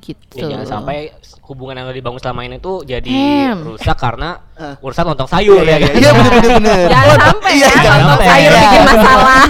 Gitu 0.02 0.34
Ya, 0.34 0.48
jangan 0.50 0.66
sampai 0.66 1.12
hubungan 1.44 1.74
yang 1.74 1.86
udah 1.86 1.96
dibangun 1.96 2.18
selama 2.18 2.40
ini 2.42 2.56
tuh 2.56 2.82
jadi 2.82 3.12
Em. 3.46 3.60
rusak 3.60 3.94
karena 3.94 4.40
Eh. 4.52 4.74
urusan 4.80 5.04
lontong 5.04 5.26
sayur 5.26 5.60
ya. 5.62 5.76
kan? 5.78 5.92
Iya 5.92 6.10
bener 6.10 6.32
bener 6.34 6.50
bener. 6.56 6.78
jangan 6.88 7.18
sampai 7.22 7.52
Iya, 7.52 7.66
ya 7.66 7.78
jangan 7.78 8.00
lontong 8.00 8.22
sayur 8.26 8.50
Iya. 8.50 8.60
bikin 8.60 8.82
masalah 8.82 9.44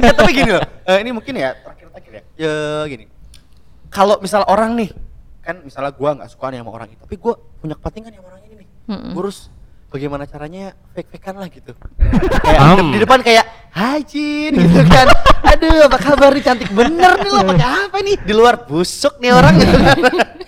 Ya, 0.00 0.12
tapi 0.18 0.30
gini 0.32 0.50
loh, 0.50 0.64
eh, 0.84 0.98
ini 0.98 1.10
mungkin 1.10 1.34
ya 1.34 1.50
terakhir-terakhir 1.56 2.12
ya. 2.12 2.22
Ya 2.38 2.54
gini. 2.86 3.04
Kalau 3.88 4.16
misal 4.18 4.42
orang 4.44 4.74
nih, 4.74 4.90
kan 5.40 5.56
misalnya 5.60 5.90
gua 5.90 6.14
nggak 6.14 6.28
suka 6.28 6.46
nih 6.48 6.58
sama 6.58 6.70
orang 6.70 6.88
itu, 6.88 7.00
tapi 7.00 7.16
gua 7.16 7.32
punya 7.58 7.74
kepentingan 7.74 8.10
sama 8.12 8.28
orang 8.28 8.42
ini 8.44 8.54
nih. 8.56 8.68
Mm-mm. 8.86 9.10
Gua 9.10 9.22
harus 9.24 9.38
bagaimana 9.90 10.24
caranya 10.24 10.72
fake-fakean 10.94 11.36
lah 11.36 11.48
gitu. 11.50 11.74
kayak 12.46 12.60
Am. 12.62 12.94
di 12.94 12.98
depan 13.02 13.20
kayak 13.20 13.44
Hai 13.74 14.00
Jin 14.06 14.54
gitu 14.54 14.82
kan. 14.94 15.06
Aduh, 15.44 15.90
apa 15.90 15.98
kabar 15.98 16.30
nih 16.30 16.42
cantik 16.46 16.70
bener 16.70 17.18
nih 17.20 17.30
lo 17.30 17.42
pakai 17.42 17.68
apa 17.90 17.98
nih? 18.00 18.16
Di 18.22 18.32
luar 18.34 18.64
busuk 18.64 19.18
nih 19.18 19.30
orang 19.34 19.54
gitu 19.58 19.76
kan. 19.76 19.98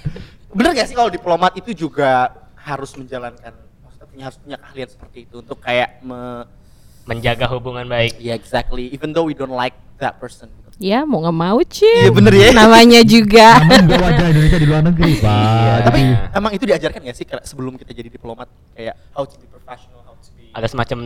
bener 0.56 0.70
gak 0.78 0.86
sih 0.86 0.96
kalau 0.96 1.10
diplomat 1.10 1.58
itu 1.58 1.74
juga 1.74 2.30
harus 2.54 2.94
menjalankan 2.94 3.56
maksudnya 3.82 4.30
harus 4.30 4.38
punya 4.38 4.56
keahlian 4.60 4.88
seperti 4.88 5.18
itu 5.26 5.34
untuk 5.42 5.58
kayak 5.58 5.98
me, 6.06 6.46
Menjaga 7.02 7.50
hubungan 7.50 7.82
baik. 7.90 8.22
Yeah, 8.22 8.38
exactly. 8.38 8.86
Even 8.94 9.10
though 9.10 9.26
we 9.26 9.34
don't 9.34 9.50
like 9.50 9.74
that 9.98 10.22
person. 10.22 10.46
Ya 10.82 11.06
mau 11.06 11.22
nggak 11.22 11.38
mau 11.38 11.58
Cin 11.62 11.86
Iya, 12.02 12.10
bener 12.10 12.34
ya. 12.34 12.48
namanya 12.50 13.00
juga 13.06 13.62
Namun 13.62 13.86
juga 13.86 13.96
wajah 14.02 14.24
Indonesia 14.26 14.58
di 14.58 14.66
luar 14.66 14.82
negeri, 14.82 15.12
Pak. 15.16 15.30
Iya. 15.30 15.74
Tapi 15.86 16.00
emang 16.34 16.50
itu 16.52 16.64
diajarkan 16.66 17.00
gak 17.06 17.16
sih 17.16 17.24
kayak 17.24 17.42
sebelum 17.46 17.78
kita 17.78 17.94
jadi 17.94 18.10
diplomat 18.10 18.50
kayak 18.74 18.98
how 19.14 19.22
to 19.22 19.38
be 19.38 19.46
professional, 19.46 20.02
how 20.02 20.18
to 20.18 20.28
be 20.34 20.50
Ada 20.50 20.66
semacam 20.66 20.98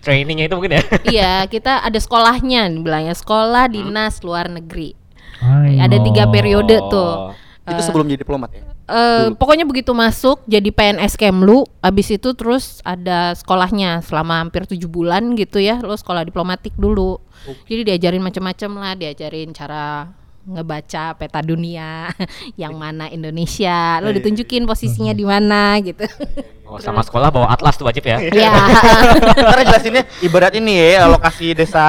trainingnya 0.00 0.48
itu 0.48 0.54
mungkin 0.56 0.72
ya. 0.74 0.82
iya 1.20 1.32
kita 1.44 1.84
ada 1.84 1.98
sekolahnya 1.98 2.72
bilangnya 2.80 3.12
sekolah 3.12 3.68
dinas 3.68 4.22
luar 4.22 4.48
negeri 4.48 4.96
Ay, 5.38 5.76
ada 5.78 6.00
tiga 6.00 6.24
periode 6.26 6.80
tuh 6.88 7.36
itu 7.68 7.82
sebelum 7.84 8.08
jadi 8.08 8.24
diplomat 8.24 8.48
ya. 8.50 8.62
Eh, 8.88 9.28
Dulu. 9.28 9.36
pokoknya 9.36 9.68
begitu 9.68 9.92
masuk 9.92 10.40
jadi 10.48 10.72
PNS 10.72 11.20
Kemlu, 11.20 11.68
abis 11.84 12.08
itu 12.16 12.32
terus 12.32 12.80
ada 12.80 13.36
sekolahnya 13.36 14.00
selama 14.00 14.40
hampir 14.40 14.64
tujuh 14.64 14.88
bulan 14.88 15.36
gitu 15.36 15.60
ya, 15.60 15.76
lo 15.84 15.92
sekolah 15.92 16.24
diplomatik 16.24 16.72
dulu. 16.72 17.20
Jadi 17.68 17.84
diajarin 17.84 18.24
macam-macam 18.24 18.70
lah, 18.80 18.92
diajarin 18.96 19.52
cara 19.52 20.08
ngebaca 20.48 21.12
peta 21.20 21.44
dunia, 21.44 22.08
yang 22.60 22.80
mana 22.80 23.12
Indonesia, 23.12 24.00
lo 24.00 24.08
Iya, 24.08 24.16
iya, 24.16 24.16
ditunjukin 24.24 24.64
posisinya 24.64 25.12
di 25.12 25.24
mana 25.28 25.76
gitu. 25.84 26.08
Oh, 26.64 26.80
sama 26.80 27.04
sekolah 27.04 27.28
bawa 27.28 27.52
atlas 27.52 27.76
tuh 27.76 27.84
wajib 27.84 28.08
ya. 28.08 28.16
ya, 28.48 28.56
Karena 29.36 29.62
jelasinnya 29.68 30.02
ibarat 30.24 30.56
ini 30.56 30.96
ya 30.96 31.04
lokasi 31.12 31.52
desa 31.52 31.84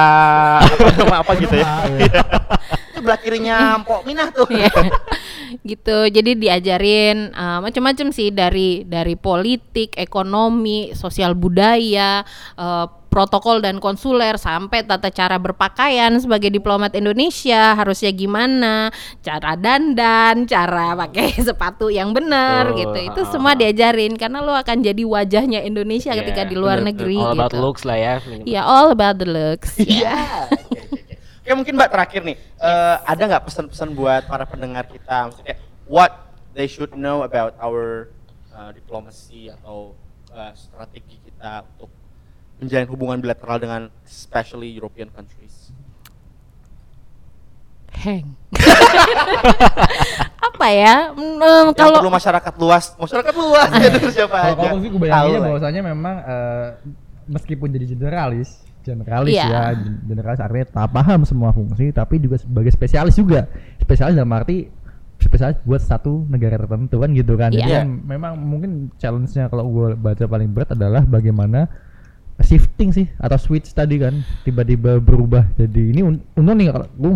apa, 0.60 1.16
apa 1.24 1.32
gitu 1.40 1.56
ya. 1.56 1.68
Itu 3.00 3.08
belah 3.08 3.20
kirinya 3.20 3.56
Mpok 3.80 4.04
Minah 4.04 4.28
tuh. 4.28 4.44
Iya. 4.52 4.68
gitu. 5.64 5.98
Jadi 6.12 6.36
diajarin 6.36 7.32
uh, 7.32 7.64
macam-macam 7.64 8.12
sih 8.12 8.28
dari 8.28 8.84
dari 8.84 9.16
politik, 9.16 9.96
ekonomi, 9.96 10.92
sosial 10.92 11.32
budaya, 11.32 12.20
uh, 12.60 12.86
protokol 13.10 13.58
dan 13.58 13.82
konsuler 13.82 14.38
sampai 14.38 14.86
tata 14.86 15.10
cara 15.10 15.34
berpakaian 15.42 16.14
sebagai 16.22 16.46
diplomat 16.46 16.94
Indonesia 16.94 17.74
harusnya 17.74 18.14
gimana, 18.14 18.94
cara 19.18 19.58
dandan, 19.58 20.46
cara 20.46 20.94
pakai 20.94 21.34
sepatu 21.50 21.90
yang 21.90 22.14
benar 22.14 22.70
Betul, 22.70 22.78
gitu. 22.78 22.98
Itu 23.10 23.20
ha-ha. 23.26 23.32
semua 23.34 23.52
diajarin 23.58 24.14
karena 24.14 24.38
lo 24.38 24.54
akan 24.54 24.86
jadi 24.86 25.02
wajahnya 25.02 25.66
Indonesia 25.66 26.14
Iya, 26.14 26.22
ketika 26.22 26.46
di 26.46 26.54
luar 26.54 26.86
bener, 26.86 26.94
negeri 26.94 27.18
All 27.18 27.34
about 27.34 27.50
gitu. 27.50 27.58
looks 27.58 27.82
lah 27.82 27.98
ya. 27.98 28.14
Iya, 28.46 28.62
all 28.62 28.94
about 28.94 29.18
the 29.18 29.26
looks. 29.26 29.74
Iya. 29.82 30.46
Oke, 30.54 30.78
oke. 31.50 31.58
Oke, 31.58 31.58
mungkin 31.58 31.74
Mbak 31.74 31.90
terakhir 31.90 32.22
nih, 32.22 32.36
eh, 32.38 32.96
ada 33.02 33.22
nggak 33.26 33.44
pesan-pesan 33.50 33.90
buat 33.98 34.22
para 34.30 34.46
pendengar 34.46 34.86
kita? 34.86 35.26
Maksudnya, 35.26 35.58
what 35.90 36.30
they 36.54 36.70
should 36.70 36.94
know 36.94 37.26
about 37.26 37.58
our 37.58 38.06
uh, 38.54 38.70
diplomacy 38.70 39.50
atau 39.50 39.98
uh, 40.30 40.54
strategi 40.54 41.18
kita 41.18 41.66
untuk 41.74 41.90
menjalin 42.62 42.86
hubungan 42.86 43.18
bilateral 43.18 43.58
dengan 43.58 43.82
especially 44.06 44.70
European 44.70 45.10
countries? 45.10 45.74
Heng. 47.98 48.38
Apa 50.54 50.66
ya? 50.70 51.10
Mm, 51.18 51.74
Yang 51.74 51.76
kalau 51.76 51.98
perlu 51.98 52.14
masyarakat 52.14 52.54
luas, 52.62 52.84
masyarakat 52.94 53.34
luas 53.34 53.68
ya 53.82 53.90
siapa 54.14 54.36
Kalau 54.38 54.54
aja. 54.54 54.62
kalau 54.70 54.78
sih 54.78 54.88
gue 54.88 55.00
bayanginnya 55.02 55.40
bahwasanya 55.42 55.82
memang 55.82 56.14
eh, 56.22 56.68
meskipun 57.26 57.68
jadi 57.74 57.86
generalis, 57.90 58.62
generalis 58.92 59.32
Iya. 59.32 59.46
ya, 59.46 59.62
gen- 59.72 60.00
generalis 60.04 60.40
artinya 60.40 60.66
tak 60.66 60.88
paham 60.90 61.20
semua 61.22 61.50
fungsi, 61.50 61.90
tapi 61.90 62.18
juga 62.18 62.36
sebagai 62.36 62.68
spesialis 62.68 63.14
juga. 63.14 63.46
Spesialis 63.78 64.14
dalam 64.14 64.30
arti 64.30 64.66
spesialis 65.16 65.60
buat 65.62 65.78
satu 65.78 66.24
negara 66.26 66.56
tertentu 66.56 66.96
kan 66.96 67.10
gitu 67.10 67.34
kan. 67.34 67.50
Jadi 67.50 67.66
Iya. 67.66 67.80
kan 67.80 67.88
memang 68.02 68.32
mungkin 68.36 68.70
challenge-nya 68.96 69.46
kalau 69.46 69.66
gue 69.66 69.88
baca 69.94 70.24
paling 70.24 70.48
berat 70.48 70.72
adalah 70.72 71.02
bagaimana 71.02 71.68
shifting 72.40 72.88
sih 72.88 73.04
atau 73.16 73.36
switch 73.36 73.68
tadi 73.70 74.00
kan 74.00 74.16
tiba-tiba 74.42 74.96
berubah 74.96 75.44
jadi 75.54 75.92
ini 75.92 76.00
un- 76.00 76.24
untung 76.32 76.56
nih 76.56 76.72
kalau 76.72 76.88
lu 76.96 77.10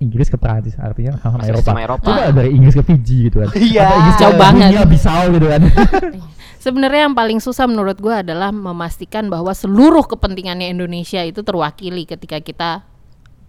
Inggris 0.00 0.26
ke 0.26 0.34
Prancis 0.34 0.74
artinya 0.74 1.14
sama 1.16 1.44
Eropa. 1.44 1.62
sama 1.62 1.80
Eropa. 1.80 2.02
Coba 2.02 2.32
dari 2.32 2.50
Inggris 2.50 2.72
ke 2.72 2.82
Fiji 2.82 3.28
gitu 3.28 3.38
kan. 3.38 3.54
Iya. 3.54 3.84
Atau 3.84 3.94
Inggris 3.94 4.16
Jauh 4.18 4.34
banget. 4.34 4.66
Guinea 4.66 4.86
Bissau 4.88 5.22
gitu 5.30 5.46
kan. 5.46 5.62
sebenarnya 6.62 7.10
yang 7.10 7.18
paling 7.18 7.42
susah 7.42 7.66
menurut 7.66 7.98
gua 7.98 8.22
adalah 8.22 8.54
memastikan 8.54 9.26
bahwa 9.26 9.50
seluruh 9.50 10.06
kepentingannya 10.06 10.70
Indonesia 10.70 11.18
itu 11.26 11.42
terwakili 11.42 12.06
ketika 12.06 12.38
kita 12.38 12.86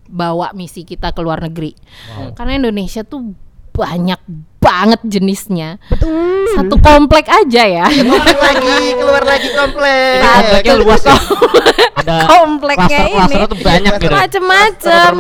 bawa 0.09 0.51
misi 0.57 0.81
kita 0.83 1.13
ke 1.13 1.21
luar 1.21 1.45
negeri. 1.45 1.77
Karena 2.33 2.57
Indonesia 2.57 3.05
tuh 3.05 3.37
banyak 3.73 4.19
banget 4.63 5.01
jenisnya. 5.03 5.75
Satu 6.55 6.79
komplek 6.79 7.27
aja 7.27 7.63
ya. 7.63 7.85
keluar 7.85 8.23
lagi, 8.47 8.77
keluar 8.95 9.23
lagi 9.23 9.49
komplek. 9.51 10.23
Kompleknya 10.23 10.73
luas 10.79 11.01
ya. 11.03 11.17
Ada 11.93 12.15
Kompleknya 12.25 12.99
ini. 13.05 13.35
tuh 13.45 13.59
banyak 13.59 13.93
gitu. 13.95 14.11
macem-macem 14.11 15.11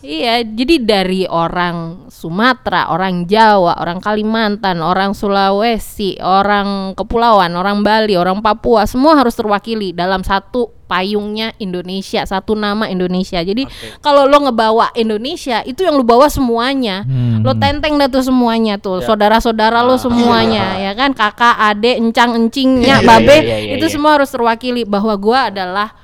iya 0.00 0.40
jadi 0.40 0.74
dari 0.80 1.22
orang 1.24 2.08
Sumatera 2.08 2.88
orang 2.88 3.26
Jawa 3.26 3.76
orang 3.76 3.98
Kalimantan 3.98 4.80
orang 4.80 5.12
Sulawesi 5.12 6.16
orang 6.18 6.94
Kepulauan 6.94 7.52
orang 7.52 7.82
Bali 7.82 8.14
orang 8.14 8.40
Papua 8.40 8.84
semua 8.84 9.16
harus 9.16 9.34
terwakili 9.34 9.92
dalam 9.92 10.20
satu 10.20 10.72
payungnya 10.86 11.54
Indonesia 11.56 12.24
satu 12.24 12.54
nama 12.54 12.86
Indonesia 12.86 13.38
jadi 13.38 13.62
kalau 14.00 14.24
lo 14.24 14.42
ngebawa 14.42 14.90
Indonesia 14.94 15.62
itu 15.62 15.82
yang 15.82 15.94
lo 15.94 16.02
bawa 16.02 16.26
semuanya 16.26 17.02
Hmm. 17.02 17.42
lo 17.42 17.54
tenteng 17.54 17.96
dah 17.96 18.06
tuh 18.06 18.22
semuanya 18.50 18.74
tuh 18.76 18.98
saudara-saudara 19.00 19.78
lo 19.80 19.94
semuanya 19.94 20.74
ya 20.76 20.92
kan 20.92 21.14
kakak 21.14 21.54
adik 21.70 22.02
encang 22.02 22.34
encingnya 22.34 22.98
Iya, 22.98 23.06
babe 23.06 23.36
iya, 23.38 23.56
iya, 23.62 23.72
itu 23.78 23.86
iya. 23.86 23.94
semua 23.94 24.18
harus 24.18 24.26
terwakili 24.26 24.82
bahwa 24.82 25.14
gua 25.14 25.46
adalah 25.46 25.94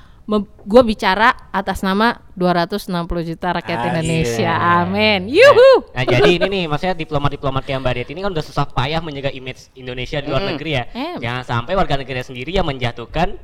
gue 0.63 0.83
bicara 0.83 1.35
atas 1.51 1.83
nama 1.83 2.23
260 2.35 2.87
juta 3.25 3.51
rakyat 3.51 3.79
Ah, 3.79 3.87
Indonesia. 3.89 4.43
iya. 4.47 4.83
Amin. 4.83 5.27
Yuhu. 5.27 5.91
Nah 5.91 6.03
jadi 6.03 6.35
ini 6.35 6.47
nih 6.47 6.63
maksudnya 6.67 6.95
diplomat-diplomat 6.95 7.63
kayak 7.63 7.79
Mbak 7.79 7.93
Det 7.95 8.07
ini 8.11 8.19
kan 8.19 8.31
udah 8.31 8.43
susah 8.43 8.67
payah 8.67 8.99
menjaga 8.99 9.31
image 9.31 9.71
Indonesia 9.73 10.19
di 10.19 10.27
luar 10.27 10.43
Mm. 10.43 10.49
negeri 10.51 10.71
ya. 10.73 10.83
Em. 10.91 11.19
Jangan 11.19 11.43
sampai 11.43 11.75
warga 11.75 11.95
negara 11.95 12.19
sendiri 12.21 12.51
yang 12.51 12.63
menjatuhkan 12.63 13.39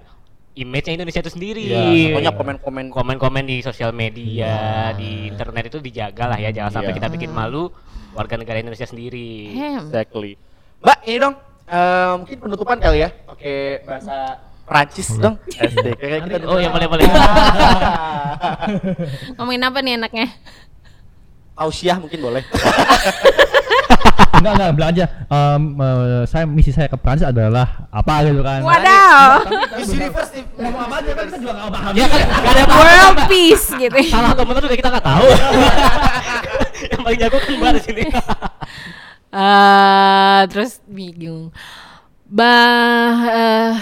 image 0.56 0.88
Indonesia 0.88 1.24
itu 1.24 1.32
sendiri. 1.32 1.64
Iya, 1.66 2.20
Pokoknya 2.20 2.32
komen-komen 2.36 2.86
Komen-komen 2.92 3.44
di 3.44 3.58
sosial 3.60 3.90
media, 3.90 4.92
di 4.94 5.32
internet 5.32 5.72
itu 5.72 5.80
dijaga 5.80 6.30
lah 6.30 6.38
ya. 6.38 6.52
Jangan 6.52 6.72
sampai 6.78 6.92
Iya. 6.92 7.00
kita 7.00 7.08
bikin 7.10 7.32
malu 7.32 7.72
warga 8.14 8.36
negara 8.38 8.62
Indonesia 8.62 8.86
sendiri. 8.86 9.54
Hem. 9.54 9.90
Exactly. 9.90 10.38
Mbak, 10.80 10.98
ini 11.06 11.18
dong. 11.20 11.36
eh, 11.64 12.14
mungkin 12.20 12.38
penutupan 12.40 12.78
kali 12.78 13.02
ya. 13.02 13.10
Pakai 13.10 13.82
bahasa 13.84 14.16
Prancis 14.64 15.10
dong. 15.18 15.36
Asik. 15.62 15.96
Kayak 16.00 16.20
kita 16.28 16.36
Oh 16.48 16.60
ya 16.60 16.70
boleh 16.72 16.88
boleh. 16.88 17.04
Ngomongin 19.38 19.64
apa 19.64 19.80
nih 19.80 19.94
enaknya? 20.00 20.28
Tausiah 21.54 21.98
mungkin 22.00 22.20
boleh. 22.22 22.44
enggak 24.34 24.54
enggak 24.60 24.72
bilang 24.76 24.92
aja 24.92 25.06
em, 25.30 25.64
eh, 25.78 26.24
saya 26.26 26.44
misi 26.50 26.74
saya 26.74 26.90
ke 26.90 26.98
Prancis 26.98 27.30
adalah 27.30 27.86
apa 27.88 28.28
gitu 28.28 28.42
kan 28.42 28.66
Wadaw. 28.66 29.30
Miss 29.78 29.94
Universe 29.94 30.32
nih. 30.34 30.44
Ngomong 30.58 30.82
apa 30.90 30.96
aja 31.00 31.12
kan 31.14 31.26
kita 31.30 31.38
juga 31.40 31.54
nggak 31.54 31.72
paham. 31.72 31.92
ya 31.94 32.06
kan 32.10 32.20
ada 32.28 32.62
World 32.68 33.18
peace 33.30 33.68
gitu. 33.78 33.98
salah 34.10 34.34
atau 34.34 34.44
benar 34.44 34.62
juga 34.66 34.76
kita 34.76 34.90
nggak 34.90 35.06
tahu. 35.06 35.28
Paling 37.04 37.20
jago 37.20 37.38
kan 37.44 37.76
di 37.76 37.82
sini. 37.84 38.04
Euh, 39.34 40.46
terus 40.46 40.78
bingung. 40.86 41.50
Bah, 42.30 43.18
euh, 43.34 43.74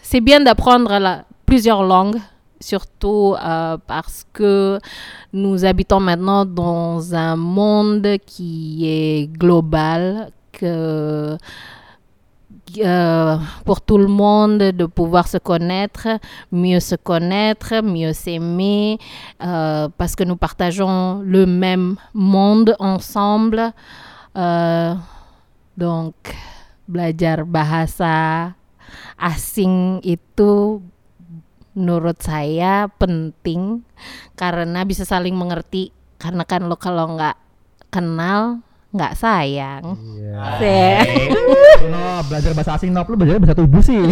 c'est 0.00 0.20
bien 0.24 0.40
d'apprendre 0.40 1.24
plusieurs 1.44 1.84
langues, 1.84 2.16
surtout 2.58 3.36
euh, 3.36 3.76
parce 3.86 4.24
que 4.32 4.78
nous 5.34 5.66
habitons 5.66 6.00
maintenant 6.00 6.46
dans 6.46 7.14
un 7.14 7.36
monde 7.36 8.16
qui 8.24 8.88
est 8.88 9.28
global, 9.28 10.30
que 10.52 11.36
euh, 12.78 13.36
pour 13.64 13.80
tout 13.80 13.98
le 13.98 14.06
monde 14.06 14.58
de 14.58 14.86
pouvoir 14.86 15.28
se 15.28 15.38
connaître, 15.38 16.08
mieux 16.50 16.80
se 16.80 16.96
connaître, 16.96 17.82
mieux 17.82 18.12
s'aimer, 18.12 18.98
euh, 19.42 19.88
parce 19.96 20.16
que 20.16 20.24
nous 20.24 20.36
partageons 20.36 21.22
le 21.24 21.46
même 21.46 21.96
monde 22.12 22.74
ensemble. 22.78 23.72
Euh, 24.36 24.94
donc, 25.76 26.14
belajar 26.86 27.46
bahasa 27.46 28.52
asing 29.18 30.04
itu 30.04 30.82
menurut 31.74 32.22
saya 32.22 32.86
penting 33.00 33.82
karena 34.38 34.86
bisa 34.86 35.02
saling 35.02 35.34
mengerti. 35.34 35.90
Karena 36.18 36.46
kan 36.46 36.70
lo 36.70 36.78
kalau 36.78 37.18
nggak 37.18 37.36
kenal 37.90 38.62
nggak 38.94 39.12
sayang. 39.18 39.98
Iya. 40.14 40.42
Sih. 40.58 40.98
no 41.90 42.22
belajar 42.26 42.50
bahasa 42.54 42.74
asing 42.74 42.90
no 42.90 43.02
lu 43.06 43.14
belajar 43.14 43.38
bahasa 43.38 43.54
tubuh 43.54 43.82
sih 43.82 43.98